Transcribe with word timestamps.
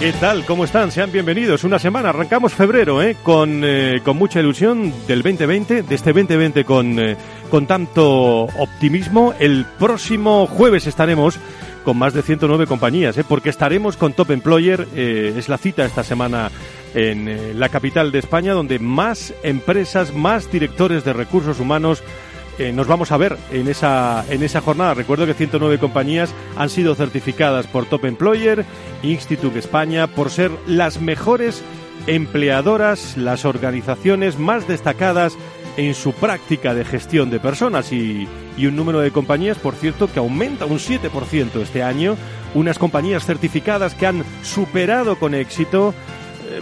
¿Qué 0.00 0.14
tal? 0.14 0.46
¿Cómo 0.46 0.64
están? 0.64 0.90
Sean 0.90 1.12
bienvenidos. 1.12 1.62
Una 1.62 1.78
semana, 1.78 2.08
arrancamos 2.08 2.54
febrero, 2.54 3.02
¿eh? 3.02 3.18
Con, 3.22 3.60
eh, 3.62 4.00
con 4.02 4.16
mucha 4.16 4.40
ilusión 4.40 4.94
del 5.06 5.20
2020, 5.22 5.82
de 5.82 5.94
este 5.94 6.14
2020 6.14 6.64
con, 6.64 6.98
eh, 6.98 7.18
con 7.50 7.66
tanto 7.66 8.44
optimismo. 8.44 9.34
El 9.38 9.66
próximo 9.78 10.46
jueves 10.46 10.86
estaremos 10.86 11.38
con 11.84 11.98
más 11.98 12.14
de 12.14 12.22
109 12.22 12.66
compañías, 12.66 13.18
¿eh? 13.18 13.24
porque 13.28 13.50
estaremos 13.50 13.98
con 13.98 14.14
Top 14.14 14.30
Employer, 14.30 14.88
es 14.96 15.50
la 15.50 15.58
cita 15.58 15.84
esta 15.84 16.02
semana 16.02 16.50
en 16.94 17.60
la 17.60 17.68
capital 17.68 18.10
de 18.10 18.20
España, 18.20 18.54
donde 18.54 18.78
más 18.78 19.34
empresas, 19.42 20.14
más 20.14 20.50
directores 20.50 21.04
de 21.04 21.12
recursos 21.12 21.60
humanos 21.60 22.02
eh, 22.58 22.72
nos 22.72 22.86
vamos 22.86 23.12
a 23.12 23.16
ver 23.16 23.36
en 23.50 23.68
esa, 23.68 24.24
en 24.28 24.42
esa 24.42 24.60
jornada. 24.60 24.94
Recuerdo 24.94 25.26
que 25.26 25.34
109 25.34 25.78
compañías 25.78 26.34
han 26.56 26.68
sido 26.68 26.94
certificadas 26.94 27.66
por 27.66 27.86
Top 27.86 28.04
Employer, 28.04 28.64
Institute 29.02 29.58
España, 29.58 30.06
por 30.06 30.30
ser 30.30 30.50
las 30.66 31.00
mejores 31.00 31.62
empleadoras, 32.06 33.16
las 33.16 33.44
organizaciones 33.44 34.38
más 34.38 34.66
destacadas 34.66 35.36
en 35.76 35.94
su 35.94 36.12
práctica 36.12 36.74
de 36.74 36.84
gestión 36.84 37.30
de 37.30 37.40
personas 37.40 37.92
y, 37.92 38.28
y 38.56 38.66
un 38.66 38.76
número 38.76 39.00
de 39.00 39.10
compañías, 39.10 39.58
por 39.58 39.74
cierto, 39.74 40.10
que 40.12 40.18
aumenta 40.18 40.66
un 40.66 40.78
7% 40.78 41.60
este 41.62 41.82
año. 41.82 42.16
Unas 42.54 42.78
compañías 42.78 43.24
certificadas 43.24 43.94
que 43.94 44.06
han 44.06 44.24
superado 44.42 45.18
con 45.18 45.34
éxito 45.34 45.94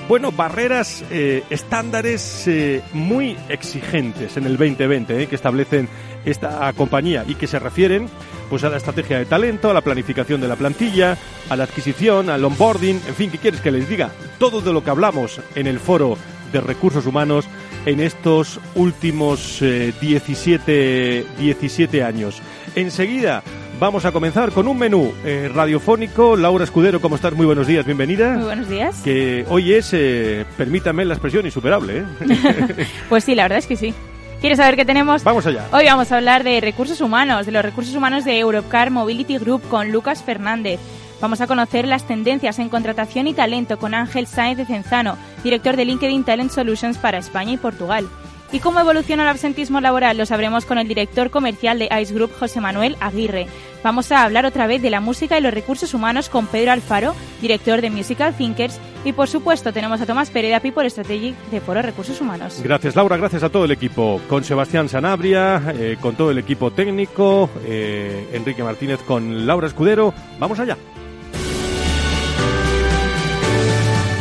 bueno, 0.08 0.32
barreras, 0.32 1.04
eh, 1.10 1.42
estándares 1.50 2.46
eh, 2.46 2.82
muy 2.92 3.36
exigentes 3.48 4.36
en 4.36 4.44
el 4.46 4.56
2020 4.56 5.26
que 5.26 5.34
establecen 5.34 5.88
esta 6.24 6.72
compañía 6.74 7.24
y 7.26 7.34
que 7.34 7.46
se 7.46 7.58
refieren 7.58 8.08
pues 8.50 8.64
a 8.64 8.70
la 8.70 8.78
estrategia 8.78 9.18
de 9.18 9.26
talento, 9.26 9.70
a 9.70 9.74
la 9.74 9.82
planificación 9.82 10.40
de 10.40 10.48
la 10.48 10.56
plantilla, 10.56 11.16
a 11.48 11.56
la 11.56 11.64
adquisición, 11.64 12.30
al 12.30 12.44
onboarding, 12.44 13.00
en 13.06 13.14
fin, 13.14 13.30
¿qué 13.30 13.38
quieres 13.38 13.60
que 13.60 13.70
les 13.70 13.88
diga? 13.88 14.10
Todo 14.38 14.60
de 14.60 14.72
lo 14.72 14.82
que 14.82 14.90
hablamos 14.90 15.40
en 15.54 15.66
el 15.66 15.78
foro 15.78 16.16
de 16.52 16.60
recursos 16.60 17.04
humanos 17.06 17.46
en 17.84 18.00
estos 18.00 18.58
últimos 18.74 19.60
17, 19.60 21.26
17 21.38 22.02
años. 22.02 22.40
Enseguida 22.74 23.42
Vamos 23.80 24.04
a 24.04 24.10
comenzar 24.10 24.50
con 24.50 24.66
un 24.66 24.76
menú 24.76 25.12
eh, 25.24 25.48
radiofónico. 25.54 26.34
Laura 26.34 26.64
Escudero, 26.64 27.00
¿cómo 27.00 27.14
estás? 27.14 27.32
Muy 27.34 27.46
buenos 27.46 27.68
días, 27.68 27.86
bienvenida. 27.86 28.32
Muy 28.32 28.44
buenos 28.44 28.68
días. 28.68 29.00
Que 29.04 29.46
hoy 29.48 29.72
es, 29.72 29.90
eh, 29.92 30.44
permítame 30.56 31.04
la 31.04 31.14
expresión, 31.14 31.46
insuperable. 31.46 31.98
¿eh? 31.98 32.86
pues 33.08 33.22
sí, 33.22 33.36
la 33.36 33.44
verdad 33.44 33.58
es 33.58 33.68
que 33.68 33.76
sí. 33.76 33.94
¿Quieres 34.40 34.58
saber 34.58 34.74
qué 34.74 34.84
tenemos? 34.84 35.22
Vamos 35.22 35.46
allá. 35.46 35.68
Hoy 35.72 35.84
vamos 35.84 36.10
a 36.10 36.16
hablar 36.16 36.42
de 36.42 36.60
recursos 36.60 37.00
humanos, 37.00 37.46
de 37.46 37.52
los 37.52 37.62
recursos 37.62 37.94
humanos 37.94 38.24
de 38.24 38.40
Europcar 38.40 38.90
Mobility 38.90 39.38
Group 39.38 39.62
con 39.68 39.92
Lucas 39.92 40.24
Fernández. 40.24 40.80
Vamos 41.20 41.40
a 41.40 41.46
conocer 41.46 41.86
las 41.86 42.04
tendencias 42.04 42.58
en 42.58 42.70
contratación 42.70 43.28
y 43.28 43.34
talento 43.34 43.78
con 43.78 43.94
Ángel 43.94 44.26
Sáenz 44.26 44.58
de 44.58 44.66
Cenzano, 44.66 45.16
director 45.44 45.76
de 45.76 45.84
LinkedIn 45.84 46.24
Talent 46.24 46.50
Solutions 46.50 46.98
para 46.98 47.18
España 47.18 47.52
y 47.52 47.56
Portugal. 47.58 48.08
¿Y 48.50 48.60
cómo 48.60 48.80
evoluciona 48.80 49.24
el 49.24 49.28
absentismo 49.28 49.80
laboral? 49.80 50.16
Lo 50.16 50.24
sabremos 50.24 50.64
con 50.64 50.78
el 50.78 50.88
director 50.88 51.30
comercial 51.30 51.78
de 51.78 51.90
Ice 52.00 52.14
Group, 52.14 52.32
José 52.38 52.62
Manuel 52.62 52.96
Aguirre. 52.98 53.46
Vamos 53.84 54.10
a 54.10 54.24
hablar 54.24 54.46
otra 54.46 54.66
vez 54.66 54.80
de 54.80 54.88
la 54.88 55.00
música 55.00 55.38
y 55.38 55.42
los 55.42 55.52
recursos 55.52 55.92
humanos 55.92 56.30
con 56.30 56.46
Pedro 56.46 56.72
Alfaro, 56.72 57.14
director 57.42 57.82
de 57.82 57.90
Musical 57.90 58.34
Thinkers. 58.34 58.80
Y 59.04 59.12
por 59.12 59.28
supuesto 59.28 59.72
tenemos 59.72 60.00
a 60.00 60.06
Tomás 60.06 60.30
Pereda, 60.30 60.60
People 60.60 60.88
Strategic 60.88 61.36
de 61.50 61.60
Foro 61.60 61.82
Recursos 61.82 62.20
Humanos. 62.22 62.60
Gracias 62.64 62.96
Laura, 62.96 63.18
gracias 63.18 63.42
a 63.42 63.50
todo 63.50 63.66
el 63.66 63.70
equipo. 63.70 64.18
Con 64.28 64.42
Sebastián 64.42 64.88
Sanabria, 64.88 65.62
eh, 65.74 65.98
con 66.00 66.16
todo 66.16 66.30
el 66.30 66.38
equipo 66.38 66.70
técnico, 66.70 67.50
eh, 67.66 68.30
Enrique 68.32 68.64
Martínez 68.64 69.00
con 69.02 69.46
Laura 69.46 69.66
Escudero. 69.66 70.14
Vamos 70.38 70.58
allá. 70.58 70.76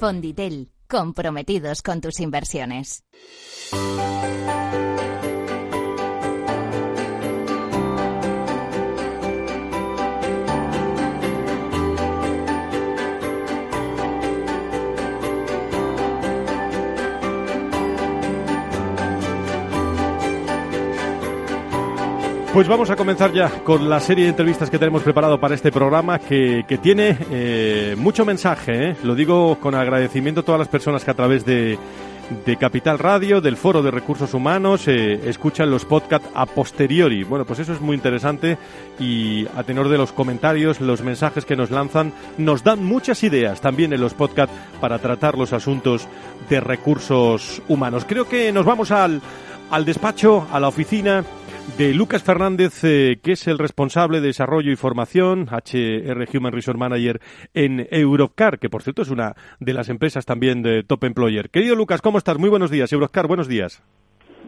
Fonditel, 0.00 0.72
comprometidos 0.88 1.82
con 1.82 2.00
tus 2.00 2.20
inversiones. 2.20 3.04
Pues 22.52 22.66
vamos 22.66 22.90
a 22.90 22.96
comenzar 22.96 23.32
ya 23.32 23.48
con 23.62 23.88
la 23.88 24.00
serie 24.00 24.24
de 24.24 24.30
entrevistas 24.30 24.68
que 24.68 24.78
tenemos 24.78 25.04
preparado 25.04 25.38
para 25.38 25.54
este 25.54 25.70
programa 25.70 26.18
que, 26.18 26.64
que 26.66 26.78
tiene 26.78 27.16
eh, 27.30 27.94
mucho 27.96 28.24
mensaje. 28.24 28.90
¿eh? 28.90 28.96
Lo 29.04 29.14
digo 29.14 29.60
con 29.60 29.76
agradecimiento 29.76 30.40
a 30.40 30.44
todas 30.44 30.58
las 30.58 30.66
personas 30.66 31.04
que 31.04 31.12
a 31.12 31.14
través 31.14 31.44
de, 31.44 31.78
de 32.44 32.56
Capital 32.56 32.98
Radio, 32.98 33.40
del 33.40 33.56
Foro 33.56 33.82
de 33.82 33.92
Recursos 33.92 34.34
Humanos, 34.34 34.88
eh, 34.88 35.20
escuchan 35.26 35.70
los 35.70 35.84
podcasts 35.84 36.28
a 36.34 36.44
posteriori. 36.44 37.22
Bueno, 37.22 37.44
pues 37.44 37.60
eso 37.60 37.72
es 37.72 37.80
muy 37.80 37.94
interesante 37.94 38.58
y 38.98 39.46
a 39.56 39.62
tenor 39.62 39.88
de 39.88 39.98
los 39.98 40.10
comentarios, 40.10 40.80
los 40.80 41.02
mensajes 41.02 41.44
que 41.44 41.54
nos 41.54 41.70
lanzan, 41.70 42.12
nos 42.36 42.64
dan 42.64 42.84
muchas 42.84 43.22
ideas 43.22 43.60
también 43.60 43.92
en 43.92 44.00
los 44.00 44.14
podcasts 44.14 44.54
para 44.80 44.98
tratar 44.98 45.38
los 45.38 45.52
asuntos 45.52 46.08
de 46.48 46.58
recursos 46.58 47.62
humanos. 47.68 48.04
Creo 48.08 48.28
que 48.28 48.50
nos 48.50 48.66
vamos 48.66 48.90
al, 48.90 49.22
al 49.70 49.84
despacho, 49.84 50.48
a 50.50 50.58
la 50.58 50.66
oficina 50.66 51.24
de 51.78 51.94
Lucas 51.94 52.22
Fernández, 52.22 52.84
eh, 52.84 53.18
que 53.22 53.32
es 53.32 53.46
el 53.46 53.58
responsable 53.58 54.20
de 54.20 54.28
desarrollo 54.28 54.70
y 54.70 54.76
formación, 54.76 55.48
HR 55.50 56.28
Human 56.34 56.52
Resource 56.52 56.78
Manager 56.78 57.20
en 57.54 57.86
Europcar, 57.90 58.58
que 58.58 58.68
por 58.68 58.82
cierto 58.82 59.02
es 59.02 59.10
una 59.10 59.34
de 59.60 59.72
las 59.72 59.88
empresas 59.88 60.26
también 60.26 60.62
de 60.62 60.82
Top 60.82 61.04
Employer. 61.04 61.50
Querido 61.50 61.76
Lucas, 61.76 62.02
¿cómo 62.02 62.18
estás? 62.18 62.38
Muy 62.38 62.50
buenos 62.50 62.70
días. 62.70 62.92
Europcar, 62.92 63.26
buenos 63.26 63.48
días. 63.48 63.82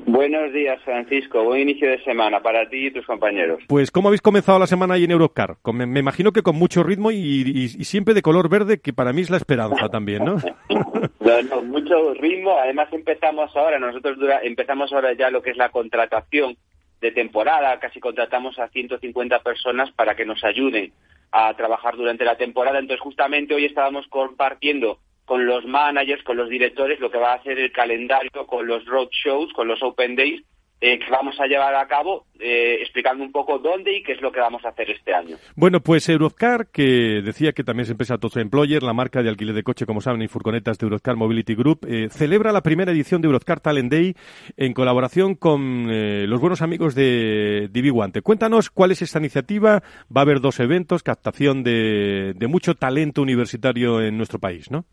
Buenos 0.07 0.53
días, 0.53 0.81
Francisco. 0.85 1.45
Buen 1.45 1.61
inicio 1.63 1.89
de 1.89 2.03
semana 2.03 2.41
para 2.41 2.69
ti 2.69 2.87
y 2.87 2.91
tus 2.91 3.07
compañeros. 3.07 3.61
Pues, 3.69 3.91
¿cómo 3.91 4.09
habéis 4.09 4.21
comenzado 4.21 4.59
la 4.59 4.67
semana 4.67 4.95
ahí 4.95 5.05
en 5.05 5.13
Eurocar? 5.13 5.57
me, 5.73 6.01
imagino 6.01 6.33
que 6.33 6.43
con 6.43 6.57
mucho 6.57 6.83
ritmo 6.83 7.13
y, 7.13 7.69
siempre 7.69 8.15
de 8.15 8.23
color 8.23 8.49
verde, 8.49 8.81
que 8.81 8.93
para 8.93 9.13
mí 9.13 9.21
es 9.21 9.31
la 9.31 9.37
esperanza 9.37 9.89
también, 9.89 10.25
¿no? 10.25 10.37
no, 11.21 11.63
mucho 11.63 12.15
ritmo. 12.15 12.59
Además, 12.59 12.89
empezamos 12.93 13.55
ahora, 13.55 13.79
nosotros 13.79 14.19
empezamos 14.43 14.93
ahora 14.93 15.13
ya 15.13 15.31
lo 15.31 15.41
que 15.41 15.51
es 15.51 15.57
la 15.57 15.69
contratación 15.69 16.57
de 17.03 17.11
temporada. 17.11 17.79
Casi 17.79 18.01
contratamos 18.01 18.59
a 18.59 18.69
150 18.69 19.41
personas 19.41 19.91
para 19.91 20.15
que 20.15 20.25
nos 20.25 20.43
ayuden 20.43 20.93
a 21.33 21.53
trabajar 21.55 21.97
durante 21.97 22.25
la 22.25 22.37
temporada. 22.37 22.79
Entonces, 22.79 23.03
justamente 23.03 23.55
hoy 23.55 23.67
estábamos 23.67 24.07
compartiendo 24.09 24.99
con 25.27 25.45
los 25.45 25.67
managers, 25.67 26.23
con 26.23 26.37
los 26.37 26.49
directores, 26.49 27.01
lo 27.01 27.11
que 27.11 27.19
va 27.19 27.35
a 27.35 27.43
ser 27.43 27.59
el 27.59 27.73
calendario 27.73 28.47
con 28.47 28.67
los 28.67 28.85
road 28.87 29.09
shows, 29.11 29.53
con 29.53 29.69
los 29.69 29.83
open 29.83 30.17
days 30.17 30.43
eh, 30.85 30.99
que 30.99 31.09
vamos 31.13 31.39
a 31.39 31.47
llevar 31.47 31.77
a 31.77 31.87
cabo, 31.87 32.27
eh, 32.41 32.79
explicando 32.81 33.23
un 33.23 33.31
poco 33.31 33.61
dónde 33.61 33.97
y 33.97 34.03
qué 34.03 34.15
es 34.15 34.21
lo 34.21 34.33
que 34.33 34.41
vamos 34.41 34.65
a 34.65 34.71
hacer 34.71 34.91
este 34.91 35.15
año. 35.15 35.37
Bueno, 35.55 35.79
pues 35.79 36.09
Eurocar, 36.09 36.67
que 36.73 37.23
decía 37.25 37.53
que 37.53 37.63
también 37.63 37.85
es 37.85 37.91
empresa 37.91 38.19
Toto 38.19 38.41
Employer, 38.41 38.83
la 38.83 38.93
marca 38.93 39.23
de 39.23 39.29
alquiler 39.29 39.55
de 39.55 39.63
coche, 39.63 39.87
como 39.87 40.01
saben, 40.01 40.23
y 40.23 40.27
furgonetas 40.27 40.79
de 40.79 40.87
Eurocar 40.87 41.15
Mobility 41.15 41.55
Group, 41.55 41.87
eh, 41.87 42.09
celebra 42.11 42.51
la 42.51 42.63
primera 42.63 42.91
edición 42.91 43.23
de 43.23 43.27
Eurocar 43.27 43.61
Talent 43.61 43.93
Day 43.93 44.17
en 44.57 44.75
colaboración 44.75 45.37
con 45.37 45.87
los 45.87 46.41
buenos 46.41 46.63
amigos 46.63 46.97
de 46.97 47.69
Divi 47.71 47.91
Guante. 47.91 48.21
Cuéntanos 48.23 48.69
cuál 48.69 48.91
es 48.91 49.03
esta 49.03 49.21
iniciativa. 49.21 49.85
Va 50.15 50.21
a 50.21 50.23
haber 50.23 50.41
dos 50.41 50.59
eventos, 50.59 51.05
captación 51.05 51.63
de 51.63 52.47
mucho 52.49 52.75
talento 52.75 53.23
universitario 53.23 54.03
en 54.03 54.17
nuestro 54.17 54.41
país, 54.41 54.69
¿no? 54.69 54.85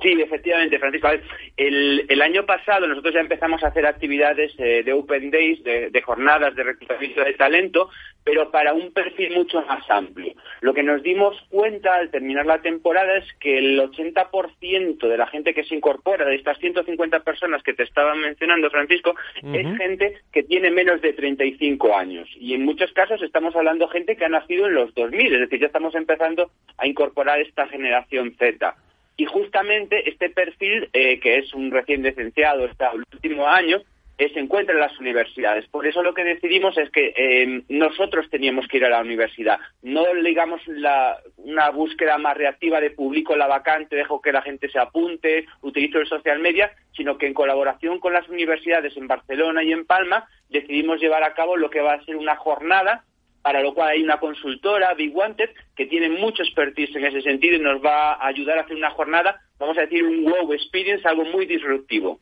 Sí, 0.00 0.12
efectivamente, 0.12 0.78
Francisco. 0.78 1.08
El, 1.56 2.06
el, 2.08 2.22
año 2.22 2.46
pasado 2.46 2.86
nosotros 2.86 3.14
ya 3.14 3.20
empezamos 3.20 3.64
a 3.64 3.66
hacer 3.66 3.84
actividades 3.84 4.52
eh, 4.58 4.84
de 4.84 4.92
Open 4.92 5.28
Days, 5.32 5.64
de, 5.64 6.02
jornadas 6.02 6.54
de 6.54 6.62
reclutamiento 6.62 7.24
de 7.24 7.34
talento, 7.34 7.90
pero 8.22 8.48
para 8.52 8.74
un 8.74 8.92
perfil 8.92 9.34
mucho 9.34 9.60
más 9.62 9.82
amplio. 9.90 10.34
Lo 10.60 10.72
que 10.72 10.84
nos 10.84 11.02
dimos 11.02 11.36
cuenta 11.50 11.96
al 11.96 12.12
terminar 12.12 12.46
la 12.46 12.62
temporada 12.62 13.16
es 13.16 13.24
que 13.40 13.58
el 13.58 13.80
80% 13.80 14.98
de 15.08 15.18
la 15.18 15.26
gente 15.26 15.52
que 15.52 15.64
se 15.64 15.74
incorpora, 15.74 16.24
de 16.26 16.36
estas 16.36 16.58
150 16.58 17.18
personas 17.24 17.64
que 17.64 17.74
te 17.74 17.82
estaban 17.82 18.20
mencionando, 18.20 18.70
Francisco, 18.70 19.16
es 19.52 19.76
gente 19.78 20.18
que 20.32 20.44
tiene 20.44 20.70
menos 20.70 21.02
de 21.02 21.12
35 21.12 21.96
años. 21.96 22.28
Y 22.38 22.54
en 22.54 22.64
muchos 22.64 22.92
casos 22.92 23.20
estamos 23.20 23.56
hablando 23.56 23.86
de 23.86 23.92
gente 23.94 24.16
que 24.16 24.26
ha 24.26 24.28
nacido 24.28 24.68
en 24.68 24.74
los 24.74 24.94
2000, 24.94 25.34
es 25.34 25.40
decir, 25.40 25.58
ya 25.58 25.66
estamos 25.66 25.96
empezando 25.96 26.52
a 26.76 26.86
incorporar 26.86 27.40
esta 27.40 27.66
generación 27.66 28.36
Z. 28.38 28.76
Y 29.18 29.26
justamente 29.26 30.08
este 30.08 30.30
perfil, 30.30 30.88
eh, 30.94 31.20
que 31.20 31.38
es 31.38 31.52
un 31.52 31.70
recién 31.70 32.02
licenciado, 32.02 32.64
está 32.64 32.92
el 32.92 33.02
último 33.12 33.46
año, 33.46 33.82
se 34.26 34.40
encuentra 34.40 34.74
en 34.74 34.80
las 34.80 34.98
universidades. 34.98 35.66
Por 35.68 35.86
eso 35.86 36.02
lo 36.02 36.14
que 36.14 36.24
decidimos 36.24 36.76
es 36.76 36.90
que 36.90 37.12
eh, 37.16 37.62
nosotros 37.68 38.28
teníamos 38.30 38.66
que 38.66 38.78
ir 38.78 38.84
a 38.84 38.90
la 38.90 39.00
universidad. 39.00 39.58
No 39.82 40.04
digamos 40.24 40.60
la, 40.66 41.18
una 41.36 41.70
búsqueda 41.70 42.18
más 42.18 42.36
reactiva 42.36 42.80
de 42.80 42.90
publico 42.90 43.36
la 43.36 43.46
vacante, 43.46 43.96
dejo 43.96 44.20
que 44.20 44.32
la 44.32 44.42
gente 44.42 44.68
se 44.68 44.78
apunte, 44.78 45.46
utilizo 45.62 45.98
el 45.98 46.08
social 46.08 46.40
media, 46.40 46.72
sino 46.96 47.16
que 47.16 47.26
en 47.26 47.34
colaboración 47.34 48.00
con 48.00 48.12
las 48.12 48.28
universidades 48.28 48.96
en 48.96 49.06
Barcelona 49.06 49.62
y 49.62 49.72
en 49.72 49.84
Palma 49.84 50.28
decidimos 50.48 51.00
llevar 51.00 51.22
a 51.22 51.34
cabo 51.34 51.56
lo 51.56 51.70
que 51.70 51.80
va 51.80 51.94
a 51.94 52.04
ser 52.04 52.16
una 52.16 52.36
jornada 52.36 53.04
para 53.42 53.62
lo 53.62 53.74
cual 53.74 53.90
hay 53.90 54.02
una 54.02 54.18
consultora, 54.18 54.94
Big 54.94 55.14
Wanted, 55.14 55.50
que 55.76 55.86
tiene 55.86 56.08
mucho 56.08 56.42
expertise 56.42 56.94
en 56.96 57.04
ese 57.04 57.22
sentido 57.22 57.56
y 57.56 57.60
nos 57.60 57.82
va 57.82 58.14
a 58.14 58.26
ayudar 58.26 58.58
a 58.58 58.62
hacer 58.62 58.76
una 58.76 58.90
jornada, 58.90 59.40
vamos 59.58 59.76
a 59.78 59.82
decir, 59.82 60.02
un 60.04 60.24
wow 60.24 60.52
experience, 60.52 61.06
algo 61.06 61.24
muy 61.24 61.46
disruptivo. 61.46 62.18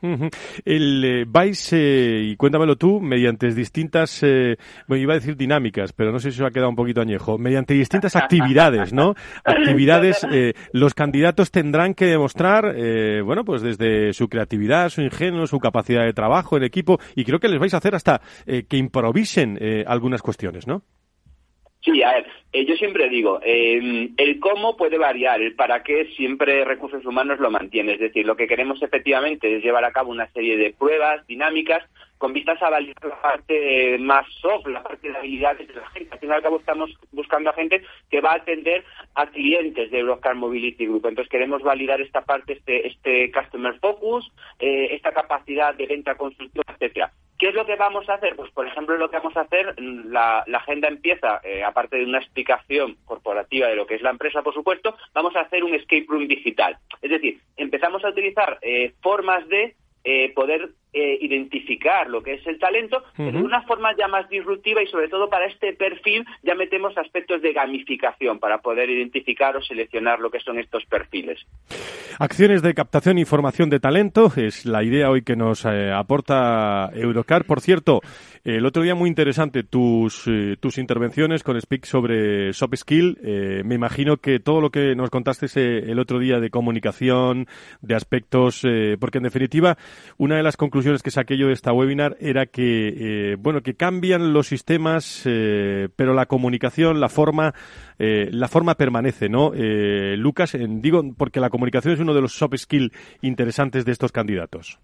El 0.64 1.04
eh, 1.04 1.24
vais, 1.26 1.72
eh, 1.72 2.20
y 2.22 2.36
cuéntamelo 2.36 2.76
tú, 2.76 3.00
mediante 3.00 3.48
distintas, 3.48 4.22
eh, 4.22 4.56
bueno, 4.86 5.02
iba 5.02 5.14
a 5.14 5.16
decir 5.16 5.36
dinámicas, 5.36 5.92
pero 5.92 6.12
no 6.12 6.18
sé 6.18 6.30
si 6.30 6.38
se 6.38 6.44
ha 6.44 6.50
quedado 6.50 6.70
un 6.70 6.76
poquito 6.76 7.00
añejo, 7.00 7.38
mediante 7.38 7.74
distintas 7.74 8.14
actividades, 8.16 8.92
¿no? 8.92 9.14
Actividades, 9.44 10.26
los 10.72 10.94
candidatos 10.94 11.50
tendrán 11.50 11.94
que 11.94 12.06
demostrar, 12.06 12.74
bueno, 13.24 13.44
pues 13.44 13.62
desde 13.62 14.12
su 14.12 14.28
creatividad, 14.28 14.90
su 14.90 15.00
ingenio, 15.00 15.46
su 15.46 15.58
capacidad 15.58 16.04
de 16.04 16.12
trabajo 16.12 16.56
en 16.56 16.64
equipo, 16.64 16.98
y 17.14 17.24
creo 17.24 17.38
que 17.38 17.48
les 17.48 17.58
vais 17.58 17.74
a 17.74 17.78
hacer 17.78 17.94
hasta 17.94 18.20
que 18.46 18.76
improvisen 18.76 19.58
algunas 19.86 20.22
cuestiones, 20.22 20.66
¿no? 20.66 20.82
Sí, 21.86 22.02
a 22.02 22.14
ver, 22.14 22.26
eh, 22.52 22.66
yo 22.66 22.74
siempre 22.74 23.08
digo, 23.08 23.38
eh, 23.44 24.10
el 24.16 24.40
cómo 24.40 24.76
puede 24.76 24.98
variar, 24.98 25.40
el 25.40 25.54
para 25.54 25.84
qué 25.84 26.06
siempre 26.16 26.64
recursos 26.64 27.06
humanos 27.06 27.38
lo 27.38 27.48
mantiene. 27.48 27.92
Es 27.92 28.00
decir, 28.00 28.26
lo 28.26 28.34
que 28.34 28.48
queremos 28.48 28.82
efectivamente 28.82 29.56
es 29.56 29.62
llevar 29.62 29.84
a 29.84 29.92
cabo 29.92 30.10
una 30.10 30.28
serie 30.32 30.56
de 30.56 30.74
pruebas 30.76 31.24
dinámicas 31.28 31.84
con 32.18 32.32
vistas 32.32 32.60
a 32.62 32.70
validar 32.70 33.04
la 33.04 33.20
parte 33.20 33.98
más 33.98 34.26
soft, 34.40 34.66
la 34.66 34.82
parte 34.82 35.10
de 35.10 35.16
habilidades 35.16 35.68
de 35.68 35.74
la 35.74 35.88
gente. 35.90 36.12
Al 36.12 36.18
fin 36.18 36.30
y 36.30 36.56
estamos 36.56 36.90
buscando 37.12 37.50
a 37.50 37.54
gente 37.54 37.82
que 38.10 38.20
va 38.20 38.32
a 38.32 38.36
atender 38.36 38.84
a 39.14 39.26
clientes 39.26 39.90
de 39.90 39.98
Eurocar 39.98 40.34
Mobility 40.34 40.86
Group. 40.86 41.06
Entonces 41.06 41.30
queremos 41.30 41.62
validar 41.62 42.00
esta 42.00 42.22
parte, 42.22 42.54
este, 42.54 42.86
este 42.86 43.30
customer 43.32 43.78
focus, 43.80 44.30
eh, 44.58 44.88
esta 44.92 45.12
capacidad 45.12 45.74
de 45.74 45.86
venta 45.86 46.14
consultiva, 46.14 46.64
etcétera. 46.68 47.12
¿Qué 47.38 47.48
es 47.48 47.54
lo 47.54 47.66
que 47.66 47.76
vamos 47.76 48.08
a 48.08 48.14
hacer? 48.14 48.34
Pues, 48.34 48.50
por 48.52 48.66
ejemplo, 48.66 48.96
lo 48.96 49.10
que 49.10 49.18
vamos 49.18 49.36
a 49.36 49.42
hacer, 49.42 49.74
la, 49.78 50.38
agenda 50.38 50.88
empieza, 50.88 51.40
eh, 51.44 51.62
aparte 51.62 51.98
de 51.98 52.04
una 52.04 52.18
explicación 52.18 52.96
corporativa 53.04 53.68
de 53.68 53.76
lo 53.76 53.86
que 53.86 53.96
es 53.96 54.02
la 54.02 54.10
empresa, 54.10 54.42
por 54.42 54.54
supuesto, 54.54 54.96
vamos 55.12 55.36
a 55.36 55.40
hacer 55.40 55.62
un 55.62 55.74
escape 55.74 56.06
room 56.08 56.28
digital. 56.28 56.78
Es 57.02 57.10
decir, 57.10 57.40
empezamos 57.56 58.02
a 58.04 58.08
utilizar 58.08 58.58
eh, 58.62 58.94
formas 59.02 59.46
de 59.48 59.74
eh, 60.04 60.32
poder 60.34 60.70
eh, 60.98 61.18
identificar 61.20 62.08
lo 62.08 62.22
que 62.22 62.32
es 62.32 62.46
el 62.46 62.58
talento, 62.58 63.02
pero 63.14 63.32
de 63.32 63.44
una 63.44 63.60
forma 63.64 63.94
ya 63.98 64.08
más 64.08 64.26
disruptiva 64.30 64.82
y 64.82 64.86
sobre 64.86 65.08
todo 65.08 65.28
para 65.28 65.44
este 65.44 65.74
perfil 65.74 66.24
ya 66.42 66.54
metemos 66.54 66.96
aspectos 66.96 67.42
de 67.42 67.52
gamificación 67.52 68.38
para 68.38 68.62
poder 68.62 68.88
identificar 68.88 69.54
o 69.58 69.62
seleccionar 69.62 70.20
lo 70.20 70.30
que 70.30 70.40
son 70.40 70.58
estos 70.58 70.86
perfiles. 70.86 71.44
Acciones 72.18 72.62
de 72.62 72.72
captación 72.72 73.18
y 73.18 73.26
formación 73.26 73.68
de 73.68 73.78
talento 73.78 74.32
es 74.36 74.64
la 74.64 74.82
idea 74.82 75.10
hoy 75.10 75.20
que 75.20 75.36
nos 75.36 75.66
eh, 75.66 75.92
aporta 75.92 76.88
Eurocar. 76.94 77.44
Por 77.44 77.60
cierto, 77.60 78.00
el 78.42 78.64
otro 78.64 78.82
día 78.82 78.94
muy 78.94 79.10
interesante 79.10 79.64
tus, 79.64 80.26
eh, 80.26 80.56
tus 80.58 80.78
intervenciones 80.78 81.42
con 81.42 81.60
Speak 81.60 81.84
sobre 81.84 82.54
soft 82.54 82.76
skill. 82.76 83.18
me 83.66 83.74
imagino 83.74 84.16
que 84.16 84.40
todo 84.40 84.62
lo 84.62 84.70
que 84.70 84.94
nos 84.94 85.10
contaste 85.10 85.46
el 85.90 85.98
otro 85.98 86.18
día 86.18 86.40
de 86.40 86.48
comunicación, 86.48 87.48
de 87.82 87.94
aspectos, 87.94 88.62
porque 88.98 89.18
en 89.18 89.24
definitiva 89.24 89.76
una 90.16 90.36
de 90.36 90.42
las 90.42 90.56
conclusiones 90.56 90.85
que 91.02 91.10
saqué 91.10 91.36
yo 91.36 91.48
de 91.48 91.52
esta 91.52 91.72
webinar 91.72 92.16
era 92.20 92.46
que, 92.46 92.94
eh, 93.32 93.36
bueno, 93.38 93.62
que 93.62 93.74
cambian 93.74 94.32
los 94.32 94.46
sistemas, 94.46 95.22
eh, 95.26 95.88
pero 95.96 96.14
la 96.14 96.26
comunicación, 96.26 97.00
la 97.00 97.08
forma, 97.08 97.54
eh, 97.98 98.28
la 98.32 98.48
forma 98.48 98.76
permanece, 98.76 99.28
¿no? 99.28 99.52
Lucas, 100.16 100.56
digo, 100.58 101.02
porque 101.16 101.40
la 101.40 101.50
comunicación 101.50 101.94
es 101.94 102.00
uno 102.00 102.14
de 102.14 102.20
los 102.20 102.32
soft 102.32 102.56
skills 102.56 102.92
interesantes 103.22 103.84
de 103.84 103.92
estos 103.92 104.12
candidatos. 104.12 104.78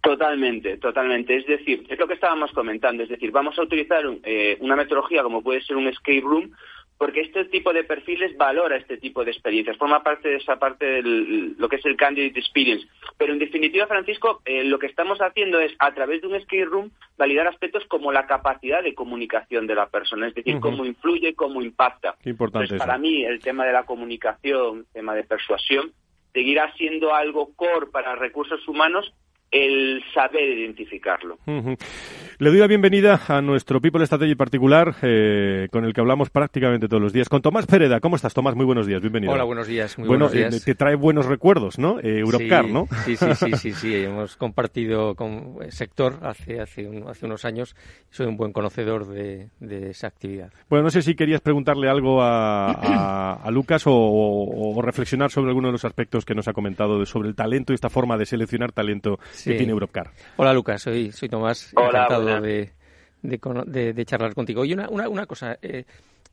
Totalmente, 0.00 0.78
totalmente. 0.78 1.36
Es 1.36 1.46
decir, 1.46 1.84
es 1.88 1.98
lo 1.98 2.06
que 2.06 2.14
estábamos 2.14 2.52
comentando. 2.52 3.02
Es 3.02 3.08
decir, 3.08 3.32
vamos 3.32 3.58
a 3.58 3.62
utilizar 3.62 4.04
una 4.60 4.76
metodología 4.76 5.22
como 5.22 5.42
puede 5.42 5.60
ser 5.62 5.76
un 5.76 5.88
escape 5.88 6.20
room 6.20 6.52
porque 6.98 7.20
este 7.20 7.44
tipo 7.44 7.72
de 7.72 7.84
perfiles 7.84 8.36
valora 8.36 8.76
este 8.76 8.98
tipo 8.98 9.24
de 9.24 9.30
experiencias, 9.30 9.76
forma 9.76 10.02
parte 10.02 10.28
de 10.28 10.36
esa 10.36 10.56
parte 10.56 10.84
de 10.84 11.02
lo 11.56 11.68
que 11.68 11.76
es 11.76 11.86
el 11.86 11.96
candidate 11.96 12.38
experience. 12.38 12.86
Pero 13.16 13.32
en 13.32 13.38
definitiva, 13.38 13.86
Francisco, 13.86 14.42
eh, 14.44 14.64
lo 14.64 14.80
que 14.80 14.86
estamos 14.86 15.18
haciendo 15.20 15.60
es, 15.60 15.72
a 15.78 15.94
través 15.94 16.20
de 16.20 16.26
un 16.26 16.40
skate 16.40 16.66
room, 16.66 16.90
validar 17.16 17.46
aspectos 17.46 17.84
como 17.86 18.10
la 18.10 18.26
capacidad 18.26 18.82
de 18.82 18.94
comunicación 18.94 19.68
de 19.68 19.76
la 19.76 19.86
persona, 19.86 20.26
es 20.26 20.34
decir, 20.34 20.58
cómo 20.58 20.84
influye, 20.84 21.34
cómo 21.34 21.62
impacta. 21.62 22.16
importante 22.24 22.76
para 22.76 22.98
mí, 22.98 23.24
el 23.24 23.38
tema 23.38 23.64
de 23.64 23.72
la 23.72 23.84
comunicación, 23.84 24.78
el 24.78 24.86
tema 24.92 25.14
de 25.14 25.22
persuasión, 25.22 25.92
seguirá 26.32 26.72
siendo 26.74 27.14
algo 27.14 27.54
core 27.54 27.86
para 27.92 28.16
recursos 28.16 28.66
humanos 28.66 29.14
el 29.50 30.02
saber 30.12 30.48
identificarlo. 30.48 31.38
Le 32.40 32.50
doy 32.50 32.60
la 32.60 32.68
bienvenida 32.68 33.20
a 33.26 33.42
nuestro 33.42 33.80
People 33.80 34.06
Strategy 34.06 34.36
particular, 34.36 34.94
eh, 35.02 35.66
con 35.72 35.84
el 35.84 35.92
que 35.92 36.00
hablamos 36.00 36.30
prácticamente 36.30 36.86
todos 36.86 37.02
los 37.02 37.12
días, 37.12 37.28
con 37.28 37.42
Tomás 37.42 37.66
Pereda. 37.66 37.98
¿Cómo 37.98 38.14
estás, 38.14 38.32
Tomás? 38.32 38.54
Muy 38.54 38.64
buenos 38.64 38.86
días, 38.86 39.00
bienvenido. 39.00 39.32
Hola, 39.32 39.42
buenos 39.42 39.66
días, 39.66 39.98
muy 39.98 40.06
bueno, 40.06 40.26
buenos 40.26 40.52
días. 40.52 40.62
Eh, 40.62 40.64
te 40.64 40.76
trae 40.76 40.94
buenos 40.94 41.26
recuerdos, 41.26 41.80
¿no? 41.80 41.98
Eh, 41.98 42.20
Europcar, 42.20 42.66
sí, 42.66 42.72
¿no? 42.72 42.86
Sí, 43.04 43.16
sí, 43.16 43.26
sí, 43.34 43.52
sí, 43.56 43.72
sí, 43.72 43.94
hemos 44.04 44.36
compartido 44.36 45.16
con 45.16 45.56
el 45.62 45.72
sector 45.72 46.20
hace, 46.22 46.60
hace, 46.60 46.88
hace 47.08 47.26
unos 47.26 47.44
años. 47.44 47.74
Soy 48.08 48.26
un 48.26 48.36
buen 48.36 48.52
conocedor 48.52 49.08
de, 49.08 49.48
esa 49.90 50.06
actividad. 50.06 50.52
Bueno, 50.70 50.84
no 50.84 50.90
sé 50.90 51.02
si 51.02 51.16
querías 51.16 51.40
preguntarle 51.40 51.88
algo 51.88 52.22
a, 52.22 53.42
Lucas 53.50 53.82
o, 53.86 54.80
reflexionar 54.80 55.32
sobre 55.32 55.48
alguno 55.48 55.68
de 55.68 55.72
los 55.72 55.84
aspectos 55.84 56.24
que 56.24 56.36
nos 56.36 56.46
ha 56.46 56.52
comentado 56.52 57.04
sobre 57.04 57.30
el 57.30 57.34
talento 57.34 57.72
y 57.72 57.74
esta 57.74 57.88
forma 57.88 58.16
de 58.16 58.26
seleccionar 58.26 58.70
talento 58.70 59.18
que 59.42 59.54
tiene 59.54 59.72
Europcar. 59.72 60.12
Hola, 60.36 60.52
Lucas, 60.52 60.82
soy, 60.82 61.10
soy 61.10 61.28
Tomás, 61.28 61.72
encantado 61.76 62.27
de 62.40 62.72
de, 63.22 64.04
charlar 64.04 64.34
contigo. 64.34 64.64
Y 64.64 64.72
una, 64.72 64.88
una, 64.88 65.26
cosa, 65.26 65.58
eh, 65.62 65.84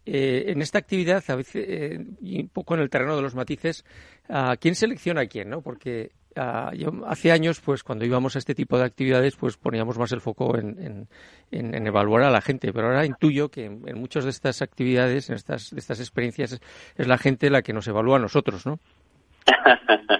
eh, 0.05 0.45
en 0.47 0.61
esta 0.61 0.79
actividad, 0.79 1.23
a 1.27 1.35
veces, 1.35 1.65
eh, 1.67 2.05
y 2.21 2.41
un 2.41 2.49
poco 2.49 2.75
en 2.75 2.81
el 2.81 2.89
terreno 2.89 3.15
de 3.15 3.21
los 3.21 3.35
matices, 3.35 3.85
¿a 4.29 4.55
quién 4.57 4.75
selecciona 4.75 5.21
a 5.21 5.25
quién? 5.27 5.49
¿no? 5.49 5.61
Porque 5.61 6.11
ah, 6.35 6.71
hace 7.07 7.31
años, 7.31 7.61
pues 7.61 7.83
cuando 7.83 8.05
íbamos 8.05 8.35
a 8.35 8.39
este 8.39 8.55
tipo 8.55 8.77
de 8.77 8.85
actividades, 8.85 9.35
pues 9.35 9.57
poníamos 9.57 9.97
más 9.97 10.11
el 10.11 10.21
foco 10.21 10.57
en, 10.57 11.07
evaluar 11.51 12.23
a 12.23 12.31
la 12.31 12.41
gente. 12.41 12.71
Pero 12.71 12.87
ahora 12.87 13.05
intuyo 13.05 13.49
que 13.49 13.65
en, 13.65 13.99
muchas 13.99 14.23
de 14.25 14.29
estas 14.29 14.61
actividades, 14.61 15.29
en 15.29 15.35
estas, 15.35 15.71
de 15.71 15.79
estas 15.79 15.99
experiencias, 15.99 16.59
es 16.95 17.07
la 17.07 17.17
gente 17.17 17.49
la 17.49 17.61
que 17.61 17.73
nos 17.73 17.87
evalúa 17.87 18.17
a 18.17 18.21
nosotros, 18.21 18.65
¿no? 18.65 18.79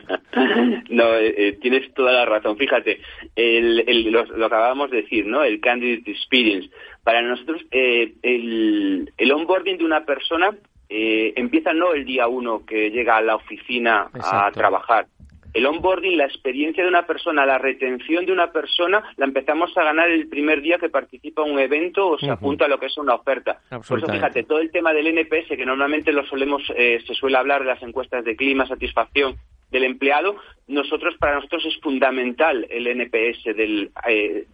no, 0.89 1.15
eh, 1.15 1.34
eh, 1.38 1.58
tienes 1.62 1.94
toda 1.94 2.12
la 2.12 2.25
razón. 2.25 2.58
Fíjate, 2.58 3.00
lo, 3.36 4.46
acabamos 4.46 4.92
de 4.92 5.04
decir, 5.04 5.25
¿no? 5.25 5.44
El 5.44 5.60
candidate 5.60 6.12
experience. 6.12 6.70
Para 7.04 7.22
nosotros, 7.22 7.62
eh, 7.72 8.13
el, 8.22 9.12
el 9.18 9.32
onboarding 9.32 9.77
de 9.77 9.86
una 9.86 10.06
persona 10.06 10.56
empieza 10.88 11.74
no 11.74 11.94
el 11.94 12.06
día 12.06 12.27
uno 12.27 12.63
que 12.65 12.92
llega 12.92 13.18
a 13.18 13.22
la 13.22 13.36
oficina 13.36 14.08
a 14.13 14.51
trabajar, 14.51 15.08
el 15.55 15.65
onboarding, 15.65 16.17
la 16.17 16.25
experiencia 16.25 16.83
de 16.83 16.89
una 16.89 17.07
persona, 17.07 17.45
la 17.45 17.57
retención 17.57 18.25
de 18.25 18.33
una 18.33 18.51
persona, 18.51 19.01
la 19.15 19.25
empezamos 19.25 19.75
a 19.77 19.85
ganar 19.85 20.09
el 20.09 20.27
primer 20.27 20.62
día 20.62 20.77
que 20.77 20.89
participa 20.89 21.45
en 21.45 21.53
un 21.53 21.59
evento 21.59 22.09
o 22.09 22.19
se 22.19 22.29
apunta 22.29 22.65
a 22.65 22.67
lo 22.67 22.77
que 22.77 22.88
es 22.88 22.97
una 22.97 23.15
oferta. 23.15 23.62
Por 23.88 24.00
eso, 24.00 24.12
fíjate, 24.12 24.43
todo 24.43 24.59
el 24.59 24.69
tema 24.69 24.91
del 24.91 25.07
NPS, 25.07 25.55
que 25.55 25.65
normalmente 25.65 26.12
lo 26.12 26.25
solemos, 26.25 26.62
eh, 26.75 27.01
se 27.07 27.13
suele 27.13 27.38
hablar 27.38 27.62
de 27.62 27.67
las 27.67 27.81
encuestas 27.81 28.25
de 28.25 28.35
clima, 28.35 28.67
satisfacción 28.67 29.38
del 29.71 29.85
empleado, 29.85 30.35
nosotros 30.67 31.15
para 31.17 31.35
nosotros 31.35 31.65
es 31.65 31.79
fundamental 31.81 32.67
el 32.69 32.88
NPS 32.88 33.55
del, 33.55 33.91
eh, 34.07 34.45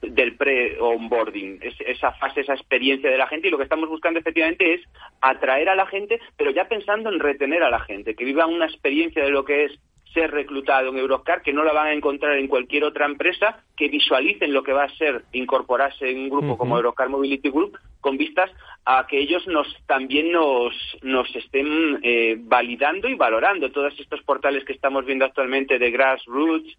del 0.00 0.36
pre-onboarding, 0.36 1.60
esa 1.80 2.12
fase, 2.12 2.40
esa 2.40 2.54
experiencia 2.54 3.10
de 3.10 3.18
la 3.18 3.26
gente 3.26 3.48
y 3.48 3.50
lo 3.50 3.58
que 3.58 3.64
estamos 3.64 3.90
buscando 3.90 4.20
efectivamente 4.20 4.74
es 4.74 4.80
atraer 5.20 5.68
a 5.68 5.74
la 5.74 5.86
gente, 5.86 6.18
pero 6.36 6.50
ya 6.50 6.66
pensando 6.66 7.10
en 7.10 7.20
retener 7.20 7.62
a 7.62 7.70
la 7.70 7.80
gente, 7.80 8.14
que 8.14 8.24
viva 8.24 8.46
una 8.46 8.66
experiencia 8.66 9.22
de 9.22 9.30
lo 9.30 9.44
que 9.44 9.64
es 9.66 9.72
ser 10.16 10.30
reclutado 10.30 10.88
en 10.88 10.96
Euroscar, 10.96 11.42
que 11.42 11.52
no 11.52 11.62
la 11.62 11.74
van 11.74 11.88
a 11.88 11.92
encontrar 11.92 12.38
en 12.38 12.48
cualquier 12.48 12.84
otra 12.84 13.04
empresa, 13.04 13.62
que 13.76 13.88
visualicen 13.88 14.54
lo 14.54 14.62
que 14.62 14.72
va 14.72 14.84
a 14.84 14.96
ser 14.96 15.24
incorporarse 15.32 16.10
en 16.10 16.20
un 16.20 16.30
grupo 16.30 16.56
como 16.56 16.76
Euroscar 16.76 17.10
Mobility 17.10 17.50
Group, 17.50 17.78
con 18.00 18.16
vistas 18.16 18.50
a 18.86 19.06
que 19.06 19.18
ellos 19.18 19.46
nos 19.46 19.66
también 19.86 20.32
nos, 20.32 20.72
nos 21.02 21.28
estén 21.36 22.00
eh, 22.02 22.36
validando 22.38 23.08
y 23.08 23.14
valorando 23.14 23.70
todos 23.70 23.92
estos 24.00 24.22
portales 24.22 24.64
que 24.64 24.72
estamos 24.72 25.04
viendo 25.04 25.26
actualmente 25.26 25.78
de 25.78 25.90
Grassroots, 25.90 26.78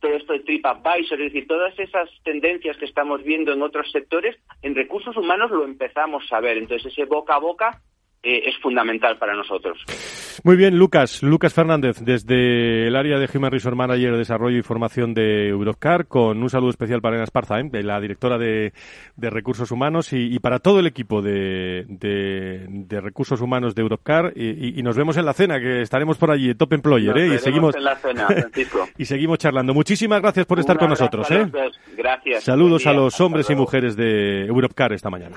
todo 0.00 0.12
esto 0.12 0.32
de 0.32 0.40
TripAdvisor, 0.40 1.20
es 1.20 1.32
decir, 1.32 1.46
todas 1.46 1.78
esas 1.78 2.08
tendencias 2.22 2.78
que 2.78 2.86
estamos 2.86 3.22
viendo 3.22 3.52
en 3.52 3.60
otros 3.60 3.90
sectores, 3.92 4.34
en 4.62 4.74
recursos 4.74 5.14
humanos 5.14 5.50
lo 5.50 5.64
empezamos 5.64 6.24
a 6.32 6.40
ver. 6.40 6.56
Entonces, 6.56 6.90
ese 6.90 7.04
boca 7.04 7.34
a 7.34 7.38
boca 7.38 7.82
eh, 8.22 8.42
es 8.46 8.58
fundamental 8.58 9.16
para 9.16 9.34
nosotros. 9.34 9.78
Muy 10.42 10.56
bien, 10.56 10.76
Lucas. 10.76 11.22
Lucas 11.22 11.54
Fernández, 11.54 12.00
desde 12.00 12.88
el 12.88 12.96
área 12.96 13.18
de 13.18 13.28
Human 13.32 13.50
Resource 13.50 13.76
Manager, 13.76 14.16
Desarrollo 14.16 14.58
y 14.58 14.62
Formación 14.62 15.14
de 15.14 15.48
Euroscar, 15.48 16.06
con 16.06 16.42
un 16.42 16.50
saludo 16.50 16.70
especial 16.70 17.00
para 17.00 17.14
Elena 17.14 17.24
Esparza, 17.24 17.60
¿eh? 17.60 17.82
la 17.82 18.00
directora 18.00 18.38
de, 18.38 18.72
Recursos 19.16 19.70
Humanos, 19.70 20.12
y, 20.12 20.38
para 20.40 20.58
todo 20.58 20.80
el 20.80 20.86
equipo 20.86 21.22
de, 21.22 21.86
Recursos 22.88 23.40
Humanos 23.40 23.74
de 23.74 23.82
Euroscar. 23.82 24.32
Y, 24.36 24.82
nos 24.82 24.96
vemos 24.96 25.16
en 25.16 25.24
la 25.24 25.32
cena, 25.32 25.60
que 25.60 25.82
estaremos 25.82 26.18
por 26.18 26.30
allí, 26.30 26.54
Top 26.54 26.72
Employer, 26.72 27.16
¿eh? 27.18 27.34
y 27.34 27.38
seguimos 27.38 27.76
en 27.76 27.84
la 27.84 27.96
cena, 27.96 28.26
y 28.98 29.04
seguimos 29.04 29.38
charlando. 29.38 29.74
Muchísimas 29.74 30.20
gracias 30.20 30.46
por 30.46 30.58
estar 30.58 30.76
con 30.76 30.88
nosotros. 30.88 31.30
¿eh? 31.30 31.46
Gracias. 31.96 32.44
Saludos 32.44 32.86
a 32.86 32.92
los 32.92 33.20
hombres 33.20 33.48
y 33.50 33.54
mujeres 33.54 33.96
de 33.96 34.46
Europcar 34.46 34.92
esta 34.92 35.08
mañana. 35.10 35.36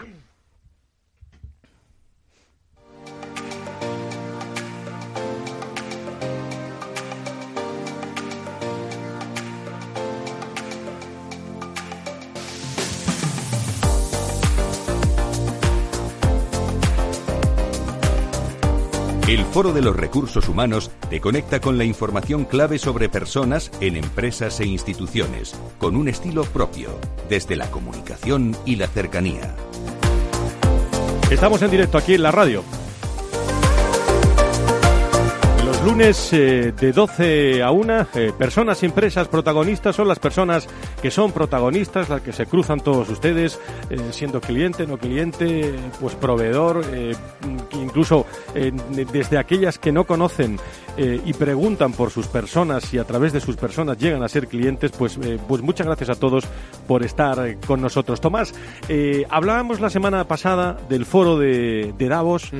El 19.31 19.45
Foro 19.45 19.71
de 19.71 19.81
los 19.81 19.95
Recursos 19.95 20.49
Humanos 20.49 20.91
te 21.09 21.21
conecta 21.21 21.61
con 21.61 21.77
la 21.77 21.85
información 21.85 22.43
clave 22.43 22.77
sobre 22.77 23.07
personas 23.07 23.71
en 23.79 23.95
empresas 23.95 24.59
e 24.59 24.65
instituciones, 24.65 25.55
con 25.77 25.95
un 25.95 26.09
estilo 26.09 26.43
propio, 26.43 26.99
desde 27.29 27.55
la 27.55 27.71
comunicación 27.71 28.57
y 28.65 28.75
la 28.75 28.87
cercanía. 28.87 29.55
Estamos 31.31 31.61
en 31.61 31.71
directo 31.71 31.97
aquí 31.97 32.13
en 32.15 32.23
la 32.23 32.31
radio 32.31 32.61
lunes 35.85 36.31
eh, 36.33 36.73
de 36.79 36.91
12 36.91 37.63
a 37.63 37.71
1, 37.71 38.07
eh, 38.13 38.33
personas 38.37 38.83
impresas 38.83 39.27
protagonistas 39.27 39.95
son 39.95 40.07
las 40.07 40.19
personas 40.19 40.67
que 41.01 41.09
son 41.09 41.31
protagonistas, 41.31 42.09
las 42.09 42.21
que 42.21 42.33
se 42.33 42.45
cruzan 42.45 42.81
todos 42.81 43.09
ustedes, 43.09 43.59
eh, 43.89 43.97
siendo 44.11 44.41
cliente, 44.41 44.85
no 44.85 44.97
cliente, 44.97 45.73
pues 45.99 46.15
proveedor, 46.15 46.83
incluso 47.71 48.25
desde 49.11 49.37
aquellas 49.37 49.79
que 49.79 49.91
no 49.91 50.05
conocen 50.05 50.59
y 50.97 51.33
preguntan 51.33 51.93
por 51.93 52.11
sus 52.11 52.27
personas 52.27 52.93
y 52.93 52.97
a 52.97 53.03
través 53.05 53.33
de 53.33 53.39
sus 53.39 53.55
personas 53.55 53.97
llegan 53.97 54.23
a 54.23 54.27
ser 54.27 54.47
clientes, 54.47 54.91
pues, 54.91 55.17
pues 55.47 55.61
muchas 55.61 55.87
gracias 55.87 56.09
a 56.09 56.15
todos 56.15 56.45
por 56.87 57.03
estar 57.03 57.57
con 57.65 57.81
nosotros. 57.81 58.21
Tomás, 58.21 58.53
hablábamos 59.29 59.79
la 59.79 59.89
semana 59.89 60.27
pasada 60.27 60.77
del 60.89 61.05
foro 61.05 61.37
de, 61.37 61.93
Davos, 61.97 62.51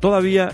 todavía, 0.00 0.50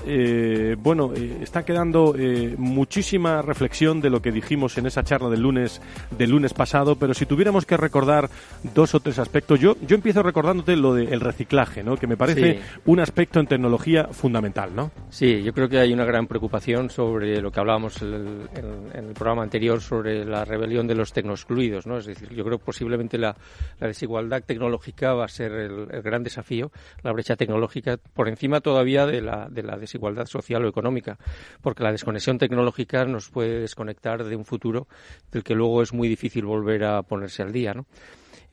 bueno, 0.79 1.13
está 1.15 1.65
quedando 1.65 2.04
eh, 2.17 2.55
muchísima 2.59 3.41
reflexión 3.41 4.01
de 4.01 4.11
lo 4.11 4.21
que 4.21 4.33
dijimos 4.33 4.77
en 4.79 4.87
esa 4.87 5.03
charla 5.03 5.31
del 5.31 5.41
lunes, 5.41 5.81
del 6.19 6.31
lunes 6.31 6.53
pasado, 6.53 6.97
pero 6.97 7.15
si 7.15 7.25
tuviéramos 7.25 7.65
que 7.65 7.77
recordar 7.77 8.29
dos 8.75 8.95
o 8.95 9.01
tres 9.01 9.19
aspectos, 9.19 9.61
yo, 9.61 9.77
yo 9.87 9.95
empiezo 9.95 10.23
recordándote 10.23 10.77
lo 10.77 10.95
del 10.95 11.21
reciclaje, 11.21 11.83
¿no? 11.83 11.97
que 11.97 12.07
me 12.07 12.17
parece 12.17 12.61
un 12.85 13.01
aspecto 13.01 13.41
en 13.41 13.47
tecnología 13.47 14.09
fundamental. 14.11 14.75
¿no? 14.75 14.91
Sí, 15.11 15.43
yo 15.43 15.53
creo 15.53 15.69
que 15.69 15.79
hay 15.79 15.93
una 15.93 16.05
gran 16.05 16.27
preocupación 16.27 16.91
sobre 16.91 17.41
lo 17.41 17.51
que 17.51 17.61
hablábamos 17.61 18.03
en 18.03 18.49
el, 18.55 19.15
programa 19.15 19.43
anterior 19.43 19.81
sobre 19.81 20.25
la 20.25 20.45
rebelión 20.45 20.87
de 20.87 20.95
los 20.95 21.13
tecnoexcluidos. 21.13 21.87
¿no? 21.87 21.99
Es 21.99 22.07
decir, 22.07 22.29
yo 22.31 22.45
creo 22.45 22.59
que 22.59 22.65
posiblemente 22.65 23.17
la, 23.19 23.37
desigualdad 23.81 24.43
tecnológica 24.43 25.15
va 25.15 25.27
a 25.27 25.29
ser 25.29 25.53
el, 25.53 25.87
gran 26.03 26.23
desafío, 26.23 26.73
la 27.03 27.13
brecha 27.13 27.37
tecnológica, 27.37 27.97
por 27.97 28.29
encima 28.29 28.61
todavía 28.61 29.07
de 29.07 29.21
la, 29.21 29.49
de 29.49 29.63
la 29.63 29.77
desigualdad 29.77 30.27
social 30.27 30.65
o 30.65 30.69
económica, 30.69 31.19
porque 31.63 31.83
la 31.83 31.93
desconexión 31.95 32.39
tecnológica 32.39 33.05
nos 33.05 33.31
puede 33.31 33.61
desconectar 33.61 34.25
de 34.25 34.37
un 34.37 34.45
futuro 34.45 34.87
del 35.33 35.43
que 35.43 35.55
luego 35.55 35.83
es 35.83 35.93
muy 35.93 36.09
difícil 36.09 36.45
volver 36.45 36.85
a 36.85 37.03
ponerse 37.03 37.43
al 37.43 37.53
día, 37.53 37.75
¿no? 37.75 37.87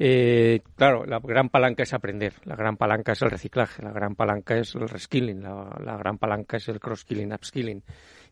Eh, 0.04 0.62
claro, 0.76 1.06
la 1.06 1.20
gran 1.20 1.50
palanca 1.50 1.84
es 1.84 1.94
aprender, 1.94 2.34
la 2.46 2.56
gran 2.56 2.76
palanca 2.76 3.12
es 3.12 3.22
el 3.22 3.30
reciclaje, 3.30 3.84
la 3.84 3.92
gran 3.92 4.16
palanca 4.16 4.58
es 4.58 4.74
el 4.74 4.90
reskilling, 4.90 5.44
la, 5.44 5.80
la 5.84 5.96
gran 5.98 6.18
palanca 6.18 6.58
es 6.58 6.68
el 6.70 6.80
cross-skilling, 6.80 7.32
upskilling. 7.32 7.84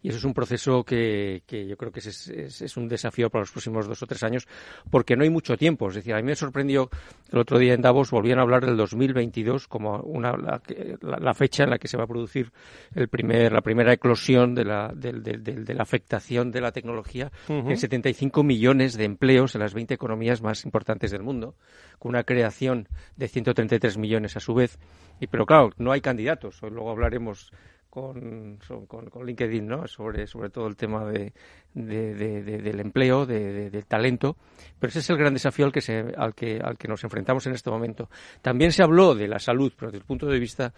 Y 0.02 0.10
eso 0.10 0.18
es 0.18 0.24
un 0.24 0.34
proceso 0.34 0.84
que, 0.84 1.44
que 1.46 1.68
yo 1.68 1.76
creo 1.76 1.92
que 1.92 2.00
es, 2.00 2.28
es, 2.30 2.78
un 2.78 2.88
desafío 2.88 3.30
para 3.30 3.42
los 3.42 3.52
próximos 3.52 3.88
dos 3.88 4.02
o 4.02 4.08
tres 4.08 4.24
años, 4.24 4.48
porque 4.90 5.16
no 5.16 5.24
hay 5.24 5.30
mucho 5.30 5.58
tiempo. 5.58 5.90
Es 5.90 5.96
decir, 5.96 6.14
a 6.14 6.18
mí 6.18 6.24
me 6.24 6.36
sorprendió 6.36 6.90
el 7.32 7.38
otro 7.38 7.60
día 7.60 7.74
en 7.74 7.82
Davos, 7.82 8.12
volvían 8.12 8.40
a 8.40 8.44
hablar 8.44 8.66
del 8.66 8.78
2022 8.78 9.68
como 9.68 9.98
una, 10.00 10.38
la, 10.38 10.62
la, 11.02 11.34
fecha 11.34 11.64
en 11.64 11.72
la 11.72 11.78
que 11.78 11.88
se 11.88 11.98
va 11.98 12.06
a 12.06 12.08
producir 12.08 12.52
el 12.96 13.10
primer, 13.10 13.52
la 13.52 13.62
primera 13.62 13.92
eclosión 13.92 14.56
de 14.56 14.66
la, 14.66 14.92
de, 14.96 15.14
de, 15.14 15.38
de 15.38 15.74
la 15.74 15.84
afectación 15.84 16.52
de 16.52 16.62
la 16.62 16.72
tecnología 16.72 17.32
en 17.48 17.78
75 17.78 18.44
millones 18.44 18.98
de 18.98 19.04
empleos 19.04 19.56
en 19.56 19.62
las 19.62 19.74
20 19.74 19.94
economías 19.94 20.42
más 20.42 20.64
importantes 20.66 21.12
del 21.12 21.24
mundo, 21.24 21.56
con 21.98 22.10
una 22.10 22.24
creación 22.24 22.88
de 23.18 23.28
133 23.28 23.98
millones 23.98 24.38
a 24.38 24.40
su 24.40 24.54
vez. 24.54 24.80
Y, 25.20 25.28
pero 25.28 25.46
claro, 25.46 25.72
no 25.78 25.92
hay 25.92 26.02
candidatos. 26.02 26.62
Hoy 26.64 26.72
luego 26.72 26.92
hablaremos 26.92 27.52
con, 27.90 28.60
con, 28.88 29.26
LinkedIn, 29.26 29.66
¿no? 29.66 29.88
Sobre, 29.88 30.28
sobre 30.28 30.50
todo 30.50 30.68
el 30.68 30.76
tema 30.76 31.06
de, 31.06 31.34
del 31.74 32.80
empleo, 32.80 33.26
del 33.26 33.86
talento. 33.86 34.38
Pero 34.80 34.90
ese 34.90 35.00
es 35.00 35.10
el 35.10 35.18
gran 35.18 35.34
desafío 35.34 35.66
al 35.66 35.72
que, 35.72 35.82
se, 35.82 36.14
al, 36.16 36.34
que, 36.36 36.60
al 36.64 36.78
que 36.78 36.88
nos 36.88 37.04
enfrentamos 37.04 37.46
en 37.48 37.54
este 37.54 37.70
momento. 37.70 38.10
También 38.42 38.72
se 38.72 38.84
habló 38.84 39.16
de 39.16 39.28
la 39.28 39.40
salud, 39.40 39.74
pero 39.78 39.92
desde 39.92 40.02
el 40.02 40.06
punto 40.06 40.28
de 40.28 40.40
vista 40.40 40.74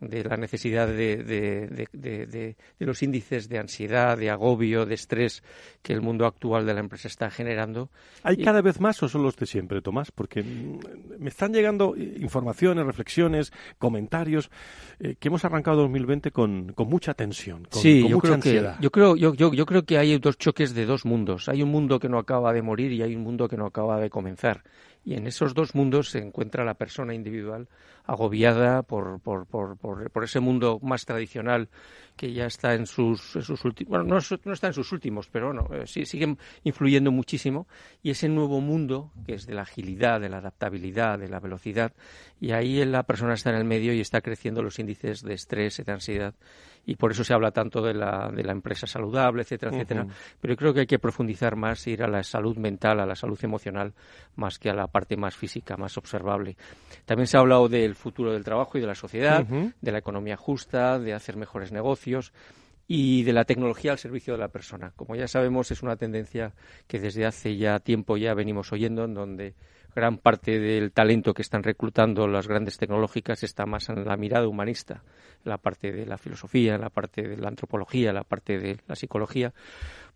de 0.00 0.24
la 0.24 0.36
necesidad 0.36 0.86
de, 0.88 1.16
de, 1.22 1.88
de, 1.92 2.56
los 2.78 3.02
índices 3.02 3.48
de 3.48 3.58
ansiedad, 3.58 4.18
de 4.18 4.30
agobio, 4.30 4.86
de 4.86 4.94
estrés 4.94 5.42
que 5.82 5.92
el 5.92 6.00
mundo 6.00 6.26
actual 6.26 6.66
de 6.66 6.74
la 6.74 6.80
empresa 6.80 7.08
está 7.08 7.30
generando. 7.30 7.90
¿Hay 8.22 8.36
cada 8.36 8.60
vez 8.60 8.80
más 8.80 9.02
o 9.02 9.08
son 9.08 9.22
los 9.22 9.36
de 9.36 9.46
siempre, 9.46 9.80
Tomás? 9.82 10.10
Porque 10.10 10.42
me 10.42 11.28
están 11.28 11.52
llegando 11.52 11.94
informaciones, 11.96 12.84
reflexiones, 12.84 13.52
comentarios 13.78 14.50
eh, 15.00 15.16
que 15.18 15.28
hemos 15.28 15.44
arrancado 15.44 15.78
2020 15.82 16.30
con, 16.30 16.72
con 16.72 16.88
mucha 16.88 17.14
tensión, 17.14 17.64
con, 17.64 17.80
sí, 17.80 18.06
yo 18.08 18.18
creo 18.18 18.34
ansiedad. 18.34 18.76
Que, 18.76 18.82
yo, 18.82 18.90
creo, 18.90 19.16
yo, 19.16 19.34
yo, 19.34 19.52
yo 19.52 19.66
creo 19.66 19.84
que 19.84 19.98
hay 19.98 20.18
dos 20.18 20.38
choques 20.38 20.74
de 20.74 20.86
dos 20.86 21.04
mundos. 21.04 21.48
Hay 21.48 21.62
un 21.62 21.70
mundo 21.70 21.98
que 21.98 22.08
no 22.08 22.18
acaba 22.18 22.52
de 22.52 22.62
morir 22.62 22.92
y 22.92 23.02
hay 23.02 23.14
un 23.14 23.22
mundo 23.22 23.48
que 23.48 23.56
no 23.56 23.66
acaba 23.66 24.00
de 24.00 24.10
comenzar 24.10 24.62
Y 25.04 25.14
en 25.14 25.26
esos 25.26 25.54
dos 25.54 25.74
mundos 25.74 26.10
se 26.10 26.18
encuentra 26.18 26.64
la 26.64 26.74
persona 26.74 27.14
individual 27.14 27.68
agobiada 28.06 28.82
por, 28.82 29.20
por, 29.20 29.46
por, 29.46 29.76
por, 29.78 30.24
ese 30.24 30.40
mundo 30.40 30.78
más 30.82 31.04
tradicional 31.06 31.68
que 32.16 32.32
ya 32.32 32.46
está 32.46 32.74
en 32.74 32.86
sus, 32.86 33.20
sus 33.20 33.64
últimos, 33.64 33.90
bueno, 33.90 34.04
no, 34.04 34.18
no, 34.44 34.52
está 34.52 34.66
en 34.68 34.72
sus 34.72 34.92
últimos, 34.92 35.28
pero 35.28 35.46
bueno, 35.46 35.68
eh, 35.74 35.86
sí, 35.86 36.04
siguen 36.04 36.38
influyendo 36.64 37.10
muchísimo. 37.10 37.66
Y 38.02 38.10
ese 38.10 38.28
nuevo 38.28 38.60
mundo, 38.60 39.10
que 39.26 39.34
es 39.34 39.46
de 39.46 39.54
la 39.54 39.62
agilidad, 39.62 40.20
de 40.20 40.28
la 40.28 40.38
adaptabilidad, 40.38 41.18
de 41.18 41.28
la 41.28 41.40
velocidad, 41.40 41.92
y 42.40 42.52
ahí 42.52 42.84
la 42.84 43.04
persona 43.04 43.34
está 43.34 43.50
en 43.50 43.56
el 43.56 43.64
medio 43.64 43.92
y 43.92 44.00
está 44.00 44.20
creciendo 44.20 44.62
los 44.62 44.78
índices 44.78 45.22
de 45.22 45.34
estrés 45.34 45.78
y 45.78 45.82
de 45.82 45.92
ansiedad 45.92 46.34
y 46.86 46.96
por 46.96 47.12
eso 47.12 47.24
se 47.24 47.32
habla 47.32 47.50
tanto 47.50 47.82
de 47.82 47.94
la, 47.94 48.30
de 48.34 48.42
la 48.42 48.52
empresa 48.52 48.86
saludable, 48.86 49.42
etcétera, 49.42 49.72
etcétera. 49.72 50.06
Pero 50.40 50.54
yo 50.54 50.56
creo 50.56 50.74
que 50.74 50.80
hay 50.80 50.86
que 50.86 50.98
profundizar 50.98 51.56
más, 51.56 51.86
ir 51.86 52.02
a 52.02 52.08
la 52.08 52.22
salud 52.22 52.56
mental, 52.56 53.00
a 53.00 53.06
la 53.06 53.14
salud 53.14 53.38
emocional, 53.42 53.94
más 54.36 54.58
que 54.58 54.70
a 54.70 54.74
la 54.74 54.86
parte 54.86 55.16
más 55.16 55.34
física, 55.34 55.76
más 55.76 55.96
observable. 55.96 56.56
También 57.04 57.26
se 57.26 57.36
ha 57.36 57.40
hablado 57.40 57.68
del 57.68 57.94
futuro 57.94 58.32
del 58.32 58.44
trabajo 58.44 58.78
y 58.78 58.80
de 58.80 58.86
la 58.86 58.94
sociedad, 58.94 59.44
de 59.44 59.92
la 59.92 59.98
economía 59.98 60.36
justa, 60.36 60.98
de 60.98 61.14
hacer 61.14 61.36
mejores 61.36 61.72
negocios 61.72 62.32
y 62.86 63.22
de 63.22 63.32
la 63.32 63.44
tecnología 63.44 63.92
al 63.92 63.98
servicio 63.98 64.34
de 64.34 64.40
la 64.40 64.48
persona. 64.48 64.92
Como 64.96 65.16
ya 65.16 65.28
sabemos, 65.28 65.70
es 65.70 65.82
una 65.82 65.96
tendencia 65.96 66.54
que 66.86 67.00
desde 67.00 67.26
hace 67.26 67.56
ya 67.56 67.80
tiempo 67.80 68.16
ya 68.16 68.34
venimos 68.34 68.72
oyendo, 68.72 69.04
en 69.04 69.14
donde 69.14 69.54
gran 69.94 70.18
parte 70.18 70.58
del 70.58 70.92
talento 70.92 71.34
que 71.34 71.42
están 71.42 71.62
reclutando 71.62 72.26
las 72.26 72.48
grandes 72.48 72.76
tecnológicas 72.78 73.42
está 73.42 73.64
más 73.64 73.88
en 73.88 74.04
la 74.04 74.16
mirada 74.16 74.48
humanista, 74.48 75.02
en 75.44 75.50
la 75.50 75.58
parte 75.58 75.92
de 75.92 76.04
la 76.04 76.18
filosofía, 76.18 76.74
en 76.74 76.80
la 76.80 76.90
parte 76.90 77.22
de 77.22 77.36
la 77.36 77.48
antropología, 77.48 78.08
en 78.08 78.16
la 78.16 78.24
parte 78.24 78.58
de 78.58 78.78
la 78.86 78.96
psicología, 78.96 79.54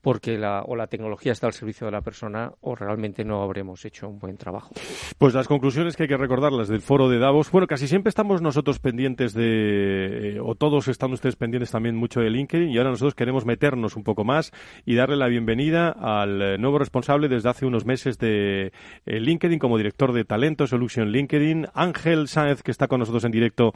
porque 0.01 0.39
la, 0.39 0.63
o 0.63 0.77
la 0.77 0.87
tecnología 0.87 1.33
está 1.33 1.47
al 1.47 1.53
servicio 1.53 1.87
de 1.87 1.93
la 1.93 2.01
persona 2.01 2.53
o 2.61 2.75
realmente 2.75 3.25
no 3.25 3.43
habremos 3.43 3.85
hecho 3.85 4.09
un 4.09 4.19
buen 4.19 4.37
trabajo. 4.37 4.75
Pues 5.19 5.35
las 5.35 5.49
conclusiones 5.49 5.97
que 5.97 6.05
hay 6.05 6.09
que 6.09 6.17
recordarlas 6.17 6.69
del 6.69 6.81
foro 6.81 7.09
de 7.09 7.19
Davos, 7.19 7.51
bueno, 7.51 7.67
casi 7.67 7.89
siempre 7.89 8.09
estamos 8.09 8.43
nosotros 8.43 8.79
pendientes 8.79 9.35
de, 9.35 10.37
eh, 10.37 10.41
o 10.41 10.55
todos 10.55 10.89
están 10.89 11.13
ustedes 11.13 11.37
pendientes 11.37 11.71
también 11.71 11.97
mucho 11.97 12.21
de 12.21 12.31
LinkedIn 12.31 12.71
y 12.71 12.79
ahora 12.79 12.91
nosotros 12.91 13.15
queremos 13.15 13.45
meternos 13.45 13.97
un 13.97 14.05
poco 14.05 14.25
más 14.25 14.53
y 14.85 14.95
darle 14.95 15.17
la 15.17 15.29
bienvenida 15.29 15.91
al 15.91 16.43
eh, 16.43 16.59
nuevo 16.59 16.79
responsable 16.79 17.29
desde 17.29 17.49
hace 17.49 17.67
unos 17.67 17.85
meses 17.85 18.19
de 18.19 18.73
eh, 19.07 19.21
LinkedIn 19.21 19.59
como 19.59 19.77
director 19.77 20.13
de 20.13 20.25
talento 20.25 20.67
Solution 20.67 21.11
LinkedIn, 21.11 21.67
Ángel 21.75 22.29
Sáenz, 22.29 22.63
que 22.63 22.71
está 22.71 22.87
con 22.87 23.01
nosotros 23.01 23.25
en 23.25 23.33
directo 23.33 23.73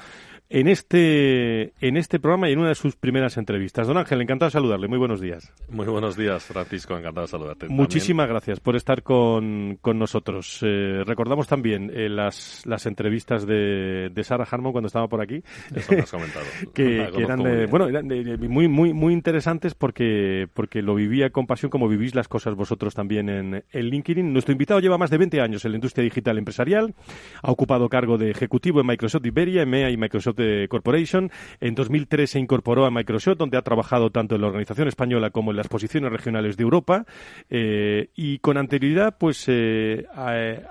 en 0.49 0.69
este, 0.69 1.73
en 1.81 1.97
este 1.97 2.21
programa 2.21 2.49
y 2.49 2.53
en 2.53 2.59
una 2.59 2.69
de 2.69 2.75
sus 2.75 2.97
primeras 2.97 3.37
entrevistas. 3.37 3.87
Don 3.87 3.97
Ángel, 3.97 4.21
encantado 4.21 4.49
de 4.49 4.53
saludarle. 4.53 4.89
Muy 4.89 4.99
buenos 4.99 5.21
días. 5.21 5.53
Muy 5.71 5.87
buenos 5.87 6.12
días, 6.17 6.45
Francisco. 6.45 6.97
Encantado 6.97 7.27
de 7.27 7.31
saludarte. 7.31 7.69
Muchísimas 7.69 8.29
gracias 8.29 8.61
por 8.61 8.77
estar 8.77 9.03
con, 9.03 9.79
con 9.81 9.99
nosotros. 9.99 10.59
Eh, 10.63 11.03
recordamos 11.07 11.47
también 11.47 11.91
eh, 11.95 12.09
las, 12.09 12.63
las 12.67 12.87
entrevistas 12.87 13.47
de, 13.47 14.11
de 14.13 14.25
Sarah 14.25 14.47
Harmon 14.51 14.73
cuando 14.73 14.87
estaba 14.87 15.09
por 15.09 15.21
aquí. 15.21 15.43
Eso 15.75 15.93
me 15.93 16.01
has 16.01 16.11
comentado. 16.11 16.45
que, 16.75 17.03
eran, 17.17 17.69
bueno, 17.71 17.89
eran 17.89 18.09
muy, 18.49 18.69
muy, 18.69 18.93
muy 18.93 19.13
interesantes 19.13 19.75
porque, 19.75 20.49
porque 20.53 20.83
lo 20.83 20.95
vivía 20.95 21.31
con 21.31 21.47
pasión 21.47 21.71
como 21.71 21.89
vivís 21.89 22.15
las 22.15 22.29
cosas 22.29 22.55
vosotros 22.55 22.95
también 22.95 23.29
en, 23.29 23.65
en 23.71 23.87
LinkedIn. 23.87 24.33
Nuestro 24.33 24.53
invitado 24.53 24.81
lleva 24.81 24.99
más 24.99 25.11
de 25.11 25.19
20 25.19 25.41
años 25.41 25.65
en 25.65 25.73
la 25.73 25.77
industria 25.77 26.05
digital 26.05 26.39
empresarial. 26.39 26.95
Ha 27.43 27.51
ocupado 27.51 27.89
cargo 27.89 28.19
de 28.19 28.31
ejecutivo 28.31 28.81
en 28.81 28.87
Microsoft 28.87 29.25
Iberia, 29.27 29.63
EMEA 29.63 29.91
y 29.91 29.97
Microsoft 29.97 30.39
Corporation. 30.69 31.31
En 31.61 31.75
2003 31.75 32.31
se 32.31 32.39
incorporó 32.39 32.87
a 32.87 32.91
Microsoft, 32.91 33.39
donde 33.39 33.57
ha 33.57 33.63
trabajado 33.63 34.11
tanto 34.11 34.35
en 34.35 34.41
la 34.41 34.47
organización 34.49 34.89
española 34.89 35.31
como 35.31 35.51
en 35.51 35.57
las 35.57 35.69
posiciones 35.69 36.02
regionales 36.11 36.57
de 36.57 36.63
Europa. 36.63 37.07
Eh, 37.51 38.09
y 38.15 38.39
con 38.39 38.57
anterioridad, 38.57 39.17
pues 39.19 39.45
eh, 39.49 40.07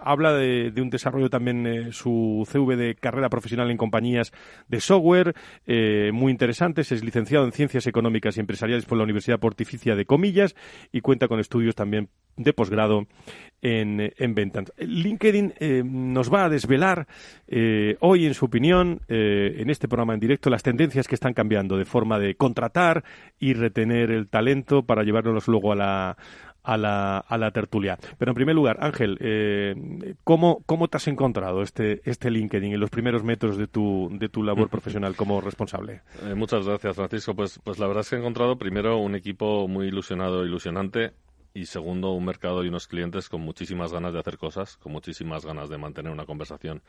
habla 0.04 0.34
de, 0.34 0.74
un 0.82 0.90
desarrollo 0.90 1.30
también 1.30 1.68
eh, 1.68 1.92
su 1.92 2.48
CV 2.50 2.76
de 2.76 2.96
carrera 2.96 3.30
profesional 3.30 3.70
en 3.72 3.78
compañías 3.78 4.32
de 4.68 4.82
software 4.82 5.36
muy 6.12 6.32
interesantes. 6.32 6.92
Es 6.92 7.04
licenciado 7.04 7.46
en 7.46 7.52
Ciencias 7.52 7.88
Económicas 7.88 8.38
y 8.38 8.40
Empresariales 8.40 8.86
por 8.86 8.98
la 8.98 9.04
Universidad 9.04 9.40
Pontificia 9.40 9.96
de 9.96 10.06
Comillas 10.06 10.56
y 10.92 11.02
cuenta 11.02 11.28
con 11.28 11.40
estudios 11.40 11.76
también 11.76 12.10
de 12.38 12.54
posgrado 12.54 13.08
en, 13.62 14.13
en 14.18 14.36
ventas. 14.36 14.72
LinkedIn 14.77 15.53
nos 16.12 16.34
va 16.34 16.46
a 16.46 16.50
desvelar 16.50 17.08
hoy, 18.00 18.25
en 18.25 18.34
su 18.34 18.46
opinión, 18.46 19.01
en 19.08 19.70
este 19.70 19.88
programa 19.88 20.13
en 20.13 20.20
directo 20.20 20.50
las 20.50 20.63
tendencias 20.63 21.08
que 21.08 21.15
están 21.15 21.34
cambiando 21.34 21.77
de 21.77 21.86
forma 21.86 22.20
de 22.20 22.36
contratar 22.36 23.03
y 23.40 23.53
retener 23.53 24.12
el 24.12 24.27
talento 24.27 24.83
para 24.83 25.03
llevárnoslos 25.03 25.48
luego 25.48 25.72
a 25.72 25.75
la, 25.75 26.18
a 26.64 26.77
la, 26.77 27.18
a 27.20 27.38
la 27.38 27.51
tertulia. 27.51 27.98
Pero 28.18 28.31
en 28.31 28.36
primer 28.36 28.55
lugar, 28.55 28.77
Ángel, 28.81 29.18
eh, 29.22 30.16
¿cómo, 30.24 30.62
¿cómo 30.66 30.88
te 30.88 30.98
has 30.98 31.07
encontrado 31.07 31.62
este, 31.62 32.01
este 32.05 32.29
LinkedIn 32.29 32.74
en 32.74 32.79
los 32.79 32.90
primeros 32.90 33.24
metros 33.24 33.57
de 33.57 33.68
tu, 33.68 34.09
de 34.12 34.29
tu 34.29 34.44
labor 34.44 34.70
profesional 34.70 35.16
como 35.16 35.42
responsable? 35.42 36.01
Eh, 36.24 36.36
muchas 36.36 36.66
gracias, 36.66 36.96
Francisco. 36.96 37.36
Pues, 37.36 37.59
pues 37.64 37.79
la 37.79 37.88
verdad 37.88 38.01
es 38.01 38.09
que 38.09 38.16
he 38.16 38.20
encontrado 38.20 38.57
primero 38.57 38.98
un 38.98 39.16
equipo 39.16 39.68
muy 39.68 39.88
ilusionado, 39.88 40.46
ilusionante 40.46 41.12
y 41.53 41.66
segundo, 41.66 42.11
un 42.11 42.25
mercado 42.25 42.64
y 42.64 42.70
unos 42.70 42.87
clientes 42.87 43.27
con 43.29 43.42
muchísimas 43.42 43.92
ganas 43.92 44.14
de 44.14 44.20
hacer 44.20 44.37
cosas, 44.37 44.77
con 44.77 44.92
muchísimas 44.92 45.46
ganas 45.46 45.70
de 45.70 45.77
mantener 45.77 46.11
una 46.11 46.25
conversación 46.25 46.81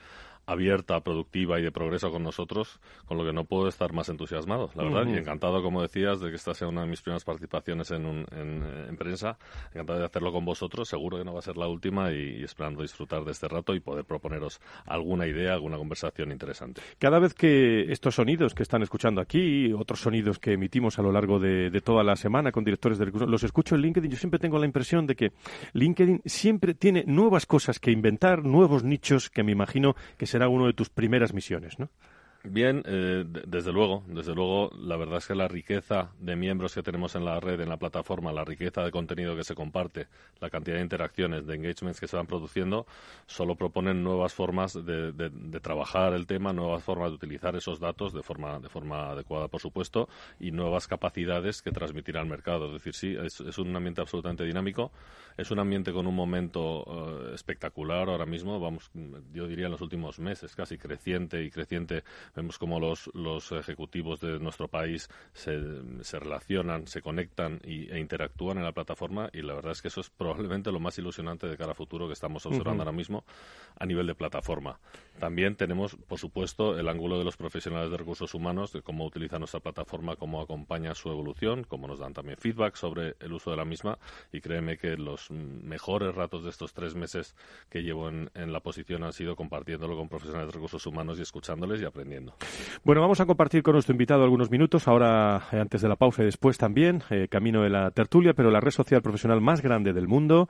abierta, 0.46 1.00
productiva 1.00 1.59
y 1.61 1.62
de 1.62 1.70
progreso 1.70 2.11
con 2.11 2.22
nosotros, 2.22 2.81
con 3.07 3.16
lo 3.16 3.24
que 3.24 3.33
no 3.33 3.44
puedo 3.44 3.68
estar 3.68 3.92
más 3.92 4.09
entusiasmado, 4.09 4.70
la 4.74 4.85
verdad, 4.85 5.07
y 5.07 5.16
encantado, 5.16 5.62
como 5.62 5.83
decías, 5.83 6.20
de 6.20 6.31
que 6.31 6.37
esta 6.37 6.55
sea 6.55 6.68
una 6.68 6.83
de 6.83 6.88
mis 6.88 7.00
primeras 7.00 7.24
participaciones 7.24 7.90
en, 7.90 8.26
en, 8.33 8.96
prensa, 8.96 9.38
encantado 9.72 10.00
de 10.00 10.05
hacerlo 10.05 10.33
con 10.33 10.44
vosotros, 10.44 10.88
seguro 10.88 11.18
que 11.18 11.24
no 11.24 11.33
va 11.33 11.38
a 11.38 11.42
ser 11.42 11.57
la 11.57 11.68
última 11.68 12.12
y, 12.12 12.42
esperando 12.42 12.83
disfrutar 12.83 13.24
de 13.24 13.33
este 13.33 13.48
rato 13.48 13.74
y 13.74 13.81
poder 13.81 14.05
proponeros 14.05 14.61
alguna 14.85 15.26
idea, 15.26 15.52
alguna 15.52 15.76
conversación 15.76 16.33
interesante. 16.33 16.83
Cada 16.98 17.18
vez 17.18 17.35
que 17.35 17.92
estos 17.92 18.16
sonidos 18.16 18.55
que 18.55 18.62
están 18.62 18.83
escuchando 18.83 19.20
aquí, 19.20 19.72
otros 19.72 20.00
sonidos 20.00 20.38
que 20.38 20.52
emitimos 20.52 20.98
a 20.98 21.02
lo 21.02 21.12
largo 21.12 21.38
de, 21.38 21.70
toda 21.85 22.05
la 22.05 22.16
semana 22.16 22.52
con 22.52 22.64
directores 22.64 22.98
de 22.98 23.05
recursos, 23.05 23.28
los 23.28 23.42
escucho 23.44 23.74
en 23.74 23.83
LinkedIn, 23.83 24.11
yo 24.11 24.16
siempre 24.16 24.38
tengo 24.38 24.59
la 24.59 24.66
impresión 24.66 25.07
de 25.07 25.16
que 25.16 25.33
LinkedIn 25.72 26.22
siempre 26.24 26.74
tiene 26.74 27.05
nuevas 27.07 27.46
cosas 27.46 27.78
que 27.78 27.90
inventar, 27.90 28.44
nuevos 28.44 28.85
nichos 28.85 29.31
que 29.31 29.42
me 29.42 29.52
imagino 29.52 29.94
que 30.16 30.26
será 30.33 30.49
una 30.49 30.66
de 30.66 30.73
tus 30.73 30.88
primeras 30.88 31.35
misiones, 31.35 31.79
¿no? 31.79 31.90
Bien, 32.44 32.83
eh, 32.87 33.24
desde 33.24 33.72
luego, 33.72 34.02
desde 34.09 34.35
luego, 34.35 34.72
la 34.76 34.96
verdad 34.96 35.18
es 35.18 35.28
que 35.28 35.35
la 35.37 35.46
riqueza 35.46 36.11
de 36.18 36.35
miembros 36.35 36.74
que 36.74 36.83
tenemos 36.83 37.14
en 37.14 37.24
la 37.24 37.38
red, 37.38 37.61
en 37.61 37.68
la 37.68 37.76
plataforma, 37.76 38.33
la 38.33 38.44
riqueza 38.44 38.83
de 38.83 38.90
contenido 38.90 39.37
que 39.37 39.44
se 39.44 39.55
comparte, 39.55 40.09
la 40.40 40.50
cantidad 40.50 40.78
de 40.78 40.83
interacciones, 40.83 41.46
de 41.46 41.55
engagements 41.55 42.00
que 42.00 42.09
se 42.09 42.16
van 42.16 42.26
produciendo, 42.26 42.85
solo 43.26 43.55
proponen 43.55 44.02
nuevas 44.02 44.35
formas 44.35 44.74
de, 44.74 45.12
trabajar 45.62 46.14
el 46.14 46.26
tema, 46.26 46.52
nuevas 46.52 46.83
formas 46.83 47.11
de 47.11 47.14
utilizar 47.14 47.55
esos 47.55 47.78
datos 47.78 48.12
de 48.12 48.24
forma, 48.24 48.59
de 48.59 48.68
forma 48.68 49.11
adecuada, 49.11 49.46
por 49.46 49.61
supuesto, 49.61 50.09
y 50.40 50.50
nuevas 50.50 50.88
capacidades 50.88 51.62
que 51.62 51.70
transmitir 51.70 52.18
al 52.18 52.26
mercado. 52.26 52.66
Es 52.66 52.72
decir, 52.72 52.94
sí, 52.94 53.16
es, 53.22 53.59
un 53.59 53.76
ambiente 53.76 54.00
absolutamente 54.00 54.42
dinámico, 54.42 54.90
es 55.37 55.52
un 55.52 55.61
ambiente 55.61 55.92
con 55.92 56.09
un 56.09 56.16
momento 56.16 56.85
eh, 56.88 57.35
espectacular 57.37 58.09
ahora 58.09 58.26
mismo, 58.26 58.59
vamos, 58.59 58.90
yo 59.33 59.46
diría 59.46 59.66
en 59.66 59.72
los 59.72 59.81
últimos 59.81 60.18
meses, 60.18 60.57
casi 60.57 60.76
creciente 60.76 61.44
y 61.44 61.50
creciente 61.50 62.02
Vemos 62.35 62.59
cómo 62.59 62.81
los, 62.81 63.11
los 63.14 63.53
ejecutivos 63.53 64.21
de 64.21 64.38
nuestro 64.38 64.68
país 64.68 65.09
se, 65.35 65.61
se 66.03 66.18
relacionan, 66.18 66.87
se 66.87 67.03
conectan 67.03 67.61
y, 67.64 67.90
e 67.90 67.99
interactúan 67.99 68.59
en 68.59 68.64
la 68.64 68.73
plataforma 68.73 69.29
y 69.33 69.42
la 69.42 69.55
verdad 69.55 69.73
es 69.73 69.83
que 69.83 69.88
eso 69.88 70.01
es 70.01 70.09
probablemente 70.09 70.73
lo 70.73 70.81
más 70.81 70.99
ilusionante 70.99 71.47
de 71.47 71.57
cara 71.57 71.73
a 71.73 71.75
futuro 71.75 72.07
que 72.07 72.14
estamos 72.14 72.47
observando 72.47 72.83
ahora 72.83 72.92
mismo 72.92 73.25
a 73.79 73.85
nivel 73.85 74.07
de 74.07 74.14
plataforma. 74.14 74.79
También 75.18 75.57
tenemos, 75.57 75.97
por 76.09 76.18
supuesto, 76.18 76.79
el 76.79 76.88
ángulo 76.88 77.18
de 77.18 77.25
los 77.25 77.37
profesionales 77.37 77.90
de 77.90 77.97
recursos 77.99 78.35
humanos, 78.35 78.73
de 78.73 78.83
cómo 78.83 79.05
utilizan 79.05 79.40
nuestra 79.40 79.61
plataforma, 79.61 80.16
cómo 80.16 80.40
acompaña 80.40 80.95
su 80.95 81.11
evolución, 81.11 81.64
cómo 81.64 81.87
nos 81.87 81.99
dan 81.99 82.14
también 82.14 82.38
feedback 82.38 82.77
sobre 82.77 83.16
el 83.21 83.33
uso 83.33 83.51
de 83.51 83.57
la 83.59 83.64
misma 83.64 83.99
y 84.33 84.40
créeme 84.40 84.79
que 84.79 84.97
los 84.97 85.31
mejores 85.31 86.14
ratos 86.14 86.45
de 86.45 86.51
estos 86.51 86.73
tres 86.73 86.95
meses 86.95 87.37
que 87.68 87.83
llevo 87.83 88.09
en, 88.09 88.31
en 88.35 88.53
la 88.53 88.61
posición 88.61 89.03
han 89.05 89.12
sido 89.12 89.37
compartiéndolo 89.37 89.97
con 89.97 90.09
profesionales 90.09 90.49
de 90.49 90.55
recursos 90.55 90.87
humanos 90.87 91.18
y 91.18 91.23
escuchándoles 91.23 91.81
y 91.83 91.85
aprendiendo. 91.85 92.22
Bueno, 92.85 93.01
vamos 93.01 93.21
a 93.21 93.27
compartir 93.27 93.63
con 93.63 93.75
nuestro 93.75 93.93
invitado 93.93 94.25
algunos 94.25 94.51
minutos, 94.51 94.89
ahora 94.89 95.43
eh, 95.53 95.59
antes 95.59 95.83
de 95.83 95.89
la 95.89 95.97
pausa 95.97 96.23
y 96.23 96.27
después 96.27 96.59
también, 96.59 97.03
eh, 97.11 97.29
camino 97.29 97.63
de 97.63 97.71
la 97.71 97.91
tertulia, 97.91 98.35
pero 98.35 98.51
la 98.51 98.61
red 98.61 98.71
social 98.71 99.03
profesional 99.03 99.41
más 99.41 99.63
grande 99.63 99.93
del 99.93 100.09
mundo 100.09 100.49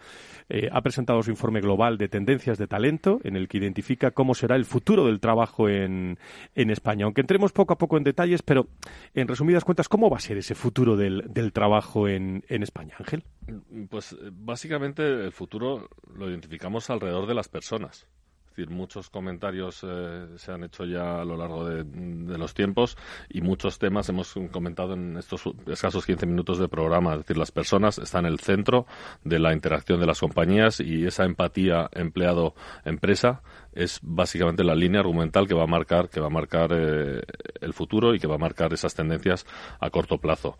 eh, 0.48 0.68
ha 0.72 0.80
presentado 0.80 1.22
su 1.22 1.30
informe 1.30 1.60
global 1.60 1.98
de 1.98 2.08
tendencias 2.08 2.58
de 2.58 2.66
talento, 2.66 3.20
en 3.24 3.36
el 3.36 3.48
que 3.48 3.58
identifica 3.58 4.10
cómo 4.10 4.34
será 4.34 4.56
el 4.56 4.64
futuro 4.64 5.06
del 5.06 5.20
trabajo 5.20 5.68
en, 5.68 6.18
en 6.54 6.70
España. 6.70 7.04
Aunque 7.04 7.20
entremos 7.20 7.52
poco 7.52 7.74
a 7.74 7.78
poco 7.78 7.96
en 7.96 8.04
detalles, 8.04 8.42
pero 8.42 8.68
en 9.14 9.28
resumidas 9.28 9.64
cuentas, 9.64 9.88
¿cómo 9.88 10.10
va 10.10 10.16
a 10.16 10.20
ser 10.20 10.38
ese 10.38 10.54
futuro 10.54 10.96
del, 10.96 11.24
del 11.28 11.52
trabajo 11.52 12.08
en, 12.08 12.44
en 12.48 12.62
España, 12.62 12.94
Ángel? 12.98 13.24
Pues 13.90 14.16
básicamente 14.32 15.02
el 15.02 15.32
futuro 15.32 15.88
lo 16.14 16.30
identificamos 16.30 16.90
alrededor 16.90 17.26
de 17.26 17.34
las 17.34 17.48
personas. 17.48 18.06
Decir, 18.56 18.70
muchos 18.70 19.10
comentarios 19.10 19.80
eh, 19.82 20.26
se 20.36 20.52
han 20.52 20.64
hecho 20.64 20.84
ya 20.84 21.20
a 21.20 21.24
lo 21.24 21.36
largo 21.36 21.66
de, 21.66 21.84
los 22.38 22.54
tiempos 22.54 22.96
y 23.28 23.40
muchos 23.40 23.78
temas 23.78 24.08
hemos 24.08 24.34
comentado 24.50 24.94
en 24.94 25.16
estos 25.16 25.42
escasos 25.66 26.06
15 26.06 26.26
minutos 26.26 26.58
de 26.58 26.68
programa. 26.68 27.12
Es 27.12 27.18
decir, 27.20 27.36
las 27.36 27.50
personas 27.50 27.98
están 27.98 28.26
en 28.26 28.32
el 28.32 28.40
centro 28.40 28.86
de 29.24 29.38
la 29.38 29.52
interacción 29.52 30.00
de 30.00 30.06
las 30.06 30.20
compañías 30.20 30.80
y 30.80 31.06
esa 31.06 31.24
empatía 31.24 31.88
empleado-empresa 31.92 33.42
es 33.72 34.00
básicamente 34.02 34.64
la 34.64 34.74
línea 34.74 35.00
argumental 35.00 35.46
que 35.46 35.54
va 35.54 35.64
a 35.64 35.66
marcar, 35.66 36.08
que 36.08 36.20
va 36.20 36.26
a 36.26 36.30
marcar 36.30 36.70
eh, 36.72 37.22
el 37.60 37.72
futuro 37.72 38.14
y 38.14 38.18
que 38.18 38.26
va 38.26 38.34
a 38.34 38.38
marcar 38.38 38.72
esas 38.72 38.94
tendencias 38.94 39.46
a 39.80 39.90
corto 39.90 40.18
plazo 40.18 40.58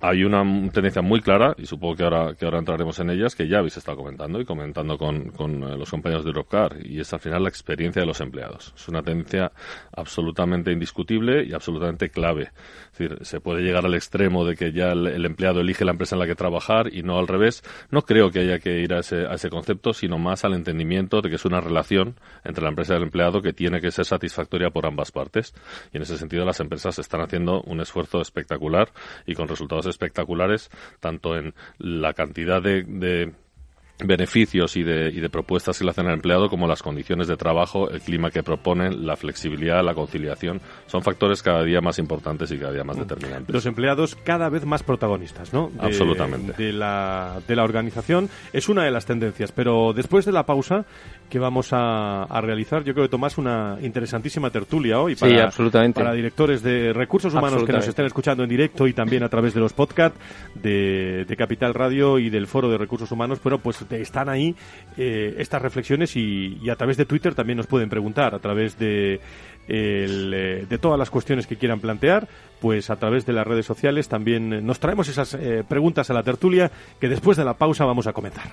hay 0.00 0.24
una 0.24 0.42
tendencia 0.70 1.02
muy 1.02 1.20
clara, 1.20 1.54
y 1.56 1.66
supongo 1.66 1.96
que 1.96 2.04
ahora, 2.04 2.34
que 2.34 2.44
ahora 2.44 2.58
entraremos 2.58 2.98
en 2.98 3.10
ellas, 3.10 3.34
que 3.34 3.48
ya 3.48 3.58
habéis 3.58 3.76
estado 3.76 3.96
comentando 3.96 4.40
y 4.40 4.44
comentando 4.44 4.98
con, 4.98 5.30
con 5.30 5.62
eh, 5.62 5.76
los 5.76 5.90
compañeros 5.90 6.24
de 6.24 6.30
Europcar, 6.30 6.76
y 6.84 7.00
es 7.00 7.12
al 7.12 7.20
final 7.20 7.42
la 7.42 7.48
experiencia 7.48 8.02
de 8.02 8.06
los 8.06 8.20
empleados. 8.20 8.74
Es 8.76 8.88
una 8.88 9.02
tendencia 9.02 9.52
absolutamente 9.96 10.72
indiscutible 10.72 11.44
y 11.44 11.54
absolutamente 11.54 12.10
clave. 12.10 12.50
Es 12.92 12.98
decir, 12.98 13.18
se 13.22 13.40
puede 13.40 13.62
llegar 13.62 13.86
al 13.86 13.94
extremo 13.94 14.44
de 14.44 14.56
que 14.56 14.72
ya 14.72 14.92
el, 14.92 15.24
empleado 15.24 15.60
elige 15.60 15.84
la 15.84 15.92
empresa 15.92 16.16
en 16.16 16.20
la 16.20 16.26
que 16.26 16.34
trabajar 16.34 16.92
y 16.92 17.02
no 17.02 17.18
al 17.18 17.26
revés. 17.26 17.62
No 17.90 18.02
creo 18.02 18.30
que 18.30 18.40
haya 18.40 18.58
que 18.58 18.80
ir 18.80 18.92
a 18.92 19.00
ese, 19.00 19.26
a 19.26 19.34
ese 19.34 19.48
concepto, 19.48 19.92
sino 19.92 20.18
más 20.18 20.44
al 20.44 20.54
entendimiento 20.54 21.20
de 21.22 21.30
que 21.30 21.36
es 21.36 21.44
una 21.44 21.60
relación 21.60 22.14
entre 22.44 22.62
la 22.62 22.68
empresa 22.68 22.94
y 22.94 22.96
el 22.98 23.04
empleado 23.04 23.42
que 23.42 23.52
tiene 23.52 23.80
que 23.80 23.90
ser 23.90 24.04
satisfactoria 24.04 24.70
por 24.70 24.86
ambas 24.86 25.10
partes. 25.10 25.54
Y 25.92 25.96
en 25.96 26.02
ese 26.02 26.18
sentido 26.18 26.44
las 26.44 26.60
empresas 26.60 26.98
están 26.98 27.20
haciendo 27.20 27.62
un 27.62 27.80
esfuerzo 27.80 28.20
espectacular 28.20 28.90
y 29.26 29.34
con 29.34 29.48
resultados 29.48 29.86
espectaculares, 29.94 30.70
tanto 31.00 31.36
en 31.36 31.54
la 31.78 32.12
cantidad 32.12 32.62
de, 32.62 33.32
beneficios 34.04 34.76
y 34.76 34.82
de, 34.82 35.08
y 35.08 35.20
de, 35.20 35.30
propuestas 35.30 35.78
que 35.78 35.84
le 35.84 35.90
hacen 35.90 36.06
al 36.06 36.14
empleado, 36.14 36.48
como 36.48 36.66
las 36.66 36.82
condiciones 36.82 37.28
de 37.28 37.36
trabajo, 37.36 37.88
el 37.90 38.00
clima 38.00 38.30
que 38.30 38.42
proponen, 38.42 39.06
la 39.06 39.16
flexibilidad, 39.16 39.84
la 39.84 39.94
conciliación, 39.94 40.60
son 40.86 41.02
factores 41.02 41.42
cada 41.42 41.62
día 41.62 41.80
más 41.80 41.98
importantes 41.98 42.50
y 42.50 42.58
cada 42.58 42.72
día 42.72 42.84
más 42.84 42.98
determinantes. 42.98 43.54
Los 43.54 43.66
empleados 43.66 44.16
cada 44.16 44.48
vez 44.48 44.66
más 44.66 44.82
protagonistas, 44.82 45.52
¿no? 45.52 45.70
Absolutamente. 45.78 46.54
De 46.54 46.72
la, 46.72 47.40
de 47.46 47.56
la 47.56 47.64
organización 47.64 48.28
es 48.52 48.68
una 48.68 48.84
de 48.84 48.90
las 48.90 49.06
tendencias, 49.06 49.52
pero 49.52 49.92
después 49.94 50.24
de 50.24 50.32
la 50.32 50.44
pausa 50.44 50.86
que 51.28 51.38
vamos 51.38 51.68
a, 51.72 52.26
realizar. 52.40 52.84
Yo 52.84 52.92
creo 52.94 53.06
que 53.06 53.10
Tomás 53.10 53.38
una 53.38 53.78
interesantísima 53.80 54.50
tertulia 54.50 55.00
hoy 55.00 55.14
para, 55.14 55.44
absolutamente. 55.44 56.00
para 56.00 56.12
directores 56.14 56.62
de 56.62 56.92
recursos 56.92 57.32
humanos 57.32 57.64
que 57.64 57.72
nos 57.72 57.86
estén 57.86 58.06
escuchando 58.06 58.42
en 58.42 58.48
directo 58.48 58.86
y 58.86 58.92
también 58.92 59.22
a 59.22 59.28
través 59.28 59.54
de 59.54 59.60
los 59.60 59.72
podcasts 59.72 60.18
de, 60.54 61.26
Capital 61.36 61.74
Radio 61.74 62.18
y 62.18 62.30
del 62.30 62.46
Foro 62.46 62.70
de 62.70 62.78
Recursos 62.78 63.10
Humanos. 63.10 63.40
Pero 63.42 63.58
pues 63.58 63.84
están 63.90 64.28
ahí 64.28 64.54
eh, 64.96 65.34
estas 65.38 65.60
reflexiones 65.60 66.14
y, 66.16 66.70
a 66.70 66.76
través 66.76 66.96
de 66.96 67.04
Twitter 67.04 67.34
también 67.34 67.56
nos 67.56 67.66
pueden 67.66 67.88
preguntar, 67.88 68.34
a 68.34 68.38
través 68.38 68.78
de, 68.78 69.20
eh, 69.68 70.66
de 70.68 70.78
todas 70.78 70.98
las 70.98 71.10
cuestiones 71.10 71.46
que 71.46 71.56
quieran 71.56 71.80
plantear, 71.80 72.28
pues 72.60 72.90
a 72.90 72.96
través 72.96 73.26
de 73.26 73.32
las 73.32 73.46
redes 73.46 73.66
sociales 73.66 74.08
también 74.08 74.64
nos 74.64 74.78
traemos 74.78 75.08
esas 75.08 75.34
eh, 75.34 75.64
preguntas 75.68 76.10
a 76.10 76.14
la 76.14 76.22
tertulia 76.22 76.70
que 77.00 77.08
después 77.08 77.36
de 77.36 77.44
la 77.44 77.54
pausa 77.54 77.84
vamos 77.84 78.06
a 78.06 78.12
comenzar. 78.12 78.52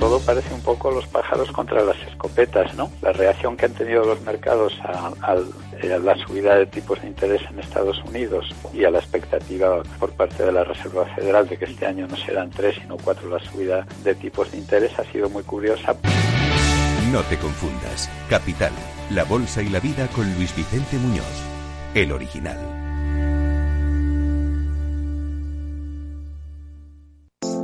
todo 0.00 0.18
parece 0.20 0.52
un 0.54 0.62
poco 0.62 0.90
los 0.90 1.06
pájaros 1.06 1.52
contra 1.52 1.84
las 1.84 1.96
escopetas, 2.08 2.74
¿no? 2.74 2.90
La 3.02 3.12
reacción 3.12 3.56
que 3.56 3.66
han 3.66 3.74
tenido 3.74 4.02
los 4.04 4.20
mercados 4.22 4.72
a, 4.82 5.36
la 5.82 6.16
subida 6.26 6.56
de 6.56 6.66
tipos 6.66 7.00
de 7.00 7.08
interés 7.08 7.42
en 7.50 7.58
Estados 7.58 8.02
Unidos 8.08 8.46
y 8.72 8.84
a 8.84 8.90
la 8.90 8.98
expectativa 8.98 9.82
por 9.98 10.10
parte 10.12 10.44
de 10.44 10.52
la 10.52 10.64
Reserva 10.64 11.04
Federal 11.14 11.46
de 11.48 11.56
que 11.56 11.66
este 11.66 11.86
año 11.86 12.06
no 12.06 12.16
serán 12.16 12.50
tres 12.50 12.76
sino 12.80 12.96
cuatro 12.96 13.28
la 13.28 13.38
subida 13.38 13.86
de 14.02 14.14
tipos 14.14 14.50
de 14.50 14.58
interés 14.58 14.98
ha 14.98 15.04
sido 15.04 15.28
muy 15.28 15.42
curiosa. 15.42 15.94
No 17.12 17.22
te 17.22 17.36
confundas. 17.36 18.10
Capital, 18.28 18.72
la 19.10 19.24
bolsa 19.24 19.62
y 19.62 19.68
la 19.68 19.80
vida 19.80 20.08
con 20.08 20.32
Luis 20.34 20.54
Vicente 20.56 20.96
Muñoz, 20.96 21.24
el 21.94 22.12
original. 22.12 22.79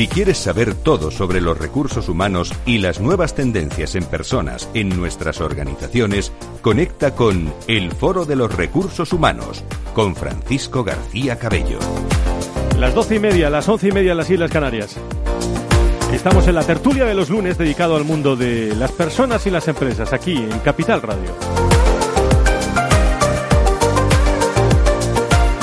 Si 0.00 0.08
quieres 0.08 0.38
saber 0.38 0.72
todo 0.72 1.10
sobre 1.10 1.42
los 1.42 1.58
recursos 1.58 2.08
humanos 2.08 2.54
y 2.64 2.78
las 2.78 3.00
nuevas 3.00 3.34
tendencias 3.34 3.94
en 3.94 4.04
personas 4.04 4.66
en 4.72 4.88
nuestras 4.88 5.42
organizaciones, 5.42 6.32
conecta 6.62 7.14
con 7.14 7.52
El 7.66 7.92
Foro 7.92 8.24
de 8.24 8.34
los 8.34 8.56
Recursos 8.56 9.12
Humanos 9.12 9.62
con 9.92 10.16
Francisco 10.16 10.84
García 10.84 11.38
Cabello. 11.38 11.78
Las 12.78 12.94
doce 12.94 13.16
y 13.16 13.18
media, 13.18 13.50
las 13.50 13.68
once 13.68 13.88
y 13.88 13.92
media 13.92 14.12
en 14.12 14.16
las 14.16 14.30
Islas 14.30 14.50
Canarias. 14.50 14.96
Estamos 16.14 16.48
en 16.48 16.54
la 16.54 16.62
tertulia 16.62 17.04
de 17.04 17.14
los 17.14 17.28
lunes 17.28 17.58
dedicado 17.58 17.94
al 17.94 18.04
mundo 18.04 18.36
de 18.36 18.74
las 18.74 18.92
personas 18.92 19.46
y 19.46 19.50
las 19.50 19.68
empresas, 19.68 20.14
aquí 20.14 20.34
en 20.34 20.60
Capital 20.60 21.02
Radio. 21.02 21.79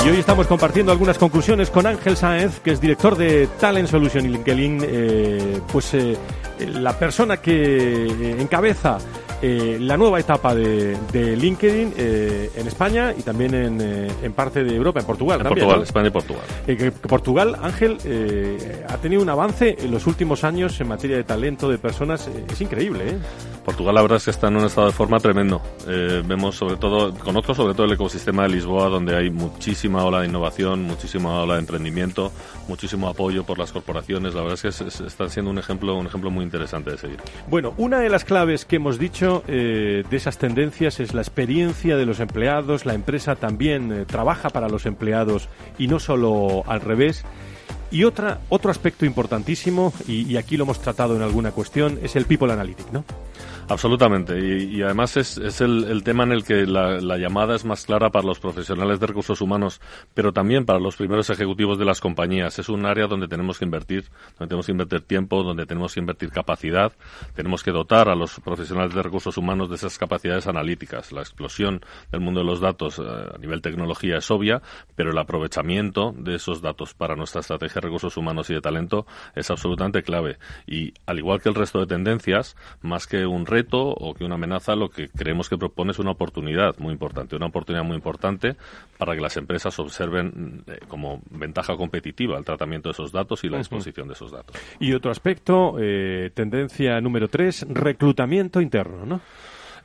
Y 0.08 0.10
hoy 0.10 0.20
estamos 0.20 0.46
compartiendo 0.46 0.90
algunas 0.90 1.18
conclusiones 1.18 1.68
con 1.68 1.86
Ángel 1.86 2.16
Sáenz, 2.16 2.60
que 2.60 2.70
es 2.70 2.80
director 2.80 3.14
de 3.14 3.46
Talent 3.60 3.90
Solution 3.90 4.24
y 4.24 4.28
LinkedIn, 4.28 4.78
eh, 4.82 5.60
pues 5.70 5.92
eh, 5.92 6.16
la 6.60 6.98
persona 6.98 7.36
que 7.36 8.06
encabeza 8.40 8.96
eh, 9.40 9.76
la 9.80 9.96
nueva 9.96 10.18
etapa 10.18 10.54
de, 10.54 10.96
de 11.12 11.36
LinkedIn 11.36 11.94
eh, 11.96 12.50
en 12.56 12.66
España 12.66 13.14
y 13.16 13.22
también 13.22 13.54
en, 13.54 13.80
eh, 13.80 14.08
en, 14.22 14.32
parte 14.32 14.64
de 14.64 14.74
Europa, 14.74 14.98
en 14.98 15.06
Portugal. 15.06 15.40
En 15.40 15.44
también, 15.44 15.66
Portugal, 15.66 15.78
¿no? 15.78 15.84
España 15.84 16.08
y 16.08 16.10
Portugal. 16.10 16.42
Eh, 16.66 16.76
que 16.76 16.90
Portugal, 16.90 17.56
Ángel, 17.62 17.98
ha 18.88 18.96
tenido 18.96 19.22
un 19.22 19.28
avance 19.28 19.76
en 19.78 19.90
los 19.90 20.06
últimos 20.06 20.42
años 20.42 20.80
en 20.80 20.88
materia 20.88 21.16
de 21.16 21.24
talento 21.24 21.68
de 21.68 21.78
personas. 21.78 22.28
es 22.50 22.60
increíble, 22.60 23.10
¿eh? 23.10 23.18
Portugal 23.68 23.96
la 23.96 24.00
verdad 24.00 24.16
es 24.16 24.24
que 24.24 24.30
está 24.30 24.48
en 24.48 24.56
un 24.56 24.64
estado 24.64 24.86
de 24.86 24.94
forma 24.94 25.20
tremendo. 25.20 25.60
Eh, 25.86 26.22
vemos 26.24 26.56
sobre 26.56 26.76
todo, 26.76 27.12
conozco 27.12 27.54
sobre 27.54 27.74
todo 27.74 27.84
el 27.84 27.92
ecosistema 27.92 28.44
de 28.44 28.48
Lisboa 28.48 28.88
donde 28.88 29.14
hay 29.14 29.28
muchísima 29.28 30.02
ola 30.04 30.22
de 30.22 30.28
innovación, 30.28 30.84
muchísima 30.84 31.42
ola 31.42 31.54
de 31.54 31.60
emprendimiento, 31.60 32.32
muchísimo 32.66 33.08
apoyo 33.08 33.44
por 33.44 33.58
las 33.58 33.70
corporaciones. 33.70 34.32
La 34.32 34.40
verdad 34.40 34.54
es 34.54 34.62
que 34.62 34.68
es, 34.68 34.80
es, 34.80 35.00
está 35.02 35.28
siendo 35.28 35.50
un 35.50 35.58
ejemplo, 35.58 35.94
un 35.96 36.06
ejemplo 36.06 36.30
muy 36.30 36.44
interesante 36.44 36.92
de 36.92 36.96
seguir. 36.96 37.18
Bueno, 37.50 37.74
una 37.76 38.00
de 38.00 38.08
las 38.08 38.24
claves 38.24 38.64
que 38.64 38.76
hemos 38.76 38.98
dicho 38.98 39.42
eh, 39.46 40.02
de 40.08 40.16
esas 40.16 40.38
tendencias 40.38 40.98
es 40.98 41.12
la 41.12 41.20
experiencia 41.20 41.98
de 41.98 42.06
los 42.06 42.20
empleados. 42.20 42.86
La 42.86 42.94
empresa 42.94 43.36
también 43.36 43.92
eh, 43.92 44.04
trabaja 44.06 44.48
para 44.48 44.70
los 44.70 44.86
empleados 44.86 45.50
y 45.76 45.88
no 45.88 46.00
solo 46.00 46.62
al 46.66 46.80
revés. 46.80 47.22
Y 47.90 48.04
otra, 48.04 48.40
otro 48.48 48.70
aspecto 48.70 49.04
importantísimo, 49.04 49.92
y, 50.06 50.30
y 50.30 50.38
aquí 50.38 50.56
lo 50.56 50.64
hemos 50.64 50.80
tratado 50.80 51.16
en 51.16 51.22
alguna 51.22 51.52
cuestión, 51.52 51.98
es 52.02 52.16
el 52.16 52.24
People 52.24 52.52
Analytics, 52.52 52.92
¿no? 52.92 53.04
Absolutamente, 53.70 54.38
y, 54.40 54.78
y 54.78 54.82
además 54.82 55.18
es, 55.18 55.36
el, 55.60 56.02
tema 56.02 56.24
en 56.24 56.32
el 56.32 56.42
que 56.42 56.66
la, 56.66 57.00
la, 57.02 57.18
llamada 57.18 57.54
es 57.54 57.66
más 57.66 57.84
clara 57.84 58.08
para 58.08 58.26
los 58.26 58.40
profesionales 58.40 58.98
de 58.98 59.06
recursos 59.06 59.42
humanos, 59.42 59.82
pero 60.14 60.32
también 60.32 60.64
para 60.64 60.78
los 60.78 60.96
primeros 60.96 61.28
ejecutivos 61.28 61.78
de 61.78 61.84
las 61.84 62.00
compañías. 62.00 62.58
Es 62.58 62.70
un 62.70 62.86
área 62.86 63.06
donde 63.06 63.28
tenemos 63.28 63.58
que 63.58 63.66
invertir, 63.66 64.04
donde 64.38 64.48
tenemos 64.48 64.64
que 64.64 64.72
invertir 64.72 65.02
tiempo, 65.02 65.42
donde 65.42 65.66
tenemos 65.66 65.92
que 65.92 66.00
invertir 66.00 66.30
capacidad, 66.30 66.92
tenemos 67.34 67.62
que 67.62 67.70
dotar 67.70 68.08
a 68.08 68.14
los 68.14 68.40
profesionales 68.40 68.94
de 68.94 69.02
recursos 69.02 69.36
humanos 69.36 69.68
de 69.68 69.74
esas 69.74 69.98
capacidades 69.98 70.46
analíticas. 70.46 71.12
La 71.12 71.20
explosión 71.20 71.82
del 72.10 72.22
mundo 72.22 72.40
de 72.40 72.46
los 72.46 72.60
datos 72.60 72.98
eh, 72.98 73.02
a 73.02 73.36
nivel 73.36 73.60
tecnología 73.60 74.16
es 74.16 74.30
obvia, 74.30 74.62
pero 74.96 75.10
el 75.10 75.18
aprovechamiento 75.18 76.14
de 76.16 76.36
esos 76.36 76.62
datos 76.62 76.94
para 76.94 77.16
nuestra 77.16 77.42
estrategia 77.42 77.82
de 77.82 77.88
recursos 77.88 78.16
humanos 78.16 78.48
y 78.48 78.54
de 78.54 78.62
talento 78.62 79.06
es 79.34 79.50
absolutamente 79.50 80.02
clave. 80.02 80.38
Y 80.66 80.94
al 81.04 81.18
igual 81.18 81.42
que 81.42 81.50
el 81.50 81.54
resto 81.54 81.80
de 81.80 81.86
tendencias, 81.86 82.56
más 82.80 83.06
que 83.06 83.26
un 83.26 83.44
reto, 83.44 83.57
reto 83.58 83.78
o 83.88 84.14
que 84.14 84.24
una 84.24 84.36
amenaza 84.36 84.74
lo 84.76 84.88
que 84.88 85.08
creemos 85.08 85.48
que 85.48 85.56
propone 85.56 85.90
es 85.90 85.98
una 85.98 86.12
oportunidad 86.12 86.78
muy 86.78 86.92
importante, 86.92 87.36
una 87.36 87.46
oportunidad 87.46 87.84
muy 87.84 87.96
importante 87.96 88.56
para 88.98 89.14
que 89.14 89.20
las 89.20 89.36
empresas 89.36 89.78
observen 89.78 90.62
eh, 90.66 90.78
como 90.88 91.20
ventaja 91.30 91.76
competitiva 91.76 92.38
el 92.38 92.44
tratamiento 92.44 92.88
de 92.88 92.92
esos 92.92 93.12
datos 93.12 93.44
y 93.44 93.48
la 93.48 93.58
exposición 93.58 94.06
uh 94.06 94.06
-huh. 94.06 94.12
de 94.12 94.14
esos 94.14 94.30
datos. 94.32 94.56
Y 94.80 94.92
otro 94.92 95.10
aspecto, 95.10 95.76
eh, 95.80 96.30
tendencia 96.34 97.00
número 97.00 97.28
tres, 97.28 97.66
reclutamiento 97.68 98.60
interno, 98.60 99.04
¿no? 99.04 99.20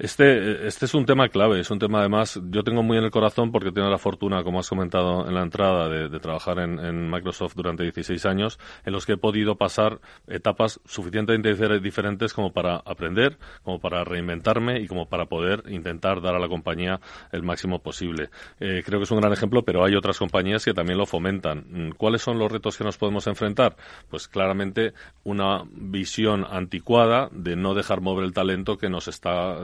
Este, 0.03 0.67
este 0.67 0.83
es 0.83 0.93
un 0.95 1.05
tema 1.05 1.29
clave, 1.29 1.61
es 1.61 1.71
un 1.71 1.79
tema 1.79 1.99
además, 1.99 2.37
yo 2.49 2.61
tengo 2.65 2.83
muy 2.83 2.97
en 2.97 3.05
el 3.05 3.09
corazón 3.09 3.53
porque 3.53 3.71
tengo 3.71 3.87
la 3.87 3.97
fortuna, 3.97 4.43
como 4.43 4.59
has 4.59 4.67
comentado 4.67 5.25
en 5.25 5.33
la 5.33 5.43
entrada, 5.43 5.87
de, 5.87 6.19
trabajar 6.19 6.59
en, 6.59 7.09
Microsoft 7.09 7.53
durante 7.55 7.83
16 7.83 8.25
años, 8.25 8.59
en 8.83 8.91
los 8.91 9.05
que 9.05 9.13
he 9.13 9.17
podido 9.17 9.55
pasar 9.55 10.01
etapas 10.27 10.81
suficientemente 10.83 11.53
diferentes 11.79 12.33
como 12.33 12.51
para 12.51 12.75
aprender, 12.85 13.37
como 13.63 13.79
para 13.79 14.03
reinventarme 14.03 14.81
y 14.81 14.87
como 14.87 15.07
para 15.07 15.27
poder 15.27 15.63
intentar 15.69 16.21
dar 16.21 16.35
a 16.35 16.39
la 16.39 16.49
compañía 16.49 16.99
el 17.31 17.43
máximo 17.43 17.79
posible. 17.79 18.29
Eh, 18.59 18.83
creo 18.85 18.99
que 18.99 19.05
es 19.05 19.11
un 19.11 19.21
gran 19.21 19.31
ejemplo, 19.31 19.63
pero 19.63 19.85
hay 19.85 19.95
otras 19.95 20.19
compañías 20.19 20.65
que 20.65 20.73
también 20.73 20.97
lo 20.97 21.05
fomentan. 21.05 21.93
¿Cuáles 21.95 22.21
son 22.21 22.39
los 22.39 22.51
retos 22.51 22.77
que 22.77 22.83
nos 22.83 22.97
podemos 22.97 23.25
enfrentar? 23.27 23.77
Pues 24.09 24.27
claramente 24.27 24.91
una 25.23 25.63
visión 25.71 26.45
anticuada 26.49 27.29
de 27.31 27.55
no 27.55 27.73
dejar 27.73 28.01
mover 28.01 28.25
el 28.25 28.33
talento 28.33 28.77
que 28.77 28.89
nos 28.89 29.07
está 29.07 29.59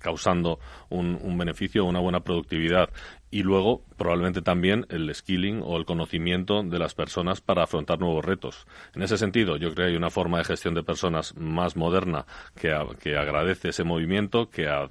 causando 0.00 0.58
un, 0.88 1.18
un 1.20 1.38
beneficio, 1.38 1.84
una 1.84 2.00
buena 2.00 2.20
productividad 2.20 2.90
y 3.30 3.42
luego 3.42 3.82
probablemente 3.96 4.42
también 4.42 4.86
el 4.88 5.14
skilling 5.14 5.62
o 5.62 5.76
el 5.76 5.84
conocimiento 5.84 6.62
de 6.62 6.78
las 6.78 6.94
personas 6.94 7.40
para 7.40 7.64
afrontar 7.64 8.00
nuevos 8.00 8.24
retos. 8.24 8.66
En 8.94 9.02
ese 9.02 9.18
sentido, 9.18 9.56
yo 9.56 9.72
creo 9.72 9.86
que 9.86 9.92
hay 9.92 9.96
una 9.96 10.10
forma 10.10 10.38
de 10.38 10.44
gestión 10.44 10.74
de 10.74 10.82
personas 10.82 11.36
más 11.36 11.76
moderna 11.76 12.26
que, 12.54 12.72
a, 12.72 12.86
que 13.00 13.16
agradece 13.16 13.68
ese 13.68 13.84
movimiento, 13.84 14.50
que, 14.50 14.68
a, 14.68 14.88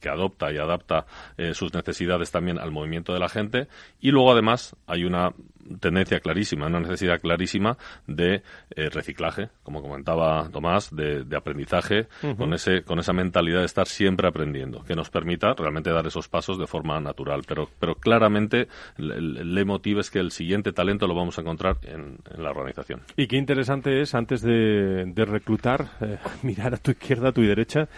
que 0.00 0.08
adopta 0.08 0.52
y 0.52 0.58
adapta 0.58 1.06
eh, 1.36 1.54
sus 1.54 1.72
necesidades 1.74 2.30
también 2.30 2.58
al 2.58 2.70
movimiento 2.70 3.12
de 3.12 3.18
la 3.18 3.28
gente 3.28 3.68
y 4.00 4.10
luego 4.10 4.32
además 4.32 4.76
hay 4.86 5.04
una 5.04 5.32
tendencia 5.80 6.20
clarísima, 6.20 6.66
una 6.66 6.80
necesidad 6.80 7.20
clarísima 7.20 7.76
de 8.06 8.42
eh, 8.70 8.90
reciclaje, 8.90 9.48
como 9.62 9.82
comentaba 9.82 10.48
Tomás, 10.50 10.94
de, 10.94 11.24
de 11.24 11.36
aprendizaje, 11.36 12.08
uh 12.22 12.26
-huh. 12.26 12.36
con, 12.36 12.54
ese, 12.54 12.82
con 12.82 12.98
esa 12.98 13.12
mentalidad 13.12 13.60
de 13.60 13.66
estar 13.66 13.86
siempre 13.86 14.28
aprendiendo, 14.28 14.84
que 14.84 14.94
nos 14.94 15.10
permita 15.10 15.54
realmente 15.54 15.90
dar 15.90 16.06
esos 16.06 16.28
pasos 16.28 16.58
de 16.58 16.66
forma 16.66 17.00
natural. 17.00 17.42
Pero, 17.46 17.63
pero 17.78 17.94
claramente 17.94 18.68
el, 18.98 19.12
el 19.12 19.54
leitmotiv 19.54 19.98
es 19.98 20.10
que 20.10 20.18
el 20.18 20.30
siguiente 20.30 20.72
talento 20.72 21.06
lo 21.06 21.14
vamos 21.14 21.38
a 21.38 21.40
encontrar 21.40 21.78
en, 21.82 22.18
en 22.34 22.42
la 22.42 22.50
organización. 22.50 23.02
Y 23.16 23.26
qué 23.26 23.36
interesante 23.36 24.00
es, 24.00 24.14
antes 24.14 24.42
de, 24.42 25.04
de 25.06 25.24
reclutar, 25.24 25.88
eh, 26.00 26.18
mirar 26.42 26.74
a 26.74 26.78
tu 26.78 26.92
izquierda, 26.92 27.28
a 27.28 27.32
tu 27.32 27.42
derecha 27.42 27.88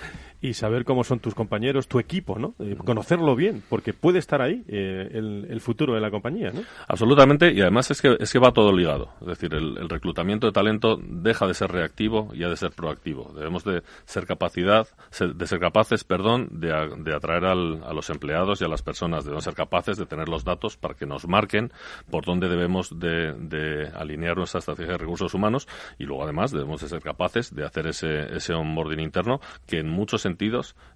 y 0.47 0.55
saber 0.55 0.85
cómo 0.85 1.03
son 1.03 1.19
tus 1.19 1.35
compañeros, 1.35 1.89
tu 1.89 1.99
equipo, 1.99 2.39
¿no? 2.39 2.55
Eh, 2.61 2.77
conocerlo 2.77 3.35
bien, 3.35 3.63
porque 3.69 3.93
puede 3.93 4.21
estar 4.21 4.41
ahí 4.41 4.63
eh, 4.69 5.09
el, 5.13 5.47
el, 5.51 5.61
futuro 5.61 5.95
de 5.95 6.01
la 6.01 6.11
compañía, 6.11 6.53
¿no? 6.53 6.63
Absolutamente, 6.87 7.53
y 7.53 7.61
además 7.61 7.91
es 7.91 8.01
que, 8.01 8.17
es 8.21 8.33
que 8.33 8.39
va 8.39 8.53
todo 8.53 8.73
ligado. 8.73 9.11
Es 9.21 9.27
decir, 9.27 9.53
el, 9.55 9.77
el, 9.77 9.89
reclutamiento 9.89 10.47
de 10.47 10.53
talento 10.53 11.01
deja 11.03 11.49
de 11.49 11.55
ser 11.55 11.73
reactivo 11.73 12.31
y 12.33 12.45
ha 12.45 12.49
de 12.49 12.57
ser 12.57 12.71
proactivo. 12.71 13.33
Debemos 13.35 13.65
de 13.65 13.83
ser 14.05 14.27
capacidad, 14.27 14.87
de 15.19 15.47
ser 15.47 15.59
capaces, 15.59 16.05
perdón, 16.05 16.49
de, 16.53 16.69
de 16.99 17.15
atraer 17.15 17.45
al, 17.45 17.83
a 17.83 17.93
los 17.93 18.09
empleados 18.11 18.61
y 18.61 18.65
a 18.65 18.69
las 18.69 18.83
personas. 18.83 19.25
Debemos 19.25 19.45
ser 19.45 19.55
capaces 19.55 19.97
de 19.97 20.07
tener 20.07 20.29
los 20.29 20.45
datos 20.45 20.77
para 20.77 20.95
que 20.95 21.07
nos 21.07 21.27
marquen 21.27 21.73
por 22.09 22.25
dónde 22.25 22.49
debemos 22.49 22.97
de, 23.01 23.33
de 23.33 23.89
alinear 23.89 24.37
nuestra 24.37 24.61
estrategia 24.61 24.93
de 24.93 24.99
recursos 24.99 25.35
humanos 25.35 25.67
y 25.99 26.05
luego 26.05 26.23
además 26.23 26.53
debemos 26.53 26.81
de 26.81 26.89
ser 26.89 27.01
capaces 27.01 27.53
de 27.53 27.65
hacer 27.65 27.89
ese, 27.89 28.37
ese 28.37 28.55
onboarding 28.55 29.01
interno 29.01 29.41
que 29.67 29.81
en 29.81 29.89
muchos 29.89 30.23
sentidos 30.23 30.36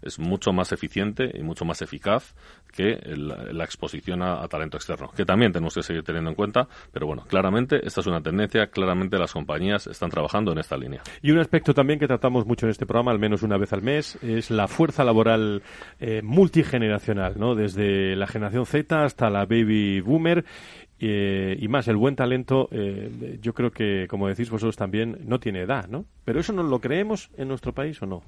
es 0.03 0.19
mucho 0.19 0.53
más 0.53 0.73
eficiente 0.73 1.31
y 1.35 1.43
mucho 1.43 1.65
más 1.65 1.83
eficaz 1.83 2.35
que 2.73 2.93
el, 2.93 3.29
la 3.29 3.65
exposición 3.65 4.23
a, 4.23 4.47
talento 4.49 4.77
externo, 4.77 5.11
que 5.17 5.25
también 5.25 5.53
tenemos 5.53 5.75
que 5.75 5.83
seguir 5.83 6.03
teniendo 6.03 6.31
en 6.31 6.37
cuenta, 6.37 6.69
pero 6.93 7.07
bueno, 7.07 7.25
claramente 7.27 7.85
esta 7.87 8.01
es 8.01 8.07
una 8.07 8.23
tendencia, 8.23 8.69
claramente 8.69 9.19
las 9.19 9.33
compañías 9.33 9.87
están 9.87 10.11
trabajando 10.11 10.53
en 10.53 10.59
esta 10.59 10.77
línea. 10.77 11.03
Y 11.23 11.31
un 11.31 11.39
aspecto 11.39 11.75
también 11.75 11.99
que 11.99 12.07
tratamos 12.07 12.47
mucho 12.47 12.67
en 12.67 12.71
este 12.71 12.87
programa, 12.87 13.11
al 13.11 13.19
menos 13.19 13.43
una 13.43 13.57
vez 13.57 13.73
al 13.73 13.83
mes, 13.83 14.17
es 14.23 14.51
la 14.51 14.69
fuerza 14.69 15.05
laboral 15.05 15.63
eh, 15.99 16.23
multigeneracional, 16.23 17.35
¿no? 17.39 17.55
Desde 17.55 18.17
la 18.17 18.27
generación 18.27 18.67
Z 18.67 19.05
hasta 19.05 19.31
la 19.31 19.47
baby 19.47 20.01
boomer 20.01 20.45
eh, 21.03 21.57
y 21.59 21.67
más, 21.69 21.89
el 21.89 21.97
buen 21.97 22.15
talento, 22.15 22.69
eh, 22.71 23.39
yo 23.41 23.55
creo 23.55 23.71
que, 23.71 24.07
como 24.09 24.29
decís 24.29 24.51
vosotros 24.51 24.77
también, 24.77 25.19
no 25.25 25.41
tiene 25.41 25.63
edad, 25.63 25.89
¿no? 25.89 26.05
Pero 26.25 26.41
eso 26.41 26.53
no 26.53 26.63
lo 26.63 26.79
creemos 26.79 27.31
en 27.39 27.49
nuestro 27.49 27.73
país 27.73 28.01
o 28.03 28.07
no. 28.07 28.23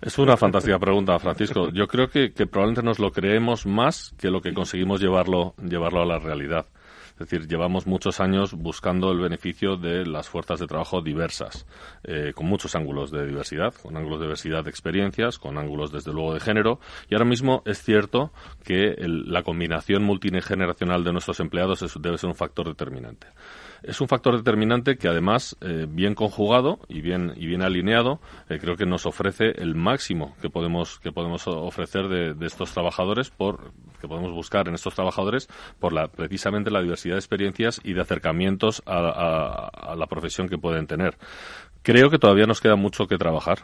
Es 0.00 0.18
una 0.18 0.36
fantástica 0.38 0.78
pregunta, 0.78 1.18
Francisco. 1.18 1.70
Yo 1.70 1.86
creo 1.86 2.08
que, 2.08 2.32
que 2.32 2.46
probablemente 2.46 2.82
nos 2.82 2.98
lo 2.98 3.12
creemos 3.12 3.66
más 3.66 4.14
que 4.18 4.30
lo 4.30 4.40
que 4.40 4.54
conseguimos 4.54 5.00
llevarlo, 5.00 5.54
llevarlo 5.62 6.00
a 6.00 6.06
la 6.06 6.18
realidad. 6.18 6.66
Es 7.20 7.28
decir, 7.28 7.46
llevamos 7.46 7.86
muchos 7.86 8.18
años 8.18 8.54
buscando 8.54 9.12
el 9.12 9.18
beneficio 9.18 9.76
de 9.76 10.06
las 10.06 10.30
fuerzas 10.30 10.58
de 10.58 10.66
trabajo 10.66 11.02
diversas, 11.02 11.66
eh, 12.02 12.32
con 12.34 12.46
muchos 12.46 12.74
ángulos 12.74 13.10
de 13.10 13.26
diversidad, 13.26 13.74
con 13.74 13.94
ángulos 13.98 14.20
de 14.20 14.24
diversidad 14.24 14.64
de 14.64 14.70
experiencias, 14.70 15.38
con 15.38 15.58
ángulos 15.58 15.92
desde 15.92 16.14
luego 16.14 16.32
de 16.32 16.40
género. 16.40 16.80
Y 17.10 17.14
ahora 17.14 17.26
mismo 17.26 17.62
es 17.66 17.82
cierto 17.82 18.32
que 18.64 18.96
la 19.06 19.42
combinación 19.42 20.02
multigeneracional 20.02 21.04
de 21.04 21.12
nuestros 21.12 21.40
empleados 21.40 21.84
debe 22.00 22.16
ser 22.16 22.30
un 22.30 22.36
factor 22.36 22.66
determinante 22.66 23.26
es 23.82 24.00
un 24.00 24.08
factor 24.08 24.36
determinante 24.36 24.96
que 24.96 25.08
además, 25.08 25.56
eh, 25.60 25.86
bien 25.88 26.14
conjugado 26.14 26.80
y 26.88 27.00
bien, 27.00 27.32
y 27.36 27.46
bien 27.46 27.62
alineado, 27.62 28.20
eh, 28.48 28.58
creo 28.60 28.76
que 28.76 28.86
nos 28.86 29.06
ofrece 29.06 29.50
el 29.56 29.74
máximo 29.74 30.34
que 30.40 30.50
podemos, 30.50 30.98
que 31.00 31.12
podemos 31.12 31.46
ofrecer 31.46 32.08
de, 32.08 32.46
estos 32.46 32.72
trabajadores 32.72 33.30
por, 33.30 33.72
que 34.00 34.08
podemos 34.08 34.32
buscar 34.32 34.68
en 34.68 34.74
estos 34.74 34.94
trabajadores 34.94 35.48
por 35.78 35.92
la, 35.92 36.08
precisamente 36.08 36.70
la 36.70 36.82
diversidad 36.82 37.14
de 37.14 37.20
experiencias 37.20 37.80
y 37.84 37.92
de 37.92 38.00
acercamientos 38.00 38.82
a 38.86 39.94
la 39.96 40.06
profesión 40.06 40.48
que 40.48 40.58
pueden 40.58 40.86
tener. 40.86 41.16
Creo 41.82 42.10
que 42.10 42.18
todavía 42.18 42.46
nos 42.46 42.60
queda 42.60 42.76
mucho 42.76 43.06
que 43.06 43.16
trabajar 43.16 43.60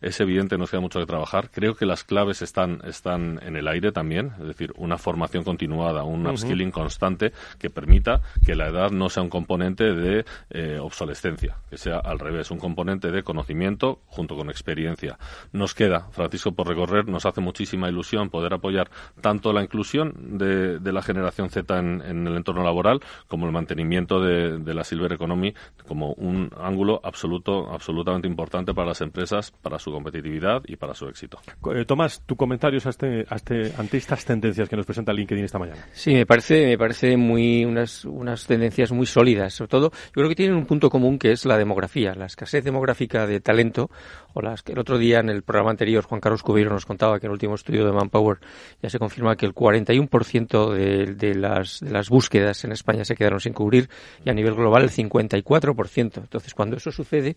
es 0.00 0.20
evidente, 0.20 0.58
nos 0.58 0.70
queda 0.70 0.80
mucho 0.80 1.00
que 1.00 1.06
trabajar. 1.06 1.50
Creo 1.50 1.74
que 1.74 1.86
las 1.86 2.04
claves 2.04 2.42
están, 2.42 2.80
están 2.84 3.40
en 3.42 3.56
el 3.56 3.68
aire 3.68 3.92
también, 3.92 4.32
es 4.40 4.46
decir, 4.46 4.72
una 4.76 4.98
formación 4.98 5.44
continuada, 5.44 6.04
un 6.04 6.26
upskilling 6.26 6.70
constante 6.70 7.32
que 7.58 7.70
permita 7.70 8.20
que 8.44 8.54
la 8.54 8.68
edad 8.68 8.90
no 8.90 9.08
sea 9.08 9.22
un 9.22 9.30
componente 9.30 9.92
de 9.94 10.24
eh, 10.50 10.78
obsolescencia, 10.80 11.56
que 11.70 11.78
sea 11.78 11.98
al 11.98 12.18
revés, 12.18 12.50
un 12.50 12.58
componente 12.58 13.10
de 13.10 13.22
conocimiento 13.22 14.00
junto 14.06 14.36
con 14.36 14.50
experiencia. 14.50 15.18
Nos 15.52 15.74
queda, 15.74 16.08
Francisco, 16.10 16.52
por 16.52 16.68
recorrer, 16.68 17.08
nos 17.08 17.26
hace 17.26 17.40
muchísima 17.40 17.88
ilusión 17.88 18.30
poder 18.30 18.54
apoyar 18.54 18.90
tanto 19.20 19.52
la 19.52 19.62
inclusión 19.62 20.38
de, 20.38 20.80
la 20.92 21.02
generación 21.02 21.50
Z 21.50 21.78
en, 21.78 22.26
el 22.26 22.36
entorno 22.36 22.62
laboral 22.62 23.00
como 23.28 23.46
el 23.46 23.52
mantenimiento 23.52 24.20
de, 24.20 24.58
de 24.58 24.74
la 24.74 24.84
Silver 24.84 25.12
Economy 25.12 25.54
como 25.86 26.12
un 26.14 26.50
ángulo 26.58 27.00
absoluto, 27.02 27.70
absolutamente 27.70 28.26
importante 28.26 28.72
para 28.74 28.88
las 28.88 29.00
empresas, 29.00 29.50
para 29.50 29.78
su 29.78 29.85
competitividad 29.92 30.62
y 30.66 30.76
para 30.76 30.94
su 30.94 31.08
éxito. 31.08 31.38
Eh, 31.74 31.84
Tomás, 31.84 32.22
tu 32.26 32.36
comentario 32.36 32.78
este, 32.78 33.26
este, 33.34 33.72
ante 33.76 33.96
estas 33.96 34.24
tendencias 34.24 34.68
que 34.68 34.76
nos 34.76 34.86
presenta 34.86 35.12
LinkedIn 35.12 35.44
esta 35.44 35.58
mañana. 35.58 35.86
Sí, 35.92 36.14
me 36.14 36.26
parece, 36.26 36.66
me 36.66 36.78
parece 36.78 37.16
muy 37.16 37.64
unas, 37.64 38.04
unas 38.04 38.46
tendencias 38.46 38.92
muy 38.92 39.06
sólidas. 39.06 39.54
Sobre 39.54 39.68
todo, 39.68 39.90
yo 39.90 40.12
creo 40.12 40.28
que 40.28 40.34
tienen 40.34 40.56
un 40.56 40.66
punto 40.66 40.90
común 40.90 41.18
que 41.18 41.32
es 41.32 41.44
la 41.44 41.58
demografía, 41.58 42.14
la 42.14 42.26
escasez 42.26 42.64
demográfica 42.64 43.26
de 43.26 43.40
talento. 43.40 43.90
O 44.34 44.42
las 44.42 44.62
que 44.62 44.72
el 44.72 44.78
otro 44.78 44.98
día 44.98 45.20
en 45.20 45.30
el 45.30 45.42
programa 45.42 45.70
anterior 45.70 46.04
Juan 46.04 46.20
Carlos 46.20 46.42
Cubero 46.42 46.70
nos 46.70 46.84
contaba 46.84 47.18
que 47.18 47.26
en 47.26 47.30
el 47.30 47.34
último 47.34 47.54
estudio 47.54 47.86
de 47.86 47.92
Manpower 47.92 48.38
ya 48.82 48.90
se 48.90 48.98
confirma 48.98 49.34
que 49.34 49.46
el 49.46 49.54
41% 49.54 50.74
de, 50.74 51.14
de, 51.14 51.34
las, 51.34 51.80
de 51.80 51.90
las 51.90 52.10
búsquedas 52.10 52.62
en 52.64 52.72
España 52.72 53.04
se 53.04 53.14
quedaron 53.14 53.40
sin 53.40 53.54
cubrir 53.54 53.88
y 54.24 54.30
a 54.30 54.34
nivel 54.34 54.54
global 54.54 54.82
el 54.82 54.90
54%. 54.90 56.18
Entonces, 56.18 56.54
cuando 56.54 56.76
eso 56.76 56.90
sucede, 56.90 57.36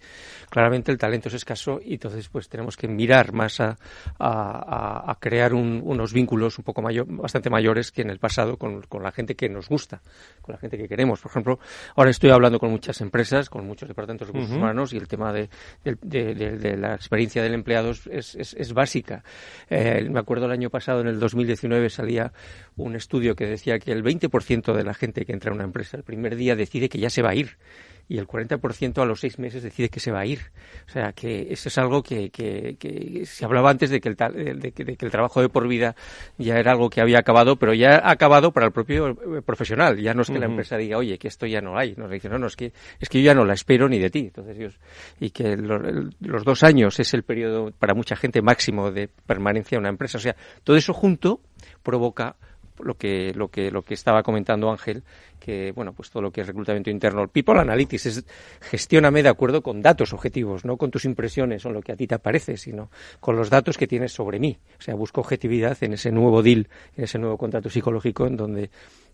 claramente 0.50 0.92
el 0.92 0.98
talento 0.98 1.30
es 1.30 1.36
escaso 1.36 1.80
y 1.84 1.94
entonces 1.94 2.28
pues 2.30 2.39
tenemos 2.48 2.78
que 2.78 2.88
mirar 2.88 3.34
más 3.34 3.60
a, 3.60 3.78
a, 4.20 5.18
crear 5.20 5.54
unos 5.54 6.14
vínculos 6.14 6.58
un 6.58 6.64
poco 6.64 6.82
mayor, 6.82 7.06
bastante 7.10 7.50
mayores 7.50 7.92
que 7.92 8.04
en 8.04 8.10
el 8.10 8.20
pasado 8.20 8.58
con, 8.58 8.82
la 9.02 9.12
gente 9.12 9.36
que 9.36 9.50
nos 9.50 9.68
gusta, 9.68 10.02
con 10.42 10.54
la 10.54 10.60
gente 10.60 10.78
que 10.78 10.88
queremos. 10.88 11.20
Por 11.22 11.32
ejemplo, 11.32 11.60
ahora 11.96 12.12
estoy 12.12 12.30
hablando 12.30 12.60
con 12.60 12.72
muchas 12.72 13.02
empresas, 13.02 13.50
con 13.50 13.66
muchos 13.66 13.90
departamentos 13.90 14.28
de 14.28 14.34
recursos 14.34 14.56
humanos 14.56 14.94
y 14.94 14.98
el 14.98 15.08
tema 15.08 15.34
de, 15.34 15.50
la 16.78 16.96
experiencia 16.96 17.42
del 17.42 17.54
empleado 17.56 17.92
es, 17.92 18.36
es, 18.36 18.74
básica. 18.74 19.24
Eh, 19.70 20.08
me 20.10 20.20
acuerdo 20.20 20.46
el 20.46 20.52
año 20.52 20.70
pasado, 20.70 21.02
en 21.02 21.08
el 21.08 21.20
2019, 21.20 21.90
salía 21.90 22.32
un 22.78 22.96
estudio 22.96 23.36
que 23.36 23.46
decía 23.46 23.80
que 23.80 23.92
el 23.92 24.04
20% 24.04 24.74
de 24.74 24.84
la 24.84 24.94
gente 24.94 25.26
que 25.26 25.34
entra 25.34 25.52
a 25.52 25.56
una 25.56 25.64
empresa 25.64 25.98
el 25.98 26.04
primer 26.04 26.36
día 26.36 26.56
decide 26.56 26.90
que 26.90 27.00
ya 27.00 27.10
se 27.10 27.22
va 27.22 27.32
a 27.32 27.36
ir 27.36 27.58
y 28.10 28.18
el 28.18 28.28
40% 28.28 29.02
a 29.04 29.06
los 29.06 29.20
seis 29.20 29.38
meses 29.38 29.62
decide 29.62 29.90
que 29.90 30.00
se 30.00 30.12
va 30.12 30.22
a 30.22 30.26
ir. 30.26 30.40
O 30.88 30.92
sea, 30.92 31.14
que 31.14 31.48
eso 31.52 31.70
es 31.70 31.78
algo 31.78 32.02
que, 32.02 32.32
que, 32.32 33.24
se 33.26 33.46
hablaba 33.46 33.70
antes 33.70 33.92
de 33.92 34.02
que, 34.02 34.10
el, 34.10 34.16
de, 34.60 34.72
que, 34.72 35.06
el 35.06 35.12
trabajo 35.12 35.42
de 35.42 35.48
por 35.48 35.68
vida 35.68 35.96
ya 36.40 36.58
era 36.58 36.72
algo 36.72 36.90
que 36.90 37.02
había 37.02 37.20
acabado, 37.20 37.58
pero 37.58 37.76
ya 37.76 38.02
ha 38.04 38.10
acabado 38.10 38.52
para 38.52 38.66
el 38.66 38.72
propio 38.72 39.10
eh, 39.10 39.42
profesional. 39.44 40.00
Ya 40.00 40.16
no 40.16 40.24
es 40.24 40.32
que 40.32 40.40
la 40.40 40.48
empresa 40.48 40.76
diga, 40.76 40.98
oye, 40.98 41.20
que 41.20 41.28
esto 41.28 41.46
ya 41.46 41.62
no 41.62 41.78
hay. 41.78 41.94
Nos 41.96 42.10
dice, 42.10 42.30
no, 42.30 42.40
no, 42.40 42.48
es 42.48 42.56
que, 42.56 42.74
es 43.00 43.08
que 43.10 43.22
yo 43.22 43.26
ya 43.28 43.36
no 43.36 43.46
la 43.46 43.54
espero 43.54 43.88
ni 43.88 44.00
de 44.00 44.10
ti. 44.10 44.32
Entonces, 44.36 44.80
y 45.20 45.30
que 45.30 45.56
los 45.56 46.44
dos 46.44 46.64
años 46.64 47.00
es 47.00 47.14
el 47.14 47.22
periodo 47.22 47.72
para 47.78 47.94
mucha 47.94 48.16
gente 48.16 48.42
máximo 48.42 48.92
de 48.92 49.08
permanencia 49.08 49.76
en 49.76 49.82
una 49.82 49.90
empresa. 49.90 50.18
O 50.18 50.22
sea, 50.22 50.36
todo 50.64 50.76
eso 50.76 50.94
junto 50.94 51.42
provoca 51.84 52.38
lo 52.84 52.96
que, 52.96 53.34
lo 53.36 53.50
que, 53.50 53.72
lo 53.72 53.84
que 53.84 53.94
estaba 53.94 54.24
comentando 54.24 54.70
Ángel, 54.70 55.04
que, 55.40 55.72
bueno, 55.72 55.94
pues 55.94 56.10
todo 56.10 56.22
lo 56.22 56.32
que 56.32 56.42
es 56.42 56.48
reclutamiento 56.48 56.90
interno. 56.90 57.28
People 57.28 57.60
Analytics 57.60 58.06
es, 58.06 58.26
gestióname 58.62 59.24
de 59.24 59.30
acuerdo 59.30 59.62
con 59.62 59.82
datos 59.82 60.14
objetivos, 60.14 60.66
no 60.66 60.78
con 60.78 60.92
tus 60.92 61.06
impresiones 61.06 61.66
o 61.66 61.72
lo 61.72 61.82
que 61.82 61.92
a 61.92 61.96
ti 61.96 62.08
te 62.08 62.20
parece, 62.20 62.58
sino 62.58 62.92
con 63.20 63.36
los 63.36 63.50
datos 63.50 63.78
que 63.78 63.88
tienes 63.88 64.12
sobre 64.12 64.40
mí. 64.40 64.58
O 64.78 64.82
sea, 64.82 64.96
busco 64.96 65.22
objetividad 65.22 65.78
en 65.82 65.94
ese 65.94 66.12
nuevo 66.12 66.44
deal, 66.44 66.68
en 66.96 67.04
ese 67.06 67.20
nuevo 67.20 67.38
contrato 67.38 67.70
psicológico 67.70 68.28
en 68.28 68.38
donde 68.38 68.70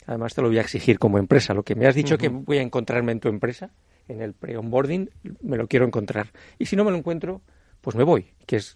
además 0.07 0.33
te 0.33 0.41
lo 0.41 0.47
voy 0.47 0.57
a 0.57 0.61
exigir 0.61 0.99
como 0.99 1.17
empresa. 1.17 1.53
Lo 1.53 1.63
que 1.63 1.75
me 1.75 1.87
has 1.87 1.95
dicho 1.95 2.17
que 2.17 2.29
voy 2.29 2.57
a 2.57 2.61
encontrarme 2.61 3.11
en 3.11 3.19
tu 3.19 3.29
empresa, 3.29 3.71
en 4.07 4.21
el 4.21 4.33
pre-onboarding, 4.33 5.09
me 5.41 5.57
lo 5.57 5.67
quiero 5.67 5.85
encontrar. 5.85 6.31
Y 6.59 6.65
si 6.65 6.75
no 6.75 6.83
me 6.83 6.91
lo 6.91 6.97
encuentro, 6.97 7.41
pues 7.81 7.95
me 7.95 8.03
voy, 8.03 8.25
que 8.45 8.57
es 8.57 8.75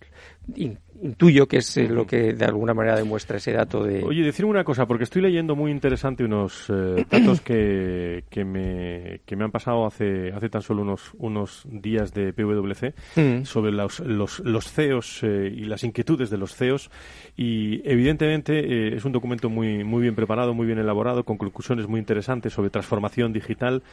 intuyo 1.02 1.48
que 1.48 1.58
es 1.58 1.78
eh, 1.78 1.88
lo 1.88 2.06
que 2.06 2.34
de 2.34 2.46
alguna 2.46 2.74
manera 2.74 2.98
demuestra 2.98 3.38
ese 3.38 3.54
dato 3.54 3.84
de... 3.84 4.04
Oye, 4.04 4.24
decir 4.24 4.46
una 4.46 4.64
cosa, 4.64 4.86
porque 4.86 5.04
estoy 5.04 5.22
leyendo 5.22 5.56
muy 5.56 5.72
interesante 5.72 6.24
unos 6.24 6.70
eh, 6.70 7.06
datos 7.10 7.42
que, 7.42 8.24
que, 8.30 8.44
me, 8.44 9.22
que 9.26 9.36
me 9.36 9.46
han 9.46 9.52
pasado 9.52 9.86
hace, 9.86 10.32
hace 10.32 10.50
tan 10.50 10.62
solo 10.62 10.82
unos, 10.82 11.12
unos 11.18 11.64
días 11.70 12.14
de 12.14 12.34
PwC 12.34 12.94
mm. 13.16 13.44
sobre 13.46 13.72
los, 13.72 14.00
los, 14.00 14.40
los 14.40 14.72
CEOs 14.72 15.24
eh, 15.24 15.54
y 15.54 15.66
las 15.66 15.84
inquietudes 15.84 16.30
de 16.30 16.38
los 16.38 16.56
CEOs 16.56 16.90
y 17.36 17.82
evidentemente 17.90 18.96
es 18.96 19.06
un 19.06 19.12
documento 19.12 19.50
muy, 19.50 19.84
muy 19.84 20.02
bien 20.02 20.16
preparado, 20.16 20.54
muy 20.54 20.66
bien 20.66 20.80
elaborado, 20.80 21.24
con 21.24 21.38
conclusiones 21.38 21.88
muy 21.88 22.00
interesantes 22.00 22.54
sobre 22.54 22.70
transformación 22.70 23.34
digital 23.34 23.84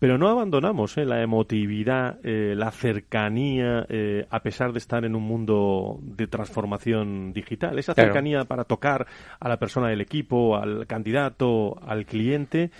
pero 0.00 0.16
no 0.16 0.28
abandonamos 0.28 0.96
¿eh? 0.96 1.04
la 1.04 1.22
emotividad, 1.22 2.18
eh, 2.24 2.54
la 2.56 2.70
cercanía, 2.70 3.86
eh, 3.90 4.26
a 4.30 4.40
pesar 4.40 4.72
de 4.72 4.78
estar 4.78 5.04
en 5.04 5.14
un 5.14 5.22
mundo 5.22 5.98
de 6.00 6.26
transformación 6.26 7.34
digital. 7.34 7.78
Esa 7.78 7.92
cercanía 7.92 8.46
para 8.46 8.64
tocar 8.64 9.06
a 9.38 9.48
la 9.48 9.58
persona 9.58 9.88
del 9.88 10.00
equipo, 10.00 10.56
al 10.56 10.86
candidato, 10.86 11.78
al 11.86 12.06
cliente. 12.06 12.70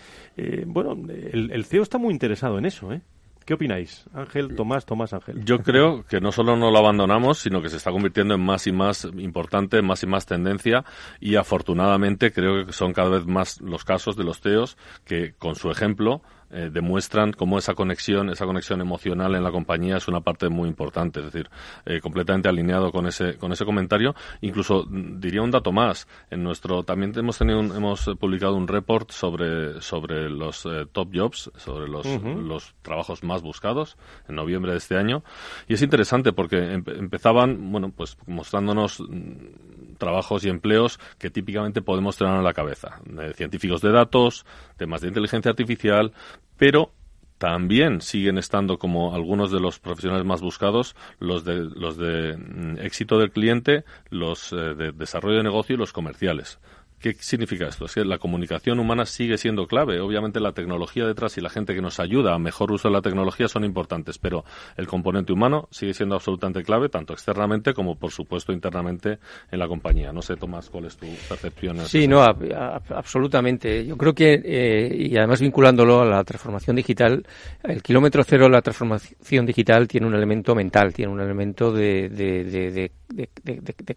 bueno, 0.67 0.93
el, 1.09 1.51
el, 1.53 1.65
CEO 1.67 1.83
está 1.83 1.99
muy 1.99 2.15
interesado 2.15 2.57
en 2.57 2.65
eso. 2.65 2.91
¿eh? 2.91 3.03
¿Qué 3.45 3.55
opináis? 3.55 4.05
Ángel, 4.15 4.55
Tomás, 4.55 4.87
Tomás, 4.87 5.13
Ángel. 5.13 5.45
Yo 5.45 5.59
creo 5.59 6.05
que 6.05 6.21
no 6.21 6.31
solo 6.31 6.57
no 6.57 6.71
lo 6.71 6.79
abandonamos, 6.79 7.39
sino 7.39 7.61
que 7.61 7.69
se 7.69 7.79
está 7.79 7.91
convirtiendo 7.91 8.35
en 8.35 8.41
más 8.41 8.67
y 8.67 8.73
más 8.73 9.05
importante, 9.19 9.79
en 9.79 9.87
más 9.87 10.03
y 10.03 10.07
más 10.07 10.25
tendencia 10.25 10.85
y 11.21 11.37
afortunadamente 11.37 12.33
creo 12.33 12.67
que 12.67 12.73
son 12.73 12.93
cada 12.93 13.11
vez 13.11 13.27
más 13.27 13.61
los 13.61 13.85
casos 13.85 14.17
de 14.17 14.25
los 14.25 14.41
CEOs 14.41 14.79
que 15.05 15.35
con 15.37 15.57
su 15.57 15.71
ejemplo 15.71 16.23
eh, 16.51 16.71
demuestran 16.73 17.33
cómo 17.33 17.59
esa 17.59 17.75
conexión, 17.75 18.31
esa 18.31 18.45
conexión 18.45 18.81
emocional 18.81 19.35
en 19.35 19.45
la 19.45 19.53
compañía 19.53 19.97
es 19.97 20.09
una 20.09 20.21
parte 20.21 20.49
muy 20.49 20.69
importante, 20.69 21.21
es 21.21 21.27
decir, 21.27 21.49
eh, 21.87 22.01
completamente 22.01 22.49
alineado 22.49 22.91
con 22.91 23.07
ese, 23.07 23.37
con 23.37 23.53
ese 23.53 23.65
comentario. 23.65 24.15
Incluso 24.41 24.85
mm, 24.89 25.21
diría 25.21 25.43
un 25.43 25.51
dato 25.51 25.73
más. 25.73 26.09
En 26.31 26.43
nuestro, 26.43 26.83
también 26.83 27.13
hemos 27.17 27.39
tenido, 27.39 27.61
hemos 27.61 28.05
publicado 28.19 28.57
un 28.57 28.67
report 28.67 29.11
sobre, 29.11 29.81
sobre 29.81 30.29
los 30.29 30.67
eh, 30.67 30.87
top 30.91 31.11
jobs, 31.15 31.51
sobre 31.57 31.89
los, 31.89 32.07
los 32.07 32.75
trabajos 32.83 33.23
más 33.23 33.43
buscados 33.43 33.97
en 34.29 34.35
noviembre 34.35 34.73
de 34.73 34.79
este 34.79 34.97
año. 34.97 35.23
Y 35.69 35.75
es 35.75 35.83
interesante 35.83 36.33
porque 36.33 36.73
empezaban, 36.73 37.71
bueno, 37.71 37.93
pues 37.97 38.17
mostrándonos 38.27 39.01
mm, 39.01 39.70
trabajos 40.01 40.45
y 40.45 40.49
empleos 40.49 40.99
que 41.19 41.31
típicamente 41.31 41.81
podemos 41.83 42.17
tener 42.17 42.35
en 42.35 42.43
la 42.43 42.53
cabeza. 42.53 43.01
científicos 43.35 43.81
de 43.81 43.93
datos, 43.93 44.45
temas 44.77 45.03
de 45.03 45.09
inteligencia 45.09 45.51
artificial, 45.51 46.13
pero 46.57 46.93
también 47.39 48.03
siguen 48.03 48.37
estando 48.37 48.79
como 48.79 49.15
algunos 49.15 49.51
de 49.51 49.61
los 49.61 49.79
profesionales 49.79 50.27
más 50.27 50.43
buscados 50.43 50.95
los 51.21 51.43
de 51.43 51.55
los 51.55 51.97
de 51.97 52.37
mm, 52.37 52.79
éxito 52.81 53.19
del 53.19 53.31
cliente, 53.31 53.85
los 54.11 54.53
eh, 54.53 54.75
de 54.75 54.93
desarrollo 54.93 55.39
de 55.39 55.45
negocio 55.45 55.75
y 55.75 55.79
los 55.79 55.93
comerciales 55.93 56.59
¿Qué 57.01 57.15
significa 57.15 57.67
esto? 57.67 57.87
Es 57.87 57.95
que 57.95 58.05
la 58.05 58.19
comunicación 58.19 58.79
humana 58.79 59.07
sigue 59.07 59.39
siendo 59.39 59.67
clave. 59.67 60.01
Obviamente 60.01 60.39
la 60.39 60.53
tecnología 60.53 61.07
detrás 61.07 61.39
y 61.39 61.41
la 61.41 61.49
gente 61.49 61.75
que 61.75 61.81
nos 61.81 61.99
ayuda 61.99 62.35
a 62.35 62.39
mejor 62.39 62.71
uso 62.73 62.89
de 62.89 62.95
la 62.95 63.01
tecnología 63.01 63.49
son 63.49 63.65
importantes, 63.65 64.19
pero 64.19 64.45
el 64.77 64.87
componente 64.87 65.33
humano 65.33 65.67
sigue 65.71 65.95
siendo 65.95 66.15
absolutamente 66.15 66.63
clave, 66.63 66.91
tanto 66.91 67.15
externamente 67.15 67.73
como, 67.73 67.97
por 67.97 68.11
supuesto, 68.11 68.53
internamente 68.53 69.19
en 69.51 69.59
la 69.59 69.67
compañía. 69.67 70.13
No 70.13 70.21
sé, 70.21 70.37
Tomás, 70.37 70.69
¿cuál 70.69 70.85
es 70.85 70.97
tu 70.99 71.07
percepción? 71.27 71.79
sí, 71.87 72.07
no, 72.07 72.23
absolutamente. 72.23 73.87
Yo 73.87 73.97
creo 73.97 74.15
que, 74.15 74.35
eh, 74.45 74.95
y 74.95 75.17
además 75.17 75.41
vinculándolo 75.41 76.03
a 76.03 76.05
la 76.05 76.23
transformación 76.23 76.77
digital, 76.77 77.25
el 77.63 77.83
kilómetro 77.83 78.23
cero 78.25 78.45
de 78.45 78.51
la 78.51 78.61
transformación 78.63 79.47
digital 79.47 79.89
tiene 79.89 80.07
un 80.07 80.15
elemento 80.15 80.55
mental, 80.55 80.93
tiene 80.93 81.13
un 81.13 81.21
elemento 81.21 81.73
de, 81.73 82.11
de, 82.11 82.93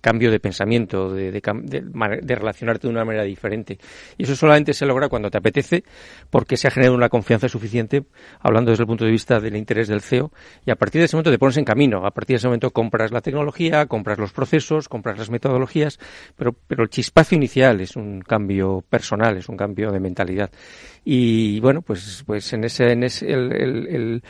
cambio 0.02 0.32
de 0.32 0.40
pensamiento, 0.40 1.14
de, 1.14 1.32
de 1.32 2.36
relacionarte 2.36 2.88
de 2.88 2.94
una 2.94 3.06
manera 3.06 3.24
diferente. 3.24 3.78
Y 4.18 4.24
eso 4.24 4.36
solamente 4.36 4.74
se 4.74 4.86
logra 4.86 5.10
cuando 5.10 5.30
te 5.30 5.38
apetece, 5.38 5.84
porque 6.30 6.58
se 6.58 6.68
ha 6.68 6.72
generado 6.72 6.96
una 6.96 7.10
confianza 7.10 7.48
suficiente, 7.48 8.04
hablando 8.40 8.72
desde 8.72 8.84
el 8.84 8.88
punto 8.88 9.06
de 9.06 9.12
vista 9.12 9.40
del 9.40 9.56
interés 9.56 9.88
del 9.88 10.02
CEO, 10.02 10.32
y 10.66 10.72
a 10.72 10.76
partir 10.76 11.00
de 11.00 11.06
ese 11.06 11.16
momento 11.16 11.32
te 11.32 11.40
pones 11.40 11.58
en 11.58 11.66
camino. 11.66 12.06
A 12.06 12.12
partir 12.12 12.36
de 12.36 12.38
ese 12.40 12.48
momento 12.48 12.72
compras 12.72 13.12
la 13.12 13.22
tecnología, 13.22 13.86
compras 13.86 14.18
los 14.18 14.32
procesos, 14.32 14.90
compras 14.90 15.18
las 15.18 15.30
metodologías, 15.30 16.00
pero, 16.36 16.54
pero 16.68 16.84
el 16.84 16.90
chispazo 16.90 17.36
inicial 17.36 17.82
es 17.82 17.96
un 17.96 18.22
cambio 18.22 18.84
personal, 18.88 19.38
es 19.38 19.50
un 19.50 19.58
cambio 19.58 19.92
de 19.92 20.00
mentalidad. 20.00 20.52
Y 21.06 21.60
bueno, 21.60 21.82
pues, 21.82 22.24
pues 22.26 22.52
en 22.54 22.64
ese, 22.64 22.92
en 22.92 23.04
ese 23.04 23.32
el, 23.32 23.52
el 23.54 24.24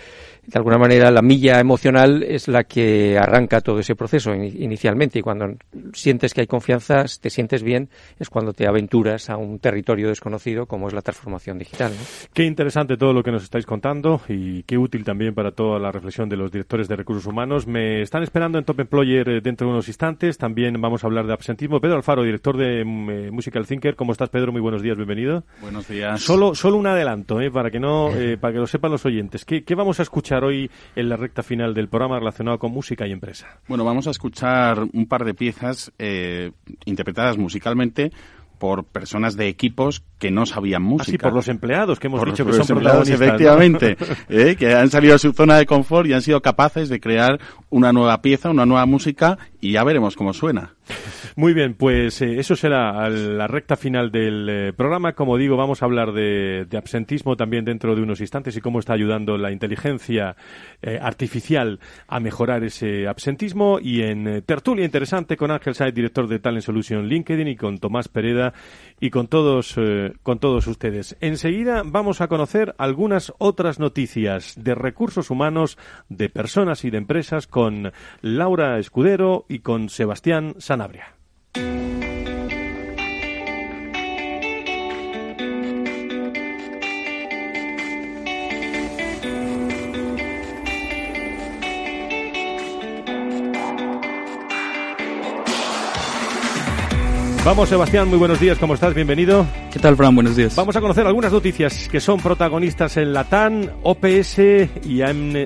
de 0.46 0.58
alguna 0.60 0.78
manera 0.78 1.10
la 1.10 1.22
milla 1.22 1.60
emocional 1.60 2.24
es 2.24 2.48
la 2.48 2.66
que 2.66 3.18
arranca 3.18 3.62
todo 3.62 3.80
ese 3.80 3.96
proceso 3.96 4.34
inicialmente 4.34 5.20
y 5.20 5.22
cuando 5.22 5.56
sientes 5.94 6.34
que 6.34 6.42
hay 6.42 6.48
confianza, 6.48 7.06
te 7.22 7.30
sientes 7.30 7.64
bien, 7.64 7.90
es 8.20 8.30
cuando 8.30 8.54
te 8.54 8.68
aventuras 8.68 9.30
a 9.30 9.38
un 9.38 9.60
territorio 9.60 10.10
desconocido 10.10 10.66
como 10.66 10.88
es 10.88 10.94
la 10.94 11.02
transformación 11.02 11.58
digital. 11.58 11.94
Qué 12.34 12.44
interesante 12.44 12.98
todo 12.98 13.14
lo 13.14 13.24
que 13.24 13.32
nos 13.32 13.44
estáis 13.44 13.66
contando 13.66 14.22
y 14.28 14.64
qué 14.64 14.78
útil 14.78 15.04
también 15.06 15.34
para 15.34 15.52
toda 15.52 15.80
la 15.80 15.92
reflexión 15.92 16.28
de 16.28 16.36
los 16.36 16.52
directores 16.52 16.88
de 16.88 16.96
recursos 16.96 17.26
humanos. 17.26 17.66
Me 17.66 18.02
están 18.02 18.24
esperando 18.24 18.58
en 18.58 18.66
Top 18.66 18.80
Employer 18.80 19.30
eh, 19.30 19.42
dentro 19.42 19.68
de 19.68 19.74
unos 19.74 19.88
instantes. 19.88 20.38
También 20.38 20.80
vamos 20.82 21.04
a 21.04 21.08
hablar 21.08 21.26
de 21.26 21.34
absentismo. 21.34 21.80
Pedro 21.80 21.96
Alfaro, 21.96 22.24
director 22.24 22.58
de 22.58 22.84
mm, 22.84 23.10
eh, 23.10 23.32
Musical 23.32 23.66
Thinker. 23.66 23.96
¿Cómo 23.96 24.12
estás, 24.12 24.30
Pedro? 24.30 24.52
Muy 24.52 24.62
buenos 24.62 24.82
días, 24.82 24.98
bienvenido. 24.98 25.44
Buenos 25.62 25.88
días. 25.88 26.22
Solo, 26.22 26.56
solo 26.64 26.78
un 26.78 26.88
adelanto, 26.88 27.42
eh, 27.42 27.52
para 27.52 27.70
que 27.70 27.80
no, 27.80 28.10
para 28.40 28.54
que 28.54 28.60
lo 28.60 28.68
sepan 28.68 28.92
los 28.92 29.06
oyentes. 29.06 29.44
¿Qué, 29.44 29.64
¿Qué 29.64 29.76
vamos 29.76 30.00
a 30.00 30.04
escuchar? 30.04 30.24
hoy 30.44 30.70
en 30.96 31.10
la 31.10 31.18
recta 31.18 31.44
final 31.44 31.74
del 31.74 31.90
programa 31.90 32.20
relacionado 32.20 32.58
con 32.58 32.72
música 32.72 33.06
y 33.08 33.12
empresa? 33.12 33.60
Bueno, 33.68 33.84
vamos 33.84 34.08
a 34.08 34.12
escuchar 34.12 34.80
un 34.94 35.06
par 35.08 35.26
de 35.26 35.34
piezas 35.34 35.92
eh, 36.00 36.52
interpretadas 36.86 37.38
musicalmente 37.38 38.12
por 38.60 38.86
personas 38.86 39.36
de 39.36 39.50
equipos 39.50 40.04
que 40.20 40.32
no 40.32 40.46
sabían 40.46 40.84
ah, 40.84 40.86
música. 40.86 41.12
Así, 41.12 41.18
por 41.18 41.34
los 41.34 41.50
empleados 41.50 42.00
que 42.00 42.08
hemos 42.08 42.24
dicho 42.24 42.46
que 42.46 42.54
son 42.54 42.66
protagonistas. 42.78 43.20
Efectivamente, 43.20 43.98
eh, 44.30 44.56
que 44.58 44.74
han 44.74 44.90
salido 44.90 45.14
de 45.14 45.20
su 45.20 45.34
zona 45.34 45.58
de 45.58 45.66
confort 45.66 46.08
y 46.08 46.14
han 46.14 46.22
sido 46.22 46.42
capaces 46.42 46.88
de 46.88 47.02
crear 47.02 47.40
una 47.70 47.92
nueva 47.92 48.22
pieza, 48.22 48.50
una 48.50 48.66
nueva 48.66 48.86
música 48.86 49.38
y 49.60 49.74
ya 49.74 49.84
veremos 49.84 50.16
cómo 50.16 50.32
suena. 50.32 50.76
Muy 51.36 51.56
bien, 51.56 51.74
pues 51.74 52.22
eh, 52.22 52.38
eso 52.38 52.56
será 52.56 53.10
la 53.10 53.48
recta 53.48 53.76
final 53.76 54.12
del 54.12 54.48
eh, 54.50 54.74
programa. 54.74 55.14
Como 55.14 55.36
digo, 55.36 55.58
vamos 55.58 55.82
a 55.82 55.86
hablar 55.86 56.14
de, 56.14 56.68
absentismo 56.78 57.36
también 57.36 57.66
dentro 57.66 57.96
de 57.96 58.04
unos 58.04 58.22
instantes 58.22 58.56
y 58.56 58.62
cómo 58.62 58.78
está 58.78 58.94
ayudando 58.94 59.36
la 59.36 59.52
inteligencia 59.52 60.36
eh, 60.84 61.00
artificial 61.02 61.80
a 62.08 62.20
mejorar 62.20 62.64
ese 62.64 63.08
absentismo. 63.08 63.80
Y 63.82 64.04
en 64.04 64.44
tertulia 64.44 64.86
interesante 64.86 65.36
con 65.36 65.50
Ángel 65.50 65.74
Saez, 65.74 65.96
director 65.96 66.28
de 66.28 66.38
Talent 66.38 66.64
Solution 66.64 67.08
LinkedIn, 67.08 67.48
y 67.48 67.56
con 67.56 67.80
Tomás 67.80 68.10
Pereda 68.10 68.54
y 69.00 69.10
con 69.10 69.28
todos, 69.28 69.76
con 70.22 70.38
todos 70.38 70.68
ustedes. 70.68 71.18
Enseguida 71.20 71.82
vamos 71.84 72.22
a 72.22 72.28
conocer 72.28 72.76
algunas 72.78 73.34
otras 73.40 73.80
noticias 73.80 74.54
de 74.56 74.76
recursos 74.76 75.32
humanos, 75.32 75.80
de 76.10 76.30
personas 76.30 76.86
y 76.86 76.92
de 76.92 77.00
empresas 77.00 77.48
con 77.48 77.92
Laura 78.22 78.78
Escudero 78.78 79.46
y 79.50 79.60
con 79.60 79.90
Sebastián 79.90 80.54
Sanabria. 80.60 81.16
Vamos, 97.46 97.68
Sebastián, 97.68 98.08
muy 98.08 98.18
buenos 98.18 98.40
días, 98.40 98.58
¿cómo 98.58 98.74
estás? 98.74 98.94
Bienvenido. 98.94 99.46
¿Qué 99.70 99.78
tal, 99.78 99.98
Fran? 99.98 100.16
Buenos 100.16 100.38
días. 100.38 100.56
Vamos 100.56 100.78
a 100.78 100.80
conocer 100.80 101.06
algunas 101.06 101.34
noticias 101.34 101.90
que 101.90 102.00
son 102.00 102.22
protagonistas 102.22 102.96
en 102.96 103.12
la 103.12 103.26
TAN, 103.26 103.70
OPS 103.84 104.40
y 104.86 105.02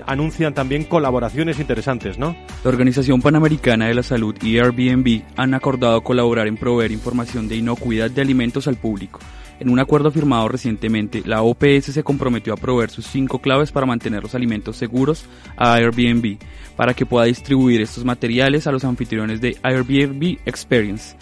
anuncian 0.06 0.54
también 0.54 0.84
colaboraciones 0.84 1.60
interesantes, 1.60 2.20
¿no? 2.20 2.38
La 2.64 2.70
Organización 2.70 3.20
Panamericana 3.20 3.88
de 3.88 3.96
la 3.96 4.04
Salud 4.04 4.36
y 4.44 4.60
Airbnb 4.60 5.24
han 5.38 5.56
acordado 5.56 6.02
colaborar 6.02 6.46
en 6.46 6.58
proveer 6.58 6.92
información 6.92 7.48
de 7.48 7.56
inocuidad 7.56 8.12
de 8.12 8.22
alimentos 8.22 8.68
al 8.68 8.76
público. 8.76 9.20
En 9.60 9.68
un 9.68 9.80
acuerdo 9.80 10.12
firmado 10.12 10.48
recientemente, 10.50 11.24
la 11.26 11.42
OPS 11.42 11.86
se 11.86 12.04
comprometió 12.04 12.54
a 12.54 12.58
proveer 12.58 12.92
sus 12.92 13.08
cinco 13.08 13.40
claves 13.40 13.72
para 13.72 13.88
mantener 13.88 14.22
los 14.22 14.36
alimentos 14.36 14.78
seguros 14.78 15.26
a 15.58 15.74
Airbnb, 15.74 16.38
para 16.76 16.94
que 16.94 17.08
pueda 17.08 17.26
distribuir 17.26 17.82
estos 17.82 18.06
materiales 18.06 18.68
a 18.68 18.72
los 18.72 18.86
anfitriones 18.86 19.42
de 19.42 19.58
Airbnb 19.64 20.38
Experience. 20.46 21.18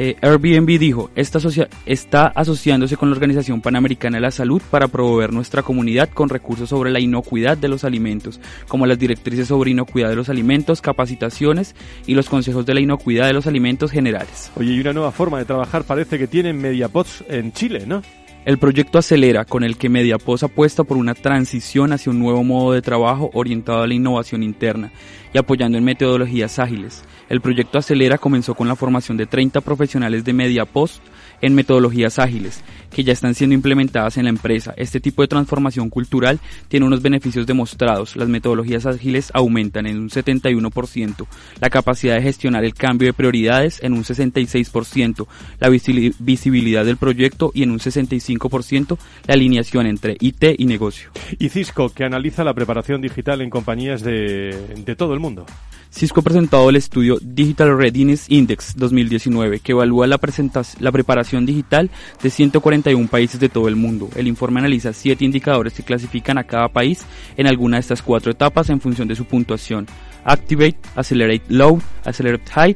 Eh, 0.00 0.14
Airbnb 0.22 0.78
dijo, 0.78 1.10
está, 1.16 1.40
está 1.84 2.28
asociándose 2.28 2.96
con 2.96 3.10
la 3.10 3.16
Organización 3.16 3.60
Panamericana 3.60 4.18
de 4.18 4.20
la 4.20 4.30
Salud 4.30 4.62
para 4.70 4.86
promover 4.86 5.32
nuestra 5.32 5.64
comunidad 5.64 6.08
con 6.08 6.28
recursos 6.28 6.68
sobre 6.68 6.92
la 6.92 7.00
inocuidad 7.00 7.58
de 7.58 7.66
los 7.66 7.82
alimentos, 7.82 8.38
como 8.68 8.86
las 8.86 8.96
directrices 8.96 9.48
sobre 9.48 9.72
inocuidad 9.72 10.08
de 10.08 10.14
los 10.14 10.28
alimentos, 10.28 10.80
capacitaciones 10.80 11.74
y 12.06 12.14
los 12.14 12.28
consejos 12.28 12.64
de 12.64 12.74
la 12.74 12.80
inocuidad 12.80 13.26
de 13.26 13.32
los 13.32 13.48
alimentos 13.48 13.90
generales. 13.90 14.52
Oye, 14.54 14.72
y 14.72 14.80
una 14.80 14.92
nueva 14.92 15.10
forma 15.10 15.38
de 15.38 15.46
trabajar 15.46 15.82
parece 15.82 16.16
que 16.16 16.28
tienen 16.28 16.58
Mediapods 16.58 17.24
en 17.28 17.50
Chile, 17.50 17.82
¿no? 17.84 18.00
El 18.44 18.58
proyecto 18.58 18.98
Acelera, 18.98 19.44
con 19.44 19.64
el 19.64 19.76
que 19.76 19.88
Mediapos 19.88 20.44
apuesta 20.44 20.84
por 20.84 20.96
una 20.96 21.14
transición 21.14 21.92
hacia 21.92 22.12
un 22.12 22.20
nuevo 22.20 22.44
modo 22.44 22.72
de 22.72 22.82
trabajo 22.82 23.30
orientado 23.34 23.82
a 23.82 23.86
la 23.86 23.94
innovación 23.94 24.44
interna 24.44 24.92
y 25.34 25.38
apoyando 25.38 25.76
en 25.76 25.84
metodologías 25.84 26.58
ágiles. 26.58 27.02
El 27.28 27.40
proyecto 27.40 27.78
Acelera 27.78 28.18
comenzó 28.18 28.54
con 28.54 28.68
la 28.68 28.76
formación 28.76 29.16
de 29.16 29.26
30 29.26 29.60
profesionales 29.60 30.24
de 30.24 30.32
Mediapost 30.32 31.02
en 31.40 31.54
metodologías 31.54 32.18
ágiles 32.18 32.62
que 32.90 33.04
ya 33.04 33.12
están 33.12 33.34
siendo 33.34 33.54
implementadas 33.54 34.16
en 34.16 34.24
la 34.24 34.30
empresa. 34.30 34.72
Este 34.76 35.00
tipo 35.00 35.22
de 35.22 35.28
transformación 35.28 35.90
cultural 35.90 36.40
tiene 36.68 36.86
unos 36.86 37.02
beneficios 37.02 37.46
demostrados. 37.46 38.16
Las 38.16 38.28
metodologías 38.28 38.86
ágiles 38.86 39.30
aumentan 39.34 39.86
en 39.86 39.98
un 39.98 40.08
71%, 40.08 41.26
la 41.60 41.70
capacidad 41.70 42.14
de 42.14 42.22
gestionar 42.22 42.64
el 42.64 42.74
cambio 42.74 43.08
de 43.08 43.12
prioridades 43.12 43.82
en 43.82 43.92
un 43.92 44.04
66%, 44.04 45.26
la 45.60 45.68
visibilidad 45.68 46.84
del 46.84 46.96
proyecto 46.96 47.50
y 47.54 47.62
en 47.62 47.70
un 47.70 47.78
65% 47.78 48.98
la 49.26 49.34
alineación 49.34 49.86
entre 49.86 50.16
IT 50.20 50.44
y 50.58 50.64
negocio. 50.64 51.10
Y 51.38 51.50
Cisco, 51.50 51.90
que 51.90 52.04
analiza 52.04 52.44
la 52.44 52.54
preparación 52.54 53.00
digital 53.00 53.40
en 53.42 53.50
compañías 53.50 54.02
de, 54.02 54.74
de 54.76 54.96
todo 54.96 55.14
el 55.14 55.20
mundo. 55.20 55.46
Cisco 55.90 56.20
ha 56.20 56.22
presentado 56.22 56.68
el 56.68 56.76
estudio 56.76 57.18
Digital 57.20 57.76
Readiness 57.76 58.26
Index 58.28 58.76
2019, 58.76 59.60
que 59.60 59.72
evalúa 59.72 60.06
la, 60.06 60.18
preparación 60.18 61.46
digital 61.46 61.90
de 62.22 62.30
141 62.30 63.08
países 63.08 63.40
de 63.40 63.48
todo 63.48 63.68
el 63.68 63.76
mundo. 63.76 64.08
El 64.14 64.28
informe 64.28 64.60
analiza 64.60 64.92
siete 64.92 65.24
indicadores 65.24 65.72
que 65.72 65.82
clasifican 65.82 66.38
a 66.38 66.44
cada 66.44 66.68
país 66.68 67.04
en 67.36 67.46
alguna 67.46 67.78
de 67.78 67.80
estas 67.80 68.02
cuatro 68.02 68.30
etapas 68.30 68.68
en 68.70 68.80
función 68.80 69.08
de 69.08 69.16
su 69.16 69.24
puntuación. 69.24 69.86
Activate, 70.24 70.78
Accelerate 70.94 71.44
Low, 71.48 71.80
Accelerate 72.04 72.50
High 72.52 72.74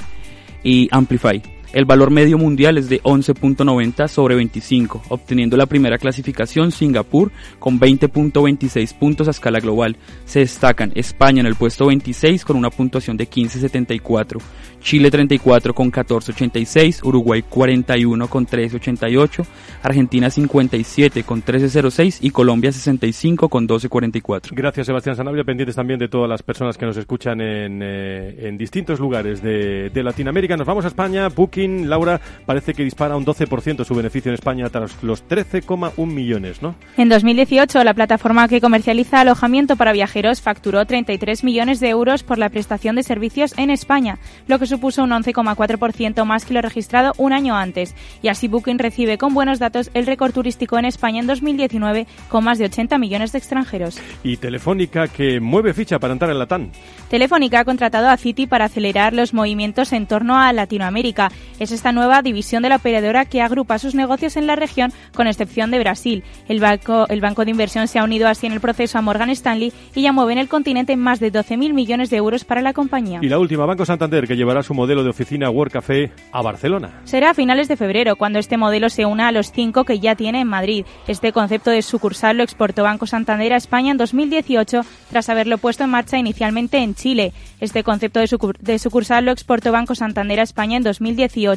y 0.64 0.88
Amplify. 0.90 1.42
El 1.72 1.86
valor 1.86 2.10
medio 2.10 2.36
mundial 2.36 2.76
es 2.76 2.90
de 2.90 3.02
11.90 3.02 4.06
sobre 4.06 4.34
25, 4.34 5.04
obteniendo 5.08 5.56
la 5.56 5.64
primera 5.64 5.96
clasificación 5.96 6.70
Singapur 6.70 7.32
con 7.58 7.80
20.26 7.80 8.94
puntos 8.98 9.26
a 9.26 9.30
escala 9.30 9.58
global. 9.58 9.96
Se 10.26 10.40
destacan 10.40 10.92
España 10.94 11.40
en 11.40 11.46
el 11.46 11.54
puesto 11.54 11.86
26 11.86 12.44
con 12.44 12.56
una 12.56 12.68
puntuación 12.68 13.16
de 13.16 13.26
15.74, 13.26 14.38
Chile 14.82 15.10
34 15.10 15.72
con 15.72 15.90
14.86, 15.90 17.06
Uruguay 17.06 17.42
41 17.48 18.28
con 18.28 18.46
13.88, 18.46 19.46
Argentina 19.82 20.28
57 20.28 21.22
con 21.22 21.42
13.06 21.42 22.18
y 22.20 22.30
Colombia 22.32 22.70
65 22.70 23.48
con 23.48 23.66
12.44. 23.66 24.50
Gracias 24.52 24.86
Sebastián 24.86 25.16
Sanabria, 25.16 25.44
pendientes 25.44 25.76
también 25.76 25.98
de 25.98 26.08
todas 26.08 26.28
las 26.28 26.42
personas 26.42 26.76
que 26.76 26.84
nos 26.84 26.98
escuchan 26.98 27.40
en, 27.40 27.80
eh, 27.82 28.54
distintos 28.58 29.00
lugares 29.00 29.42
de, 29.42 29.88
de 29.88 30.02
Latinoamérica. 30.02 30.54
Nos 30.58 30.66
vamos 30.66 30.84
a 30.84 30.88
España, 30.88 31.28
Booking 31.28 31.61
Laura, 31.68 32.20
parece 32.46 32.74
que 32.74 32.84
dispara 32.84 33.16
un 33.16 33.24
12% 33.24 33.84
su 33.84 33.94
beneficio 33.94 34.30
en 34.30 34.34
España 34.34 34.68
tras 34.70 35.02
los 35.02 35.26
13,1 35.28 36.06
millones, 36.06 36.62
¿no? 36.62 36.74
En 36.96 37.08
2018, 37.08 37.82
la 37.84 37.94
plataforma 37.94 38.48
que 38.48 38.60
comercializa 38.60 39.20
alojamiento 39.20 39.76
para 39.76 39.92
viajeros 39.92 40.40
facturó 40.40 40.84
33 40.84 41.44
millones 41.44 41.80
de 41.80 41.88
euros 41.88 42.22
por 42.22 42.38
la 42.38 42.48
prestación 42.48 42.96
de 42.96 43.02
servicios 43.02 43.54
en 43.56 43.70
España, 43.70 44.18
lo 44.46 44.58
que 44.58 44.66
supuso 44.66 45.02
un 45.02 45.10
11,4% 45.10 46.24
más 46.24 46.44
que 46.44 46.54
lo 46.54 46.62
registrado 46.62 47.12
un 47.18 47.32
año 47.32 47.56
antes. 47.56 47.94
Y 48.22 48.28
así 48.28 48.48
Booking 48.48 48.78
recibe 48.78 49.18
con 49.18 49.34
buenos 49.34 49.58
datos 49.58 49.90
el 49.94 50.06
récord 50.06 50.32
turístico 50.32 50.78
en 50.78 50.84
España 50.84 51.20
en 51.20 51.26
2019 51.26 52.06
con 52.28 52.44
más 52.44 52.58
de 52.58 52.66
80 52.66 52.98
millones 52.98 53.32
de 53.32 53.38
extranjeros. 53.38 53.98
Y 54.22 54.36
Telefónica 54.36 55.08
que 55.08 55.40
mueve 55.40 55.74
ficha 55.74 55.98
para 55.98 56.12
entrar 56.12 56.30
en 56.30 56.38
la 56.38 56.46
TAN. 56.46 56.70
Telefónica 57.08 57.60
ha 57.60 57.64
contratado 57.64 58.08
a 58.08 58.16
Citi 58.16 58.46
para 58.46 58.66
acelerar 58.66 59.12
los 59.12 59.34
movimientos 59.34 59.92
en 59.92 60.06
torno 60.06 60.38
a 60.38 60.52
Latinoamérica. 60.52 61.30
Es 61.62 61.70
esta 61.70 61.92
nueva 61.92 62.22
división 62.22 62.64
de 62.64 62.70
la 62.70 62.74
operadora 62.74 63.24
que 63.24 63.40
agrupa 63.40 63.78
sus 63.78 63.94
negocios 63.94 64.36
en 64.36 64.48
la 64.48 64.56
región, 64.56 64.92
con 65.14 65.28
excepción 65.28 65.70
de 65.70 65.78
Brasil. 65.78 66.24
El 66.48 66.58
banco, 66.58 67.06
el 67.08 67.20
banco 67.20 67.44
de 67.44 67.52
inversión 67.52 67.86
se 67.86 68.00
ha 68.00 68.02
unido 68.02 68.26
así 68.26 68.48
en 68.48 68.52
el 68.52 68.60
proceso 68.60 68.98
a 68.98 69.00
Morgan 69.00 69.30
Stanley 69.30 69.72
y 69.94 70.02
ya 70.02 70.10
mueve 70.10 70.32
en 70.32 70.38
el 70.38 70.48
continente 70.48 70.96
más 70.96 71.20
de 71.20 71.30
12.000 71.30 71.72
millones 71.72 72.10
de 72.10 72.16
euros 72.16 72.44
para 72.44 72.62
la 72.62 72.72
compañía. 72.72 73.20
Y 73.22 73.28
la 73.28 73.38
última, 73.38 73.64
Banco 73.64 73.86
Santander, 73.86 74.26
que 74.26 74.34
llevará 74.34 74.64
su 74.64 74.74
modelo 74.74 75.04
de 75.04 75.10
oficina 75.10 75.50
World 75.50 75.72
Café 75.72 76.10
a 76.32 76.42
Barcelona. 76.42 77.00
Será 77.04 77.30
a 77.30 77.34
finales 77.34 77.68
de 77.68 77.76
febrero, 77.76 78.16
cuando 78.16 78.40
este 78.40 78.56
modelo 78.56 78.90
se 78.90 79.06
una 79.06 79.28
a 79.28 79.32
los 79.32 79.52
cinco 79.52 79.84
que 79.84 80.00
ya 80.00 80.16
tiene 80.16 80.40
en 80.40 80.48
Madrid. 80.48 80.84
Este 81.06 81.30
concepto 81.30 81.70
de 81.70 81.82
sucursal 81.82 82.38
lo 82.38 82.42
exportó 82.42 82.82
Banco 82.82 83.06
Santander 83.06 83.52
a 83.52 83.56
España 83.56 83.92
en 83.92 83.98
2018, 83.98 84.80
tras 85.10 85.28
haberlo 85.28 85.58
puesto 85.58 85.84
en 85.84 85.90
marcha 85.90 86.18
inicialmente 86.18 86.78
en 86.78 86.96
Chile. 86.96 87.32
Este 87.60 87.84
concepto 87.84 88.18
de, 88.18 88.78
sucursal 88.80 89.26
lo 89.26 89.30
exportó 89.30 89.70
Banco 89.70 89.94
Santander 89.94 90.40
a 90.40 90.42
España 90.42 90.76
en 90.76 90.82
2018 90.82 91.51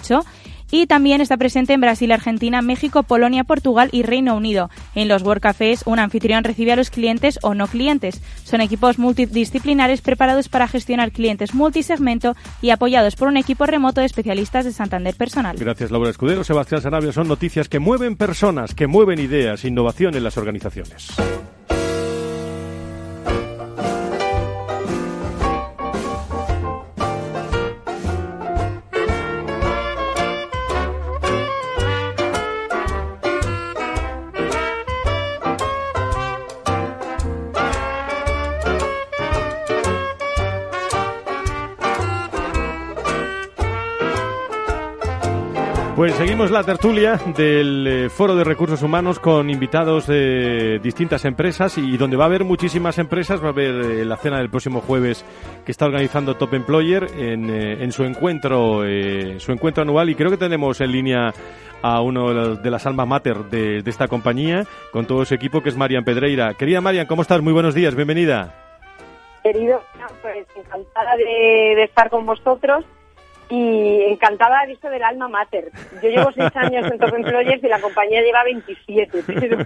y 0.72 0.88
también 0.88 1.22
está 1.22 1.38
presente 1.38 1.74
en 1.74 1.82
Brasil, 1.82 2.12
Argentina, 2.12 2.62
México, 2.62 3.04
Polonia, 3.04 3.44
Portugal 3.44 3.90
y 3.92 4.04
Reino 4.04 4.36
Unido. 4.36 4.70
En 4.94 5.08
los 5.08 5.24
World 5.24 5.42
Cafés, 5.42 5.84
un 5.86 6.00
anfitrión 6.00 6.44
recibe 6.44 6.72
a 6.72 6.76
los 6.76 6.90
clientes 6.90 7.40
o 7.44 7.54
no 7.54 7.68
clientes. 7.68 8.22
Son 8.44 8.62
equipos 8.62 9.00
multidisciplinares 9.00 10.02
preparados 10.02 10.50
para 10.50 10.68
gestionar 10.68 11.12
clientes 11.12 11.54
multisegmento 11.54 12.36
y 12.62 12.72
apoyados 12.72 13.16
por 13.16 13.28
un 13.28 13.38
equipo 13.38 13.66
remoto 13.66 14.02
de 14.02 14.08
especialistas 14.08 14.66
de 14.66 14.72
Santander 14.72 15.16
Personal. 15.16 15.56
Gracias, 15.58 15.92
Laura 15.92 16.10
Escudero. 16.10 16.44
Sebastián 16.44 16.82
Sanabria 16.82 17.12
son 17.12 17.28
noticias 17.28 17.70
que 17.70 17.80
mueven 17.80 18.16
personas, 18.16 18.74
que 18.74 18.88
mueven 18.88 19.20
ideas, 19.20 19.66
innovación 19.66 20.16
en 20.16 20.24
las 20.24 20.38
organizaciones. 20.38 21.16
Pues 46.06 46.18
seguimos 46.18 46.52
la 46.52 46.62
tertulia 46.62 47.20
del 47.36 47.88
eh, 47.88 48.10
Foro 48.10 48.36
de 48.36 48.44
Recursos 48.44 48.84
Humanos 48.84 49.20
con 49.20 49.50
invitados 49.50 50.06
de 50.06 50.78
distintas 50.78 51.26
empresas 51.26 51.80
y 51.80 51.98
donde 51.98 52.16
va 52.16 52.26
a 52.26 52.28
haber 52.28 52.44
muchísimas 52.44 53.00
empresas. 53.00 53.42
Va 53.42 53.48
a 53.48 53.50
haber 53.50 53.74
eh, 53.74 54.06
la 54.06 54.16
cena 54.16 54.38
del 54.38 54.52
próximo 54.52 54.82
jueves 54.82 55.26
que 55.66 55.72
está 55.72 55.88
organizando 55.88 56.36
Top 56.36 56.54
Employer 56.54 57.08
en, 57.18 57.50
eh, 57.50 57.84
en 57.84 57.92
su 57.92 58.04
encuentro 58.04 58.84
su 59.40 59.52
encuentro 59.52 59.82
anual 59.82 60.12
y 60.12 60.16
creo 60.16 60.30
que 60.30 60.38
tenemos 60.38 60.80
en 60.80 60.92
línea 60.92 61.34
a 61.82 62.02
uno 62.02 62.56
de, 62.56 62.70
las 62.70 62.86
almas 62.86 63.08
mater 63.08 63.38
de, 63.46 63.82
esta 63.88 64.08
compañía 64.08 64.66
con 64.92 65.08
todo 65.08 65.26
su 65.26 65.34
equipo 65.34 65.64
que 65.64 65.70
es 65.70 65.76
Marian 65.76 66.04
Pedreira. 66.04 66.54
Querida 66.54 66.82
Marian, 66.82 67.08
¿cómo 67.08 67.24
estás? 67.24 67.42
Muy 67.42 67.52
buenos 67.52 67.74
días, 67.74 67.96
bienvenida. 67.96 68.54
Querido, 69.42 69.82
pues 70.22 70.46
encantada 70.56 71.16
de 71.18 71.84
estar 71.84 72.12
con 72.12 72.28
vosotros 72.28 72.86
y 73.50 74.02
encantada 74.10 74.62
de 74.62 74.68
visto 74.68 74.90
del 74.90 75.04
alma 75.04 75.28
mater. 75.28 75.72
Yo 76.02 76.10
llevo 76.10 76.32
seis 76.34 76.52
años 76.56 76.86
en 76.92 76.98
Top 76.98 77.14
Employers 77.14 77.64
y 77.64 77.68
la 77.68 77.80
compañía 77.80 78.22
lleva 78.22 78.44
27, 78.44 79.24
pero... 79.26 79.58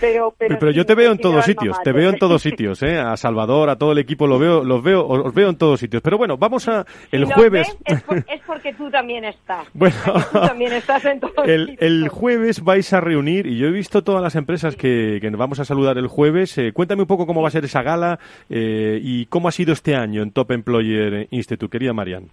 Pero, 0.00 0.34
pero, 0.36 0.70
yo 0.70 0.84
te 0.84 0.94
veo 0.94 1.12
en 1.12 1.18
todos 1.18 1.44
sitios, 1.44 1.76
te 1.82 1.92
veo 1.92 2.10
en 2.10 2.18
todos 2.18 2.42
sitios, 2.42 2.82
¿eh? 2.82 2.98
A 2.98 3.16
Salvador, 3.16 3.70
a 3.70 3.76
todo 3.76 3.92
el 3.92 3.98
equipo, 3.98 4.26
lo 4.26 4.38
veo, 4.38 4.64
los 4.64 4.82
veo, 4.82 5.06
os 5.06 5.32
veo 5.32 5.48
en 5.48 5.56
todos 5.56 5.80
sitios. 5.80 6.02
Pero 6.02 6.18
bueno, 6.18 6.36
vamos 6.36 6.68
a... 6.68 6.84
El 7.10 7.26
jueves... 7.26 7.76
es, 7.86 8.40
porque 8.46 8.72
tú 8.74 8.90
también 8.90 9.24
estás. 9.24 9.66
Bueno... 9.74 9.94
Tú 10.32 10.40
también 10.40 10.72
estás 10.72 11.04
en 11.04 11.20
todos 11.20 11.46
el, 11.46 11.66
sitios. 11.66 11.82
el 11.82 12.08
jueves 12.08 12.62
vais 12.62 12.92
a 12.92 13.00
reunir, 13.00 13.46
y 13.46 13.58
yo 13.58 13.68
he 13.68 13.70
visto 13.70 14.02
todas 14.02 14.22
las 14.22 14.34
empresas 14.36 14.76
que, 14.76 15.18
que 15.20 15.30
nos 15.30 15.38
vamos 15.38 15.60
a 15.60 15.64
saludar 15.64 15.98
el 15.98 16.08
jueves. 16.08 16.56
Eh, 16.58 16.72
cuéntame 16.72 17.02
un 17.02 17.08
poco 17.08 17.26
cómo 17.26 17.42
va 17.42 17.48
a 17.48 17.52
ser 17.52 17.64
esa 17.64 17.82
gala 17.82 18.18
eh, 18.50 18.98
y 19.02 19.26
cómo 19.26 19.48
ha 19.48 19.52
sido 19.52 19.72
este 19.72 19.94
año 19.94 20.22
en 20.22 20.32
Top 20.32 20.50
Employer 20.50 21.28
Institute, 21.30 21.70
querida 21.70 21.92
Marian. 21.92 22.28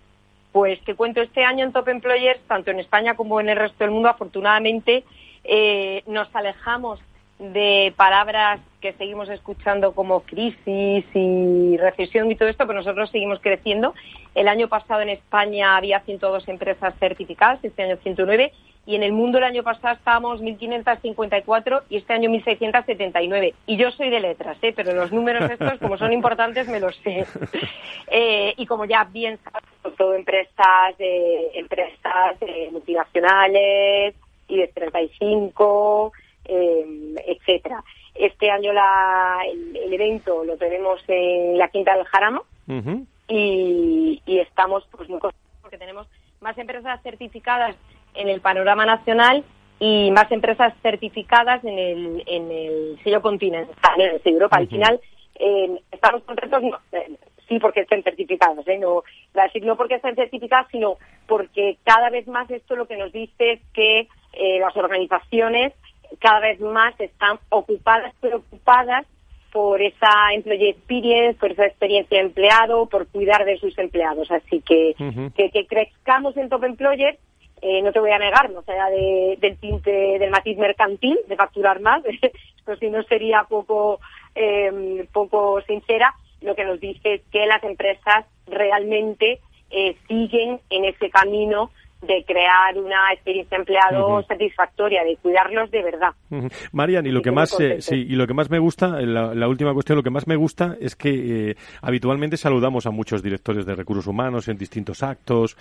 Pues 0.60 0.82
te 0.84 0.94
cuento, 0.94 1.22
este 1.22 1.46
año 1.46 1.64
en 1.64 1.72
Top 1.72 1.88
Employers, 1.88 2.42
tanto 2.46 2.70
en 2.70 2.82
España 2.82 3.16
como 3.16 3.40
en 3.40 3.48
el 3.48 3.56
resto 3.56 3.82
del 3.82 3.92
mundo, 3.92 4.10
afortunadamente 4.10 5.06
eh, 5.46 6.04
nos 6.06 6.28
alejamos 6.36 7.00
de 7.40 7.94
palabras 7.96 8.60
que 8.82 8.94
seguimos 8.94 9.30
escuchando 9.30 9.94
como 9.94 10.22
crisis 10.22 11.06
y 11.14 11.78
recesión 11.78 12.30
y 12.30 12.36
todo 12.36 12.50
esto, 12.50 12.68
pero 12.68 12.80
nosotros 12.80 13.10
seguimos 13.10 13.40
creciendo. 13.40 13.94
El 14.36 14.48
año 14.48 14.68
pasado 14.68 15.02
en 15.02 15.10
España 15.10 15.78
había 15.78 16.02
102 16.02 16.48
empresas 16.50 16.94
certificadas, 17.00 17.64
este 17.64 17.84
año 17.84 17.98
109, 17.98 18.52
y 18.86 18.96
en 18.96 19.04
el 19.04 19.14
mundo 19.14 19.38
el 19.38 19.44
año 19.46 19.64
pasado 19.64 19.96
estábamos 19.96 20.42
1.554 20.42 21.84
y 21.90 21.98
este 21.98 22.14
año 22.14 22.30
1.679. 22.30 23.54
Y 23.68 23.78
yo 23.78 23.92
soy 23.92 24.10
de 24.10 24.20
letras, 24.20 24.58
¿eh? 24.62 24.74
pero 24.76 24.94
los 24.94 25.12
números 25.12 25.50
estos, 25.50 25.80
como 25.80 25.98
son 25.98 26.12
importantes, 26.12 26.68
me 26.68 26.80
los 26.80 26.96
sé. 26.98 27.26
Eh, 28.12 28.56
y 28.58 28.66
como 28.66 28.86
ya 28.86 29.04
bien 29.04 29.38
sabes, 29.44 29.96
todo 29.96 30.16
empresas, 30.16 30.98
de 30.98 31.52
empresas 31.54 32.38
multinacionales 32.72 34.16
y 34.48 34.58
de 34.58 34.68
35, 34.70 36.12
eh, 36.50 37.16
etcétera. 37.28 37.84
Este 38.16 38.50
año 38.50 38.74
la, 38.74 39.40
el, 39.48 39.94
evento 39.94 40.44
lo 40.44 40.58
tenemos 40.58 41.02
en 41.08 41.58
la 41.58 41.70
Quinta 41.70 41.96
del 41.96 42.06
Jaramo 42.06 42.44
y, 43.28 44.22
y, 44.26 44.40
estamos 44.40 44.88
pues 44.92 45.08
muy 45.10 45.20
contentos 45.20 45.60
porque 45.62 45.78
tenemos 45.78 46.08
más 46.42 46.58
empresas 46.58 47.02
certificadas 47.04 47.76
en 48.16 48.28
el 48.28 48.42
panorama 48.42 48.86
nacional 48.86 49.44
y 49.80 50.12
más 50.12 50.32
empresas 50.32 50.74
certificadas 50.82 51.64
en 51.64 51.80
el, 51.80 52.24
en 52.26 52.52
el 52.52 53.00
sello 53.04 53.22
continental, 53.22 54.02
en 54.02 54.16
el 54.16 54.24
sello 54.24 54.36
Europa. 54.38 54.58
Al 54.58 54.68
final, 54.68 55.00
eh, 55.36 55.82
estamos 55.92 56.24
contentos, 56.24 56.62
eh, 56.92 57.16
sí 57.48 57.60
porque 57.60 57.82
estén 57.82 58.04
certificadas, 58.04 58.68
¿eh? 58.68 58.78
no, 58.78 59.04
no 59.62 59.76
porque 59.78 59.96
estén 59.96 60.16
certificadas, 60.16 60.68
sino 60.72 60.98
porque 61.28 61.78
cada 61.84 62.10
vez 62.10 62.28
más 62.28 62.50
esto 62.52 62.76
lo 62.76 62.88
que 62.88 62.98
nos 62.98 63.12
dice 63.12 63.54
es 63.54 63.62
que 63.74 64.08
eh, 64.34 64.60
las 64.60 64.76
organizaciones 64.76 65.74
cada 66.20 66.40
vez 66.40 66.60
más 66.60 67.00
están 67.00 67.40
ocupadas, 67.50 68.14
preocupadas 68.20 69.06
por 69.52 69.82
esa 69.82 70.34
employee 70.34 70.70
experience, 70.70 71.40
por 71.40 71.52
esa 71.52 71.66
experiencia 71.66 72.20
de 72.20 72.26
empleado, 72.26 72.86
por 72.86 73.08
cuidar 73.08 73.46
de 73.46 73.58
sus 73.58 73.78
empleados. 73.78 74.30
Así 74.32 74.62
que, 74.62 74.96
que, 75.36 75.50
que 75.50 75.66
crezcamos 75.66 76.38
en 76.38 76.50
Top 76.50 76.64
Employer 76.64 77.18
eh, 77.62 77.82
no 77.82 77.92
te 77.92 78.00
voy 78.00 78.12
a 78.12 78.20
negar, 78.20 78.50
no 78.52 78.62
sea 78.62 78.90
del 78.90 79.58
tinte 79.58 79.92
del 79.92 80.30
matiz 80.30 80.58
mercantil, 80.58 81.20
de 81.28 81.36
facturar 81.36 81.82
más, 81.82 82.02
esto 82.58 82.76
si 82.78 82.90
no 82.90 83.04
sería 83.04 83.44
poco, 83.50 84.00
eh, 84.36 85.06
poco 85.12 85.62
sincera, 85.62 86.14
lo 86.42 86.56
que 86.56 86.64
nos 86.64 86.80
dice 86.80 87.16
es 87.16 87.22
que 87.32 87.46
las 87.46 87.62
empresas 87.64 88.26
realmente 88.48 89.40
eh, 89.72 89.98
siguen 90.08 90.62
en 90.70 90.86
ese 90.86 91.10
camino 91.10 91.72
de 92.02 92.24
crear 92.26 92.78
una 92.78 93.12
experiencia 93.14 93.58
empleado 93.58 94.24
satisfactoria, 94.24 95.04
de 95.04 95.18
cuidarlos 95.18 95.70
de 95.70 95.84
verdad. 95.84 96.10
Marian, 96.72 97.06
y 97.06 97.12
lo 97.12 97.22
que 97.22 97.32
más 97.32 97.60
eh, 97.60 97.82
sí, 97.82 97.96
y 97.96 98.16
lo 98.16 98.26
que 98.26 98.34
más 98.34 98.50
me 98.50 98.60
gusta, 98.60 99.02
la, 99.02 99.48
última 99.48 99.74
cuestión, 99.74 99.98
lo 99.98 100.04
que 100.04 100.10
más 100.10 100.26
me 100.26 100.36
gusta 100.36 100.78
es 100.80 100.96
que 100.96 101.50
eh, 101.50 101.56
habitualmente 101.82 102.38
saludamos 102.38 102.86
a 102.86 102.92
muchos 102.92 103.22
directores 103.22 103.66
de 103.66 103.76
recursos 103.76 104.08
humanos 104.08 104.48
en 104.48 104.58
distintos 104.58 105.04
actos, 105.04 105.58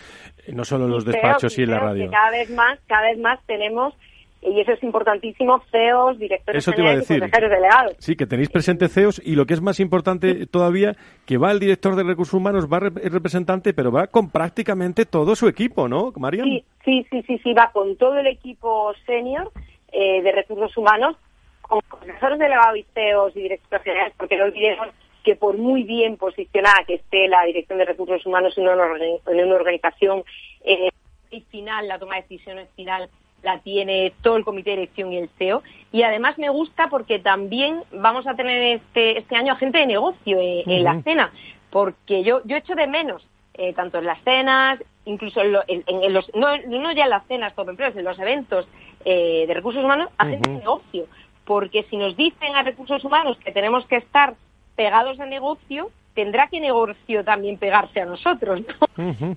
eh, 0.46 0.52
no 0.52 0.64
solo 0.64 0.84
en 0.84 0.92
los 0.92 1.04
despachos 1.04 1.58
y 1.58 1.62
en 1.62 1.70
la 1.70 1.80
radio. 1.80 2.10
cada 2.10 2.30
vez 2.30 2.50
más, 2.50 2.78
cada 2.86 3.08
vez 3.08 3.18
más 3.18 3.40
tenemos 3.46 3.94
y 4.40 4.60
eso 4.60 4.72
es 4.72 4.82
importantísimo, 4.82 5.60
CEOs, 5.70 6.18
directores 6.18 6.66
eso 6.66 6.80
iba 6.80 6.90
a 6.90 6.96
decir. 6.96 7.20
delegados. 7.20 7.96
Sí, 7.98 8.14
que 8.14 8.26
tenéis 8.26 8.48
presente 8.50 8.88
CEOs 8.88 9.20
y 9.24 9.34
lo 9.34 9.46
que 9.46 9.54
es 9.54 9.60
más 9.60 9.80
importante 9.80 10.46
todavía, 10.46 10.94
que 11.26 11.38
va 11.38 11.50
el 11.50 11.58
director 11.58 11.96
de 11.96 12.04
recursos 12.04 12.34
humanos, 12.34 12.68
va 12.72 12.78
el 12.78 13.10
representante, 13.12 13.74
pero 13.74 13.90
va 13.90 14.06
con 14.06 14.30
prácticamente 14.30 15.06
todo 15.06 15.34
su 15.34 15.48
equipo, 15.48 15.88
¿no, 15.88 16.12
María? 16.16 16.44
Sí, 16.44 16.64
sí, 16.84 17.06
sí, 17.10 17.22
sí, 17.26 17.38
sí, 17.42 17.52
va 17.52 17.70
con 17.72 17.96
todo 17.96 18.16
el 18.18 18.28
equipo 18.28 18.92
senior 19.06 19.50
eh, 19.90 20.22
de 20.22 20.32
recursos 20.32 20.76
humanos, 20.76 21.16
con 21.62 21.80
profesores 21.80 22.38
delegados 22.38 22.78
y 22.78 22.86
CEOs 22.94 23.36
y 23.36 23.42
directores 23.42 23.82
generales, 23.82 24.14
porque 24.16 24.36
no 24.36 24.44
olvidemos 24.44 24.88
que 25.24 25.34
por 25.34 25.58
muy 25.58 25.82
bien 25.82 26.16
posicionada 26.16 26.84
que 26.86 26.94
esté 26.94 27.28
la 27.28 27.44
Dirección 27.44 27.78
de 27.78 27.84
Recursos 27.84 28.24
Humanos 28.24 28.56
en 28.56 28.68
una, 28.68 29.54
organización, 29.54 30.22
eh, 30.64 30.90
final, 31.50 31.86
la 31.86 31.98
toma 31.98 32.16
de 32.16 32.22
decisiones 32.22 32.68
final, 32.74 33.10
la 33.42 33.58
tiene 33.60 34.12
todo 34.22 34.36
el 34.36 34.44
comité 34.44 34.70
de 34.70 34.76
dirección 34.76 35.12
y 35.12 35.18
el 35.18 35.28
CEO. 35.38 35.62
Y 35.92 36.02
además 36.02 36.38
me 36.38 36.48
gusta 36.48 36.88
porque 36.88 37.18
también 37.18 37.82
vamos 37.92 38.26
a 38.26 38.34
tener 38.34 38.80
este, 38.80 39.18
este 39.18 39.36
año 39.36 39.52
a 39.52 39.56
gente 39.56 39.78
de 39.78 39.86
negocio 39.86 40.38
en, 40.40 40.84
la 40.84 41.00
cena, 41.02 41.32
porque 41.70 42.22
yo, 42.24 42.40
yo 42.44 42.56
echo 42.56 42.74
de 42.74 42.86
menos, 42.86 43.26
eh, 43.54 43.72
tanto 43.72 43.98
en 43.98 44.06
las 44.06 44.22
cenas, 44.22 44.78
incluso 45.04 45.40
en, 45.40 45.52
los, 46.12 46.34
no, 46.34 46.56
no, 46.68 46.92
ya 46.92 47.04
en 47.04 47.10
las 47.10 47.26
cenas 47.26 47.54
top 47.54 47.70
empleos, 47.70 47.96
en 47.96 48.04
los 48.04 48.18
eventos 48.18 48.68
eh, 49.04 49.44
de 49.46 49.54
recursos 49.54 49.82
humanos, 49.82 50.10
a 50.18 50.26
gente 50.26 50.50
de 50.50 50.56
negocio. 50.56 51.06
Porque 51.44 51.84
si 51.88 51.96
nos 51.96 52.14
dicen 52.16 52.54
a 52.56 52.62
recursos 52.62 53.02
humanos 53.04 53.38
que 53.42 53.52
tenemos 53.52 53.86
que 53.86 53.96
estar 53.96 54.34
pegados 54.76 55.18
al 55.18 55.30
negocio, 55.30 55.90
tendrá 56.14 56.48
que 56.48 56.60
negocio 56.60 57.24
también 57.24 57.58
pegarse 57.58 58.00
a 58.00 58.04
nosotros. 58.04 58.62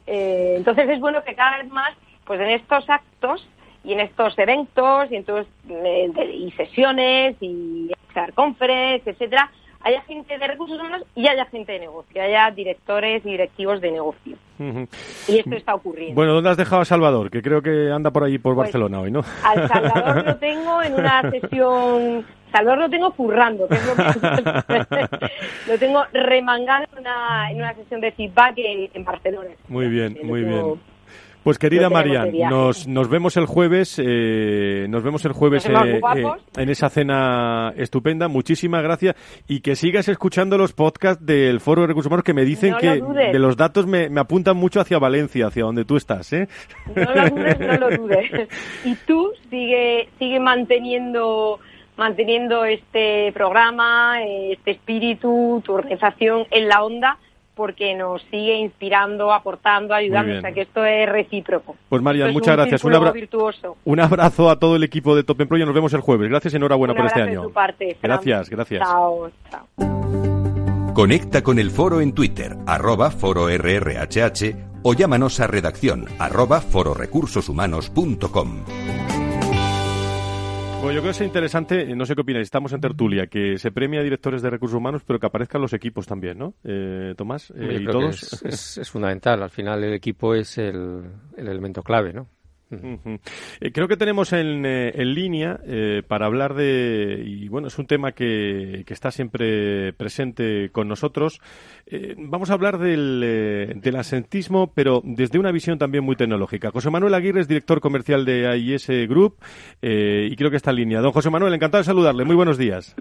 Eh, 0.07 0.55
entonces 0.57 0.89
es 0.89 0.99
bueno 0.99 1.23
que 1.23 1.35
cada 1.35 1.57
vez 1.59 1.69
más, 1.71 1.93
pues 2.25 2.39
en 2.41 2.49
estos 2.49 2.89
actos, 2.89 3.47
y 3.83 3.93
en 3.93 3.99
estos 4.01 4.37
eventos 4.37 5.11
y 5.11 5.15
en 5.15 5.23
todos, 5.23 5.47
eh, 5.69 6.11
y 6.33 6.51
sesiones 6.51 7.35
y 7.41 7.91
conference, 8.35 9.09
etcétera, 9.09 9.49
haya 9.83 10.01
gente 10.01 10.37
de 10.37 10.47
recursos 10.47 10.79
humanos 10.79 11.03
y 11.15 11.27
haya 11.27 11.45
gente 11.45 11.71
de 11.71 11.79
negocio, 11.79 12.21
haya 12.21 12.51
directores 12.51 13.25
y 13.25 13.31
directivos 13.31 13.81
de 13.81 13.91
negocio. 13.91 14.37
Y 15.27 15.39
esto 15.39 15.55
está 15.55 15.73
ocurriendo. 15.73 16.13
Bueno, 16.13 16.33
¿dónde 16.33 16.51
has 16.51 16.57
dejado 16.57 16.83
a 16.83 16.85
Salvador? 16.85 17.31
Que 17.31 17.41
creo 17.41 17.63
que 17.63 17.89
anda 17.91 18.11
por 18.11 18.23
ahí 18.23 18.37
por 18.37 18.53
pues, 18.53 18.67
Barcelona 18.67 18.99
hoy, 18.99 19.11
¿no? 19.11 19.23
Al 19.43 19.67
Salvador 19.67 20.25
lo 20.25 20.35
tengo 20.39 20.83
en 20.83 20.93
una 20.93 21.31
sesión 21.31 22.25
Salvador 22.51 22.79
lo 22.79 22.89
tengo 22.89 23.11
currando, 23.11 23.67
que 23.67 23.75
es 23.75 23.85
lo 23.87 23.95
que 23.95 25.29
lo 25.67 25.77
tengo 25.79 26.03
remangado 26.11 26.85
en 26.91 26.99
una, 26.99 27.49
en 27.49 27.57
una 27.57 27.73
sesión 27.73 28.01
de 28.01 28.11
feedback 28.11 28.55
en, 28.57 29.05
Barcelona. 29.05 29.51
Muy 29.69 29.87
bien, 29.87 30.17
muy 30.23 30.43
bien. 30.43 30.79
Pues 31.43 31.57
querida 31.57 31.89
María, 31.89 32.25
nos, 32.49 32.87
nos 32.87 33.09
vemos 33.09 33.35
el 33.35 33.47
jueves, 33.47 33.99
eh, 34.03 34.85
nos 34.87 35.03
vemos 35.03 35.25
el 35.25 35.31
jueves 35.31 35.65
eh, 35.65 35.73
eh, 35.73 36.23
en 36.55 36.69
esa 36.69 36.89
cena 36.89 37.73
estupenda. 37.75 38.27
Muchísimas 38.27 38.83
gracias 38.83 39.15
y 39.47 39.61
que 39.61 39.75
sigas 39.75 40.07
escuchando 40.07 40.57
los 40.57 40.73
podcasts 40.73 41.25
del 41.25 41.59
Foro 41.59 41.81
de 41.81 41.87
Recursos 41.87 42.09
Humanos 42.09 42.23
que 42.23 42.35
me 42.35 42.45
dicen 42.45 42.75
que 42.79 43.01
de 43.01 43.39
los 43.39 43.57
datos 43.57 43.87
me, 43.87 44.07
me, 44.09 44.21
apuntan 44.21 44.55
mucho 44.55 44.81
hacia 44.81 44.99
Valencia, 44.99 45.47
hacia 45.47 45.63
donde 45.63 45.83
tú 45.83 45.97
estás, 45.97 46.31
¿eh? 46.31 46.47
No 46.95 47.15
lo 47.15 47.29
dudes, 47.29 47.59
no 47.59 47.77
lo 47.77 47.97
dudes. 47.97 48.49
Y 48.85 48.95
tú 49.07 49.31
sigue 49.49 50.09
sigue 50.19 50.39
manteniendo 50.39 51.59
manteniendo 51.97 52.65
este 52.65 53.31
programa, 53.33 54.21
este 54.23 54.71
espíritu, 54.71 55.61
tu 55.65 55.73
organización 55.73 56.45
en 56.51 56.67
la 56.67 56.83
onda 56.83 57.17
porque 57.55 57.95
nos 57.95 58.21
sigue 58.23 58.57
inspirando, 58.57 59.33
aportando, 59.33 59.93
ayudando, 59.93 60.37
o 60.37 60.41
sea 60.41 60.51
que 60.51 60.61
esto 60.61 60.83
es 60.85 61.09
recíproco. 61.09 61.75
Pues 61.89 62.01
María, 62.01 62.27
muchas 62.27 62.55
gracias. 62.55 62.83
Un, 62.83 62.93
un, 63.85 63.99
abrazo 63.99 64.49
a 64.49 64.59
todo 64.59 64.75
el 64.75 64.83
equipo 64.83 65.15
de 65.15 65.23
Top 65.23 65.39
Employ 65.41 65.61
y 65.61 65.65
nos 65.65 65.75
vemos 65.75 65.93
el 65.93 66.01
jueves. 66.01 66.29
Gracias 66.29 66.53
y 66.53 66.57
enhorabuena 66.57 66.93
por 66.93 67.05
este 67.05 67.21
año. 67.21 67.49
gracias, 68.01 68.49
gracias. 68.49 68.87
Chao, 68.87 69.31
chao. 69.49 69.67
Conecta 70.93 71.41
con 71.41 71.57
el 71.57 71.71
foro 71.71 72.01
en 72.01 72.13
Twitter, 72.13 72.57
arroba 72.67 73.11
foro 73.11 73.47
RRHH 73.47 74.55
o 74.83 74.93
llámanos 74.93 75.39
a 75.39 75.47
redacción 75.47 76.05
arroba 76.19 76.59
fororecursoshumanos.com. 76.61 78.65
Bueno, 80.81 80.95
yo 80.95 81.01
creo 81.01 81.13
que 81.13 81.17
es 81.17 81.21
interesante, 81.21 81.95
no 81.95 82.07
sé 82.07 82.15
qué 82.15 82.21
opináis, 82.21 82.45
estamos 82.45 82.73
en 82.73 82.81
tertulia, 82.81 83.27
que 83.27 83.59
se 83.59 83.71
premia 83.71 83.99
a 83.99 84.03
directores 84.03 84.41
de 84.41 84.49
recursos 84.49 84.75
humanos, 84.75 85.03
pero 85.05 85.19
que 85.19 85.27
aparezcan 85.27 85.61
los 85.61 85.73
equipos 85.73 86.07
también, 86.07 86.39
¿no? 86.39 86.55
Eh, 86.63 87.13
Tomás, 87.15 87.53
eh, 87.55 87.81
y 87.81 87.85
todos. 87.85 88.43
Es, 88.43 88.89
fundamental, 88.89 89.43
al 89.43 89.51
final 89.51 89.83
el 89.83 89.93
equipo 89.93 90.33
es 90.33 90.57
el, 90.57 91.03
el 91.37 91.47
elemento 91.47 91.83
clave, 91.83 92.13
¿no? 92.13 92.27
Eh, 92.71 93.71
creo 93.71 93.87
que 93.87 93.97
tenemos 93.97 94.33
en, 94.33 94.65
eh, 94.65 94.91
en 94.95 95.13
línea 95.13 95.59
eh, 95.65 96.03
para 96.07 96.25
hablar 96.25 96.53
de, 96.53 97.23
y 97.25 97.47
bueno, 97.47 97.67
es 97.67 97.77
un 97.77 97.85
tema 97.85 98.13
que, 98.13 98.83
que 98.85 98.93
está 98.93 99.11
siempre 99.11 99.93
presente 99.93 100.69
con 100.71 100.87
nosotros. 100.87 101.41
vamos 102.17 102.49
a 102.49 102.53
hablar 102.53 102.77
del, 102.77 103.79
del 103.81 103.95
asentismo, 103.95 104.71
pero 104.73 105.01
desde 105.03 105.39
una 105.39 105.51
visión 105.51 105.77
también 105.77 106.03
muy 106.03 106.15
tecnológica. 106.15 106.71
José 106.71 106.89
Manuel 106.89 107.13
Aguirre 107.13 107.41
es 107.41 107.47
director 107.47 107.81
comercial 107.81 108.25
de 108.25 108.47
AIS 108.47 108.87
Group 109.07 109.37
y 109.81 110.35
creo 110.35 110.49
que 110.49 110.57
está 110.57 110.71
en 110.71 110.77
línea. 110.77 111.01
Don 111.01 111.11
José 111.11 111.29
Manuel, 111.29 111.53
encantado 111.53 111.81
de 111.81 111.85
saludarle. 111.85 112.25
Muy 112.25 112.35
buenos 112.35 112.57
días. 112.57 112.95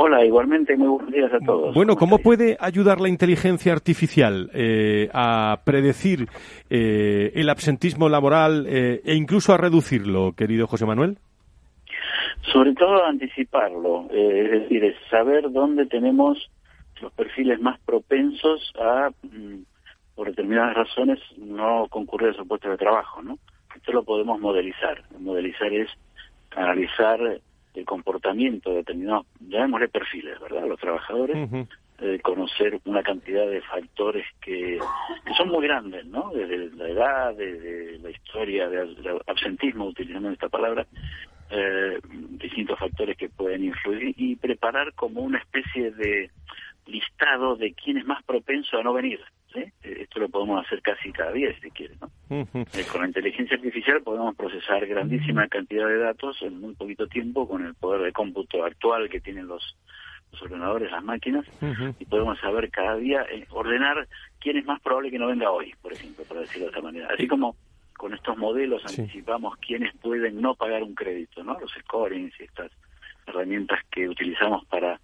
Hola, 0.00 0.24
igualmente, 0.24 0.76
muy 0.76 0.86
buenos 0.86 1.10
días 1.10 1.32
a 1.32 1.40
todos. 1.44 1.74
Bueno, 1.74 1.96
¿cómo 1.96 2.18
puede 2.18 2.56
ayudar 2.60 3.00
la 3.00 3.08
inteligencia 3.08 3.72
artificial 3.72 4.48
eh, 4.54 5.08
a 5.12 5.58
predecir 5.64 6.28
eh, 6.70 7.32
el 7.34 7.50
absentismo 7.50 8.08
laboral 8.08 8.64
eh, 8.68 9.00
e 9.04 9.16
incluso 9.16 9.52
a 9.52 9.56
reducirlo, 9.56 10.34
querido 10.36 10.68
José 10.68 10.86
Manuel? 10.86 11.18
Sobre 12.52 12.74
todo 12.74 13.02
a 13.02 13.08
anticiparlo, 13.08 14.06
es 14.12 14.50
decir, 14.52 14.94
saber 15.10 15.50
dónde 15.50 15.84
tenemos 15.86 16.48
los 17.02 17.12
perfiles 17.14 17.60
más 17.60 17.80
propensos 17.80 18.72
a, 18.80 19.10
mm, 19.22 19.64
por 20.14 20.28
determinadas 20.28 20.76
razones, 20.76 21.18
no 21.38 21.88
concurrir 21.90 22.28
a 22.28 22.34
su 22.34 22.46
puesto 22.46 22.70
de 22.70 22.76
trabajo, 22.76 23.20
¿no? 23.20 23.36
Esto 23.74 23.90
lo 23.90 24.04
podemos 24.04 24.38
modelizar. 24.38 25.02
Modelizar 25.18 25.72
es 25.72 25.88
analizar 26.54 27.18
el 27.74 27.84
comportamiento 27.84 28.70
de 28.70 28.76
determinados, 28.76 29.26
llamémosle 29.40 29.88
perfiles, 29.88 30.38
¿verdad? 30.40 30.66
Los 30.66 30.80
trabajadores, 30.80 31.36
eh, 32.00 32.20
conocer 32.22 32.80
una 32.84 33.02
cantidad 33.02 33.46
de 33.48 33.60
factores 33.62 34.26
que, 34.40 34.78
son 35.36 35.48
muy 35.48 35.66
grandes, 35.66 36.06
¿no? 36.06 36.30
Desde 36.32 36.70
la 36.76 36.88
edad, 36.88 37.34
desde 37.34 37.98
la 37.98 38.10
historia 38.10 38.68
del 38.68 38.96
absentismo, 39.26 39.86
utilizando 39.86 40.30
esta 40.30 40.48
palabra, 40.48 40.86
eh, 41.50 41.98
distintos 42.30 42.78
factores 42.78 43.16
que 43.16 43.28
pueden 43.28 43.64
influir 43.64 44.14
y 44.16 44.36
preparar 44.36 44.92
como 44.94 45.22
una 45.22 45.38
especie 45.38 45.90
de 45.92 46.30
listado 46.86 47.56
de 47.56 47.72
quién 47.74 47.98
es 47.98 48.06
más 48.06 48.22
propenso 48.24 48.78
a 48.78 48.82
no 48.82 48.92
venir. 48.92 49.20
Eh, 49.54 49.72
esto 49.82 50.20
lo 50.20 50.28
podemos 50.28 50.64
hacer 50.64 50.82
casi 50.82 51.10
cada 51.12 51.32
día, 51.32 51.52
si 51.54 51.60
se 51.60 51.70
quiere. 51.70 51.94
¿no? 52.00 52.10
Eh, 52.30 52.84
con 52.90 53.00
la 53.00 53.06
inteligencia 53.06 53.56
artificial 53.56 54.02
podemos 54.02 54.34
procesar 54.36 54.86
grandísima 54.86 55.48
cantidad 55.48 55.86
de 55.86 55.98
datos 55.98 56.40
en 56.42 56.60
muy 56.60 56.74
poquito 56.74 57.06
tiempo 57.06 57.48
con 57.48 57.64
el 57.64 57.74
poder 57.74 58.02
de 58.02 58.12
cómputo 58.12 58.64
actual 58.64 59.08
que 59.08 59.20
tienen 59.20 59.46
los, 59.46 59.76
ordenadores, 60.42 60.90
las 60.92 61.02
máquinas, 61.02 61.46
y 61.98 62.04
podemos 62.04 62.38
saber 62.38 62.70
cada 62.70 62.96
día, 62.96 63.22
eh, 63.30 63.46
ordenar 63.50 64.06
quién 64.38 64.58
es 64.58 64.66
más 64.66 64.80
probable 64.80 65.10
que 65.10 65.18
no 65.18 65.28
venga 65.28 65.50
hoy, 65.50 65.74
por 65.80 65.92
ejemplo, 65.92 66.22
para 66.28 66.40
decirlo 66.40 66.66
de 66.66 66.70
esta 66.70 66.82
manera. 66.82 67.08
Así 67.12 67.26
como 67.26 67.56
con 67.96 68.14
estos 68.14 68.36
modelos 68.36 68.84
anticipamos 68.86 69.56
quiénes 69.58 69.94
pueden 69.96 70.40
no 70.40 70.54
pagar 70.54 70.82
un 70.82 70.94
crédito, 70.94 71.42
¿no? 71.42 71.58
Los 71.58 71.72
scorings 71.72 72.38
y 72.38 72.44
estas 72.44 72.70
herramientas 73.26 73.80
que 73.90 74.08
utilizamos 74.08 74.64
para 74.66 75.00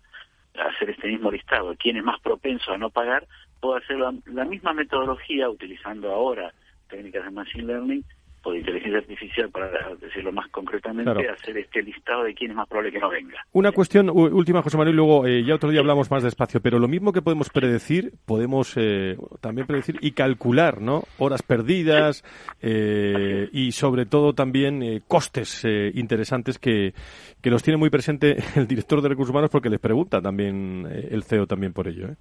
hacer 0.55 0.90
este 0.90 1.09
mismo 1.09 1.30
listado, 1.30 1.74
quién 1.78 1.97
es 1.97 2.05
más 2.05 2.20
propenso 2.20 2.72
a 2.72 2.78
no 2.78 2.90
pagar, 2.90 3.26
puedo 3.64 3.78
hacer 3.78 3.96
la, 3.96 4.44
misma 4.44 4.74
metodología 4.74 5.48
utilizando 5.48 6.12
ahora 6.12 6.52
técnicas 6.90 7.24
de 7.24 7.30
Machine 7.30 7.64
Learning 7.64 8.04
o 8.42 8.52
de 8.52 8.58
inteligencia 8.58 8.98
artificial, 8.98 9.48
para 9.48 9.94
decirlo 9.94 10.30
más 10.32 10.50
concretamente, 10.50 11.30
hacer 11.30 11.56
este 11.56 11.82
listado 11.82 12.24
de 12.24 12.34
quién 12.34 12.50
es 12.50 12.56
más 12.58 12.68
probable 12.68 12.92
que 12.92 12.98
no 12.98 13.08
venga. 13.08 13.38
Una 13.52 13.72
cuestión 13.72 14.10
última, 14.10 14.60
José 14.60 14.76
Manuel, 14.76 14.96
luego 14.96 15.26
eh, 15.26 15.42
ya 15.44 15.54
otro 15.54 15.70
día 15.70 15.80
hablamos 15.80 16.10
más 16.10 16.22
despacio, 16.22 16.60
pero 16.60 16.78
lo 16.78 16.88
mismo 16.88 17.10
que 17.14 17.22
podemos 17.22 17.48
predecir, 17.48 18.12
podemos 18.26 18.74
eh, 18.76 19.16
también 19.40 19.66
predecir 19.66 19.96
y 20.02 20.10
calcular, 20.10 20.82
¿no? 20.82 21.04
Horas 21.16 21.42
perdidas 21.42 22.22
eh, 22.60 23.48
y 23.50 23.72
sobre 23.72 24.04
todo 24.04 24.34
también 24.34 25.02
costes 25.08 25.64
interesantes 25.64 26.58
que, 26.58 26.92
que 27.40 27.48
los 27.48 27.62
tiene 27.62 27.78
muy 27.78 27.88
presente 27.88 28.36
el 28.56 28.66
director 28.66 29.00
de 29.00 29.08
recursos 29.08 29.30
humanos 29.30 29.48
porque 29.48 29.70
les 29.70 29.80
pregunta 29.80 30.20
también 30.20 30.86
el 30.86 31.22
CEO 31.22 31.46
también 31.46 31.72
por 31.72 31.88
ello. 31.88 32.08
¿eh? 32.08 32.16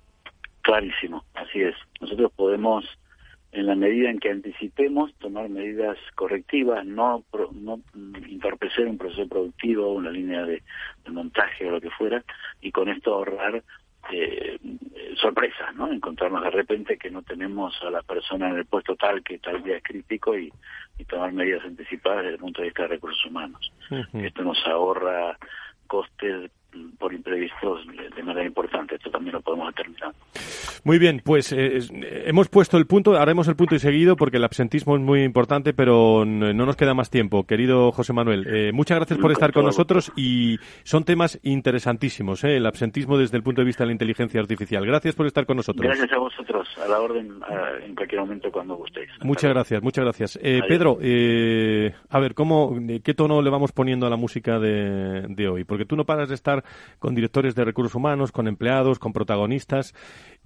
Clarísimo, 0.63 1.25
así 1.33 1.61
es. 1.61 1.75
Nosotros 1.99 2.31
podemos, 2.31 2.85
en 3.51 3.67
la 3.67 3.75
medida 3.75 4.09
en 4.09 4.17
que 4.17 4.31
anticipemos, 4.31 5.13
tomar 5.15 5.49
medidas 5.49 5.97
correctivas, 6.15 6.85
no, 6.85 7.25
no 7.51 7.81
entorpecer 8.29 8.87
un 8.87 8.97
proceso 8.97 9.27
productivo, 9.27 9.93
una 9.93 10.09
línea 10.09 10.43
de, 10.45 10.63
montaje 11.11 11.67
o 11.67 11.71
lo 11.71 11.81
que 11.81 11.91
fuera, 11.91 12.23
y 12.61 12.71
con 12.71 12.87
esto 12.87 13.13
ahorrar 13.13 13.61
eh, 14.11 14.57
sorpresas, 15.17 15.75
¿no? 15.75 15.91
Encontrarnos 15.91 16.41
de 16.43 16.49
repente 16.49 16.97
que 16.97 17.11
no 17.11 17.23
tenemos 17.23 17.77
a 17.83 17.89
la 17.89 18.01
persona 18.01 18.49
en 18.49 18.55
el 18.55 18.65
puesto 18.65 18.95
tal 18.95 19.21
que 19.21 19.39
tal 19.39 19.61
día 19.63 19.77
es 19.77 19.83
crítico 19.83 20.37
y, 20.37 20.51
tomar 21.09 21.33
medidas 21.33 21.65
anticipadas 21.65 22.23
desde 22.23 22.35
el 22.35 22.39
punto 22.39 22.61
de 22.61 22.67
vista 22.67 22.83
de 22.83 22.87
recursos 22.87 23.25
humanos. 23.25 23.73
Esto 24.13 24.43
nos 24.43 24.65
ahorra 24.65 25.37
costes 25.85 26.49
por 26.97 27.13
imprevistos 27.13 27.81
de, 28.15 28.23
manera 28.23 28.45
importante. 28.45 28.95
Esto 28.95 29.09
también 29.09 29.33
lo 29.33 29.41
podemos 29.41 29.67
determinar. 29.67 30.13
Muy 30.83 30.99
bien, 30.99 31.21
pues 31.23 31.51
eh, 31.51 31.79
hemos 32.25 32.49
puesto 32.49 32.77
el 32.77 32.85
punto, 32.85 33.15
haremos 33.17 33.47
el 33.47 33.55
punto 33.55 33.75
y 33.75 33.79
seguido 33.79 34.15
porque 34.15 34.37
el 34.37 34.43
absentismo 34.43 34.95
es 34.95 35.01
muy 35.01 35.23
importante, 35.23 35.73
pero 35.73 36.25
no 36.25 36.53
nos 36.53 36.75
queda 36.75 36.93
más 36.93 37.09
tiempo. 37.09 37.45
Querido 37.45 37.91
José 37.91 38.13
Manuel, 38.13 38.45
eh, 38.47 38.71
muchas 38.73 38.97
gracias 38.97 39.19
por 39.19 39.31
estar 39.31 39.53
con 39.53 39.65
nosotros 39.65 40.11
y 40.15 40.57
son 40.83 41.03
temas 41.03 41.39
interesantísimos, 41.43 42.43
¿eh? 42.43 42.57
el 42.57 42.65
absentismo 42.65 43.17
desde 43.17 43.37
el 43.37 43.43
punto 43.43 43.61
de 43.61 43.65
vista 43.65 43.83
de 43.83 43.87
la 43.87 43.93
inteligencia 43.93 44.39
artificial. 44.39 44.85
Gracias 44.85 45.15
por 45.15 45.25
estar 45.25 45.45
con 45.45 45.57
nosotros. 45.57 45.85
Gracias 45.85 46.11
a 46.11 46.17
vosotros, 46.17 46.67
a 46.83 46.87
la 46.87 46.99
orden 46.99 47.39
en 47.85 47.95
cualquier 47.95 48.21
momento 48.21 48.51
cuando 48.51 48.75
gustéis. 48.75 49.09
muchas 49.21 49.51
gracias, 49.51 49.81
muchas 49.81 50.03
gracias. 50.03 50.39
Pedro, 50.67 50.97
a 52.09 52.19
ver, 52.19 52.33
¿cómo, 52.33 52.77
¿qué 53.03 53.13
tono 53.13 53.41
le 53.41 53.49
vamos 53.49 53.71
poniendo 53.71 54.05
a 54.05 54.09
la 54.09 54.17
música 54.17 54.59
de, 54.59 55.25
de 55.29 55.47
hoy? 55.47 55.63
Porque 55.63 55.85
tú 55.85 55.95
no 55.95 56.05
paras 56.05 56.29
de 56.29 56.35
estar 56.35 56.62
con 56.99 57.15
directores 57.15 57.55
de 57.55 57.65
recursos 57.65 57.95
humanos, 57.95 58.31
con 58.31 58.47
empleados, 58.47 58.99
con 58.99 59.13
protagonistas, 59.13 59.93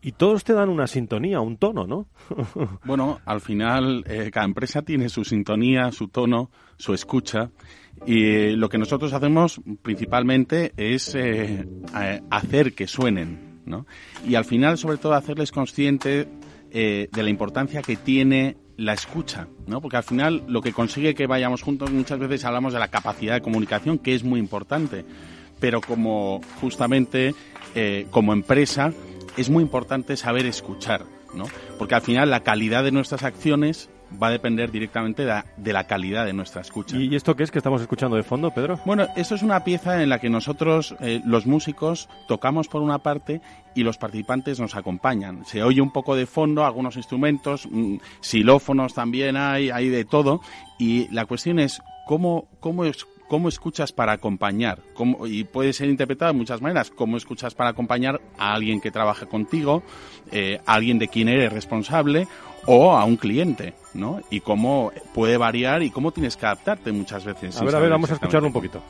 y 0.01 0.11
todos 0.11 0.43
te 0.43 0.53
dan 0.53 0.69
una 0.69 0.87
sintonía, 0.87 1.39
un 1.41 1.57
tono, 1.57 1.87
¿no? 1.87 2.07
bueno, 2.85 3.19
al 3.25 3.41
final 3.41 4.03
eh, 4.07 4.29
cada 4.31 4.45
empresa 4.45 4.81
tiene 4.81 5.09
su 5.09 5.23
sintonía, 5.23 5.91
su 5.91 6.07
tono, 6.07 6.51
su 6.77 6.93
escucha, 6.93 7.51
y 8.05 8.51
lo 8.51 8.69
que 8.69 8.77
nosotros 8.77 9.13
hacemos 9.13 9.59
principalmente 9.81 10.73
es 10.77 11.15
eh, 11.15 11.67
hacer 12.29 12.73
que 12.73 12.87
suenen, 12.87 13.61
¿no? 13.65 13.85
Y 14.27 14.35
al 14.35 14.45
final, 14.45 14.77
sobre 14.77 14.97
todo, 14.97 15.13
hacerles 15.13 15.51
consciente 15.51 16.27
eh, 16.71 17.09
de 17.11 17.23
la 17.23 17.29
importancia 17.29 17.81
que 17.81 17.95
tiene 17.95 18.57
la 18.77 18.93
escucha, 18.93 19.47
¿no? 19.65 19.81
Porque 19.81 19.97
al 19.97 20.03
final 20.03 20.43
lo 20.47 20.61
que 20.61 20.73
consigue 20.73 21.15
que 21.15 21.25
vayamos 21.25 21.63
juntos 21.63 21.91
muchas 21.91 22.19
veces 22.19 22.45
hablamos 22.45 22.73
de 22.73 22.79
la 22.79 22.89
capacidad 22.89 23.33
de 23.33 23.41
comunicación, 23.41 23.97
que 23.97 24.13
es 24.13 24.23
muy 24.23 24.39
importante 24.39 25.03
pero 25.59 25.81
como 25.81 26.41
justamente 26.61 27.33
eh, 27.75 28.07
como 28.11 28.33
empresa 28.33 28.93
es 29.37 29.49
muy 29.49 29.63
importante 29.63 30.17
saber 30.17 30.45
escuchar, 30.45 31.05
¿no? 31.33 31.45
Porque 31.77 31.95
al 31.95 32.01
final 32.01 32.29
la 32.29 32.41
calidad 32.41 32.83
de 32.83 32.91
nuestras 32.91 33.23
acciones 33.23 33.89
va 34.21 34.27
a 34.27 34.31
depender 34.31 34.71
directamente 34.71 35.25
de 35.25 35.73
la, 35.73 35.83
calidad 35.85 36.25
de 36.25 36.33
nuestra 36.33 36.61
escucha. 36.61 36.97
¿Y 36.97 37.13
esto 37.15 37.35
qué 37.35 37.43
es 37.43 37.51
que 37.51 37.59
estamos 37.59 37.81
escuchando 37.81 38.15
de 38.15 38.23
fondo, 38.23 38.51
Pedro? 38.51 38.79
Bueno, 38.85 39.07
esto 39.15 39.35
es 39.35 39.43
una 39.43 39.63
pieza 39.63 40.01
en 40.01 40.09
la 40.09 40.19
que 40.19 40.29
nosotros, 40.29 40.95
eh, 41.01 41.21
los 41.25 41.45
músicos, 41.45 42.09
tocamos 42.27 42.67
por 42.67 42.81
una 42.81 42.99
parte 42.99 43.41
y 43.75 43.83
los 43.83 43.97
participantes 43.97 44.59
nos 44.59 44.75
acompañan. 44.75 45.45
Se 45.45 45.63
oye 45.63 45.81
un 45.81 45.91
poco 45.91 46.15
de 46.15 46.25
fondo, 46.25 46.65
algunos 46.65 46.95
instrumentos, 46.95 47.67
mm, 47.69 47.97
xilófonos 48.21 48.93
también 48.93 49.35
hay, 49.37 49.69
hay 49.69 49.89
de 49.89 50.05
todo. 50.05 50.41
Y 50.79 51.07
la 51.13 51.25
cuestión 51.25 51.59
es 51.59 51.81
cómo, 52.05 52.47
cómo 52.59 52.85
es 52.85 53.05
cómo 53.27 53.49
escuchas 53.49 53.91
para 53.91 54.13
acompañar. 54.13 54.79
y 55.25 55.43
puede 55.43 55.73
ser 55.73 55.89
interpretado 55.89 56.31
de 56.33 56.37
muchas 56.37 56.61
maneras. 56.61 56.91
Cómo 56.91 57.17
escuchas 57.17 57.53
para 57.53 57.71
acompañar 57.71 58.21
a 58.37 58.53
alguien 58.53 58.81
que 58.81 58.91
trabaja 58.91 59.25
contigo, 59.25 59.83
eh, 60.31 60.59
a 60.65 60.73
alguien 60.73 60.99
de 60.99 61.07
quien 61.07 61.29
eres 61.29 61.51
responsable 61.51 62.27
o 62.65 62.91
a 62.91 63.05
un 63.05 63.17
cliente, 63.17 63.73
¿no? 63.93 64.21
Y 64.29 64.41
cómo 64.41 64.91
puede 65.13 65.37
variar 65.37 65.83
y 65.83 65.89
cómo 65.89 66.11
tienes 66.11 66.35
que 66.35 66.45
adaptarte 66.45 66.91
muchas 66.91 67.23
veces. 67.23 67.59
A 67.59 67.63
ver, 67.63 67.75
a 67.75 67.79
ver, 67.79 67.89
vamos 67.89 68.11
a 68.11 68.15
escucharlo 68.15 68.47
un 68.47 68.53
poquito. 68.53 68.81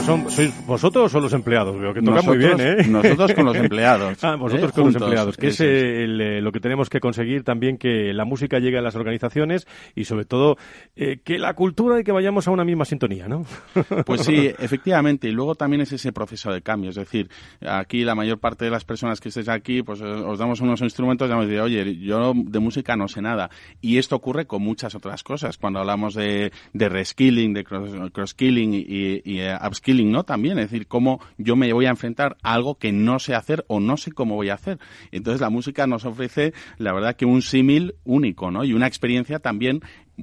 Son, 0.00 0.30
¿Sois 0.30 0.66
vosotros 0.66 1.14
o 1.14 1.20
los 1.20 1.32
empleados? 1.32 1.78
Veo 1.78 1.92
que 1.94 2.02
toca 2.02 2.22
muy 2.22 2.38
bien, 2.38 2.60
¿eh? 2.60 2.76
Nosotros 2.88 3.32
con 3.34 3.44
los 3.44 3.56
empleados. 3.66 4.22
ah, 4.24 4.36
vosotros 4.36 4.70
¿eh? 4.70 4.74
con 4.74 4.84
los 4.86 4.96
empleados. 4.96 5.36
Que 5.36 5.48
es 5.48 5.60
eh, 5.60 6.06
lo 6.06 6.52
que 6.52 6.60
tenemos 6.60 6.88
que 6.88 7.00
conseguir 7.00 7.42
también 7.44 7.78
que 7.78 8.12
la 8.12 8.24
música 8.24 8.58
llegue 8.58 8.78
a 8.78 8.82
las 8.82 8.96
organizaciones 8.96 9.66
y 9.94 10.04
sobre 10.04 10.24
todo 10.24 10.56
eh, 10.94 11.18
que 11.24 11.38
la 11.38 11.54
cultura 11.54 12.00
y 12.00 12.04
que 12.04 12.12
vayamos 12.12 12.46
a 12.48 12.50
una 12.50 12.64
misma 12.64 12.84
sintonía, 12.84 13.28
¿no? 13.28 13.44
pues 14.06 14.22
sí, 14.22 14.50
efectivamente. 14.58 15.28
Y 15.28 15.32
luego 15.32 15.54
también 15.54 15.82
es 15.82 15.92
ese 15.92 16.12
proceso 16.12 16.52
de 16.52 16.62
cambio. 16.62 16.90
Es 16.90 16.96
decir, 16.96 17.28
aquí 17.66 18.04
la 18.04 18.14
mayor 18.14 18.38
parte 18.38 18.64
de 18.64 18.70
las 18.70 18.84
personas 18.84 19.20
que 19.20 19.28
estéis 19.28 19.48
aquí, 19.48 19.82
pues 19.82 20.00
os 20.00 20.38
damos 20.38 20.60
unos 20.60 20.80
instrumentos 20.80 21.28
y 21.28 21.30
vamos 21.30 21.46
a 21.46 21.48
decir, 21.48 21.60
oye, 21.60 21.96
yo 21.98 22.32
de 22.34 22.58
música 22.58 22.96
no 22.96 23.08
sé 23.08 23.22
nada. 23.22 23.50
Y 23.80 23.98
esto 23.98 24.16
ocurre 24.16 24.46
con 24.46 24.62
muchas 24.62 24.94
otras 24.94 25.22
cosas. 25.22 25.58
Cuando 25.58 25.80
hablamos 25.80 26.14
de, 26.14 26.52
de 26.72 26.88
reskilling, 26.88 27.54
de 27.54 27.64
cross-skilling 27.64 28.74
y, 28.74 29.22
y 29.24 29.40
upskilling, 29.66 29.85
¿no? 29.94 30.24
También, 30.24 30.58
es 30.58 30.70
decir, 30.70 30.86
cómo 30.86 31.20
yo 31.38 31.56
me 31.56 31.72
voy 31.72 31.86
a 31.86 31.90
enfrentar 31.90 32.36
a 32.42 32.54
algo 32.54 32.76
que 32.76 32.92
no 32.92 33.18
sé 33.18 33.34
hacer 33.34 33.64
o 33.68 33.80
no 33.80 33.96
sé 33.96 34.12
cómo 34.12 34.34
voy 34.34 34.50
a 34.50 34.54
hacer. 34.54 34.78
Entonces 35.12 35.40
la 35.40 35.50
música 35.50 35.86
nos 35.86 36.04
ofrece, 36.04 36.52
la 36.78 36.92
verdad, 36.92 37.16
que 37.16 37.26
un 37.26 37.42
símil 37.42 37.94
único, 38.04 38.50
¿no? 38.50 38.64
Y 38.64 38.72
una 38.72 38.86
experiencia 38.86 39.38
también 39.38 39.80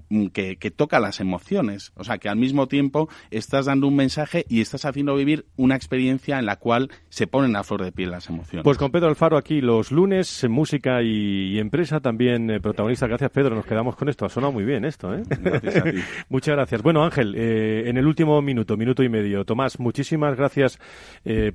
Mm, 0.10 0.28
que, 0.28 0.56
toca 0.76 1.00
las 1.00 1.20
emociones. 1.20 1.91
O 1.96 2.04
sea, 2.04 2.18
que 2.18 2.30
al 2.30 2.36
mismo 2.36 2.68
tiempo 2.68 3.10
estás 3.30 3.66
dando 3.66 3.88
un 3.88 3.96
mensaje 3.96 4.46
y 4.50 4.62
estás 4.62 4.86
haciendo 4.86 5.16
vivir 5.16 5.46
una 5.56 5.76
experiencia 5.76 6.39
en 6.39 6.46
la 6.46 6.56
cual 6.56 6.89
se 7.10 7.28
ponen 7.28 7.56
a 7.56 7.64
flor 7.64 7.84
de 7.84 7.91
piel 7.91 8.12
las 8.12 8.30
emociones. 8.30 8.64
Pues 8.64 8.78
con 8.78 8.91
Pedro 8.91 9.10
Alfaro 9.10 9.38
aquí 9.38 9.62
los 9.62 9.91
lunes, 9.91 10.46
música 10.50 11.02
y, 11.04 11.60
empresa 11.60 12.00
también 12.00 12.50
eh, 12.50 12.60
protagonista. 12.60 13.08
Gracias, 13.08 13.30
Pedro. 13.32 13.56
Nos 13.56 13.66
quedamos 13.66 13.96
con 13.96 14.10
esto. 14.10 14.26
Ha 14.26 14.30
sonado 14.30 14.52
muy 14.52 14.64
bien 14.64 14.84
esto, 14.86 15.14
¿eh? 15.14 15.24
Muchas 16.30 16.56
gracias. 16.56 16.82
Bueno, 16.82 17.04
Ángel, 17.04 17.36
eh, 17.36 17.84
en 17.88 17.98
el 17.98 18.08
último 18.08 18.41
minuto, 18.41 18.76
minuto 18.78 19.04
y 19.04 19.10
medio. 19.10 19.46
Tomás, 19.46 19.80
muchísimas 19.80 20.36
gracias 20.36 20.80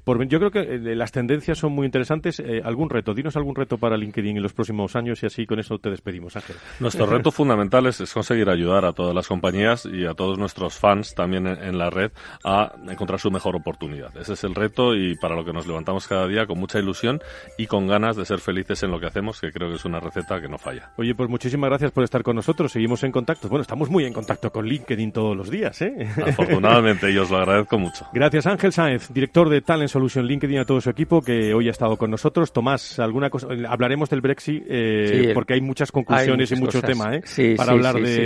por... 0.04 0.24
Yo 0.28 0.38
creo 0.38 0.50
que 0.50 0.78
las 0.94 1.12
tendencias 1.12 1.58
son 1.58 1.72
muy 1.72 1.86
interesantes. 1.86 2.42
¿Algún 2.64 2.90
reto? 2.90 3.14
Dinos 3.14 3.36
algún 3.36 3.54
reto 3.54 3.78
para 3.78 3.96
LinkedIn 3.96 4.36
en 4.36 4.42
los 4.42 4.52
próximos 4.52 4.94
años 4.96 5.22
y 5.22 5.26
así 5.26 5.46
con 5.46 5.58
eso 5.58 5.78
te 5.78 5.90
despedimos, 5.90 6.36
Ángel. 6.36 6.56
Nuestro 6.80 7.06
reto 7.06 7.30
fundamental 7.38 7.86
es 7.86 8.00
conseguir 8.28 8.50
ayudar 8.50 8.84
a 8.84 8.92
todas 8.92 9.14
las 9.14 9.26
compañías 9.26 9.86
y 9.86 10.04
a 10.04 10.12
todos 10.12 10.36
nuestros 10.36 10.74
fans 10.74 11.14
también 11.14 11.46
en, 11.46 11.78
la 11.78 11.88
red 11.88 12.10
a 12.44 12.74
encontrar 12.86 13.18
su 13.18 13.30
mejor 13.30 13.56
oportunidad. 13.56 14.14
Ese 14.18 14.34
es 14.34 14.44
el 14.44 14.54
reto 14.54 14.94
y 14.94 15.14
para 15.14 15.34
lo 15.34 15.46
que 15.46 15.54
nos 15.54 15.66
levantamos 15.66 16.06
cada 16.06 16.28
día 16.28 16.44
con 16.44 16.58
mucha 16.58 16.78
ilusión 16.78 17.22
y 17.56 17.66
con 17.66 17.86
ganas 17.86 18.16
de 18.16 18.26
ser 18.26 18.40
felices 18.40 18.82
en 18.82 18.90
lo 18.90 19.00
que 19.00 19.06
hacemos, 19.06 19.40
que 19.40 19.50
creo 19.50 19.70
que 19.70 19.76
es 19.76 19.84
una 19.86 19.98
receta 19.98 20.42
que 20.42 20.48
no 20.48 20.58
falla. 20.58 20.90
Oye, 20.98 21.14
pues 21.14 21.30
muchísimas 21.30 21.70
gracias 21.70 21.90
por 21.90 22.04
estar 22.04 22.22
con 22.22 22.36
nosotros. 22.36 22.70
Seguimos 22.70 23.02
en 23.02 23.12
contacto. 23.12 23.48
Bueno, 23.48 23.62
estamos 23.62 23.88
muy 23.88 24.04
en 24.04 24.12
contacto 24.12 24.52
con 24.52 24.66
LinkedIn 24.66 25.10
todos 25.10 25.34
los 25.34 25.48
días, 25.48 25.80
¿eh? 25.80 26.06
Afortunadamente, 26.26 27.10
y 27.10 27.16
os 27.16 27.30
lo 27.30 27.38
agradezco 27.38 27.78
mucho. 27.78 28.08
Gracias, 28.12 28.46
Ángel 28.46 28.74
Sáenz, 28.74 29.10
director 29.10 29.48
de 29.48 29.62
Talent 29.62 29.88
Solution 29.88 30.26
LinkedIn, 30.26 30.58
a 30.58 30.66
todo 30.66 30.82
su 30.82 30.90
equipo 30.90 31.22
que 31.22 31.54
hoy 31.54 31.68
ha 31.68 31.70
estado 31.70 31.96
con 31.96 32.10
nosotros. 32.10 32.52
Tomás, 32.52 32.98
alguna 32.98 33.30
cosa, 33.30 33.46
hablaremos 33.68 34.10
del 34.10 34.20
Brexit 34.20 34.64
eh, 34.68 35.30
porque 35.32 35.54
hay 35.54 35.62
muchas 35.62 35.90
conclusiones 35.90 36.52
y 36.52 36.56
mucho 36.56 36.82
tema, 36.82 37.14
¿eh? 37.14 37.22
para 37.56 37.72
hablar 37.72 37.94
de, 37.94 38.17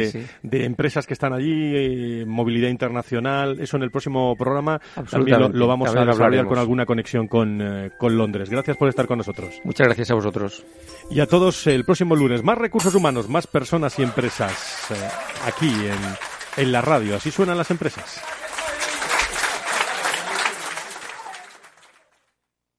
de, 0.43 0.65
empresas 0.65 1.07
que 1.07 1.15
están 1.15 1.33
allí, 1.33 1.73
eh, 1.75 2.25
movilidad 2.27 2.69
internacional. 2.69 3.61
Eso 3.61 3.77
en 3.77 3.85
el 3.85 3.91
próximo 3.91 4.35
programa 4.37 4.81
también 5.11 5.39
lo, 5.53 5.67
vamos 5.67 5.95
a 5.95 6.05
desarrollar 6.05 6.47
con 6.47 6.59
alguna 6.59 6.87
conexión 6.87 7.29
con, 7.29 7.61
eh, 7.61 7.91
con 7.99 8.17
Londres. 8.17 8.51
Gracias 8.51 8.77
por 8.77 8.89
estar 8.89 9.07
con 9.07 9.19
nosotros. 9.19 9.61
Muchas 9.65 9.87
gracias 9.87 10.11
a 10.11 10.15
vosotros. 10.15 10.65
Y 11.11 11.21
a 11.21 11.27
todos 11.27 11.67
el 11.67 11.85
próximo 11.85 12.17
lunes. 12.17 12.43
Más 12.43 12.59
recursos 12.59 12.95
humanos, 12.95 13.29
más 13.29 13.47
personas 13.47 13.99
y 13.99 14.03
empresas 14.03 14.91
eh, 14.91 14.95
aquí 15.47 15.69
en, 15.69 16.63
en 16.63 16.73
la 16.73 16.81
radio. 16.81 17.17
Así 17.17 17.31
suenan 17.31 17.59
las 17.59 17.71
empresas. 17.71 18.23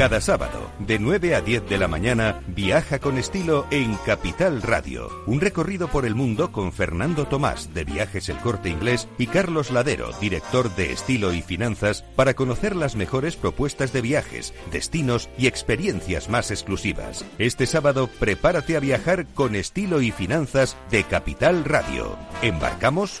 Cada 0.00 0.22
sábado, 0.22 0.70
de 0.78 0.98
9 0.98 1.34
a 1.34 1.42
10 1.42 1.68
de 1.68 1.76
la 1.76 1.86
mañana, 1.86 2.40
viaja 2.46 3.00
con 3.00 3.18
estilo 3.18 3.66
en 3.70 3.96
Capital 3.96 4.62
Radio. 4.62 5.10
Un 5.26 5.42
recorrido 5.42 5.88
por 5.88 6.06
el 6.06 6.14
mundo 6.14 6.52
con 6.52 6.72
Fernando 6.72 7.26
Tomás, 7.26 7.74
de 7.74 7.84
Viajes 7.84 8.30
El 8.30 8.38
Corte 8.38 8.70
Inglés, 8.70 9.08
y 9.18 9.26
Carlos 9.26 9.70
Ladero, 9.70 10.10
director 10.18 10.74
de 10.74 10.90
Estilo 10.94 11.34
y 11.34 11.42
Finanzas, 11.42 12.02
para 12.16 12.32
conocer 12.32 12.76
las 12.76 12.96
mejores 12.96 13.36
propuestas 13.36 13.92
de 13.92 14.00
viajes, 14.00 14.54
destinos 14.72 15.28
y 15.36 15.48
experiencias 15.48 16.30
más 16.30 16.50
exclusivas. 16.50 17.26
Este 17.36 17.66
sábado, 17.66 18.08
prepárate 18.18 18.78
a 18.78 18.80
viajar 18.80 19.26
con 19.34 19.54
Estilo 19.54 20.00
y 20.00 20.12
Finanzas 20.12 20.78
de 20.90 21.04
Capital 21.04 21.62
Radio. 21.66 22.16
¿Embarcamos? 22.40 23.20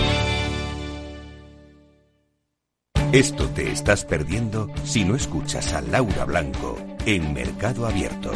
Esto 3.13 3.49
te 3.49 3.69
estás 3.69 4.05
perdiendo 4.05 4.69
si 4.85 5.03
no 5.03 5.17
escuchas 5.17 5.73
a 5.73 5.81
Laura 5.81 6.23
Blanco 6.23 6.77
en 7.05 7.33
Mercado 7.33 7.85
Abierto. 7.85 8.31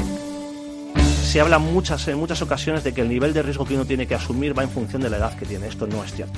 Se 1.24 1.40
habla 1.40 1.60
muchas, 1.60 2.06
en 2.10 2.18
muchas 2.18 2.42
ocasiones 2.42 2.84
de 2.84 2.94
que 2.94 3.00
el 3.00 3.08
nivel 3.08 3.34
de 3.34 3.42
riesgo 3.42 3.64
que 3.64 3.76
uno 3.76 3.86
tiene 3.86 4.06
que 4.06 4.16
asumir 4.16 4.58
va 4.58 4.64
en 4.64 4.70
función 4.70 5.02
de 5.02 5.10
la 5.10 5.16
edad 5.16 5.38
que 5.38 5.46
tiene. 5.46 5.68
Esto 5.68 5.88
no 5.88 6.04
es 6.04 6.14
cierto. 6.14 6.38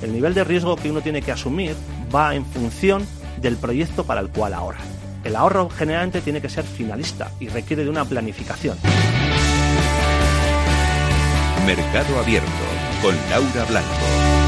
El 0.00 0.12
nivel 0.12 0.32
de 0.32 0.44
riesgo 0.44 0.76
que 0.76 0.92
uno 0.92 1.00
tiene 1.00 1.22
que 1.22 1.32
asumir 1.32 1.74
va 2.14 2.36
en 2.36 2.46
función 2.46 3.04
del 3.40 3.56
proyecto 3.56 4.04
para 4.04 4.20
el 4.20 4.28
cual 4.28 4.54
ahorra. 4.54 4.78
El 5.24 5.34
ahorro 5.34 5.68
generalmente 5.68 6.20
tiene 6.20 6.40
que 6.40 6.48
ser 6.48 6.64
finalista 6.64 7.32
y 7.40 7.48
requiere 7.48 7.82
de 7.82 7.90
una 7.90 8.04
planificación. 8.04 8.78
Mercado 11.66 12.20
Abierto 12.20 12.48
con 13.02 13.16
Laura 13.28 13.64
Blanco. 13.64 14.41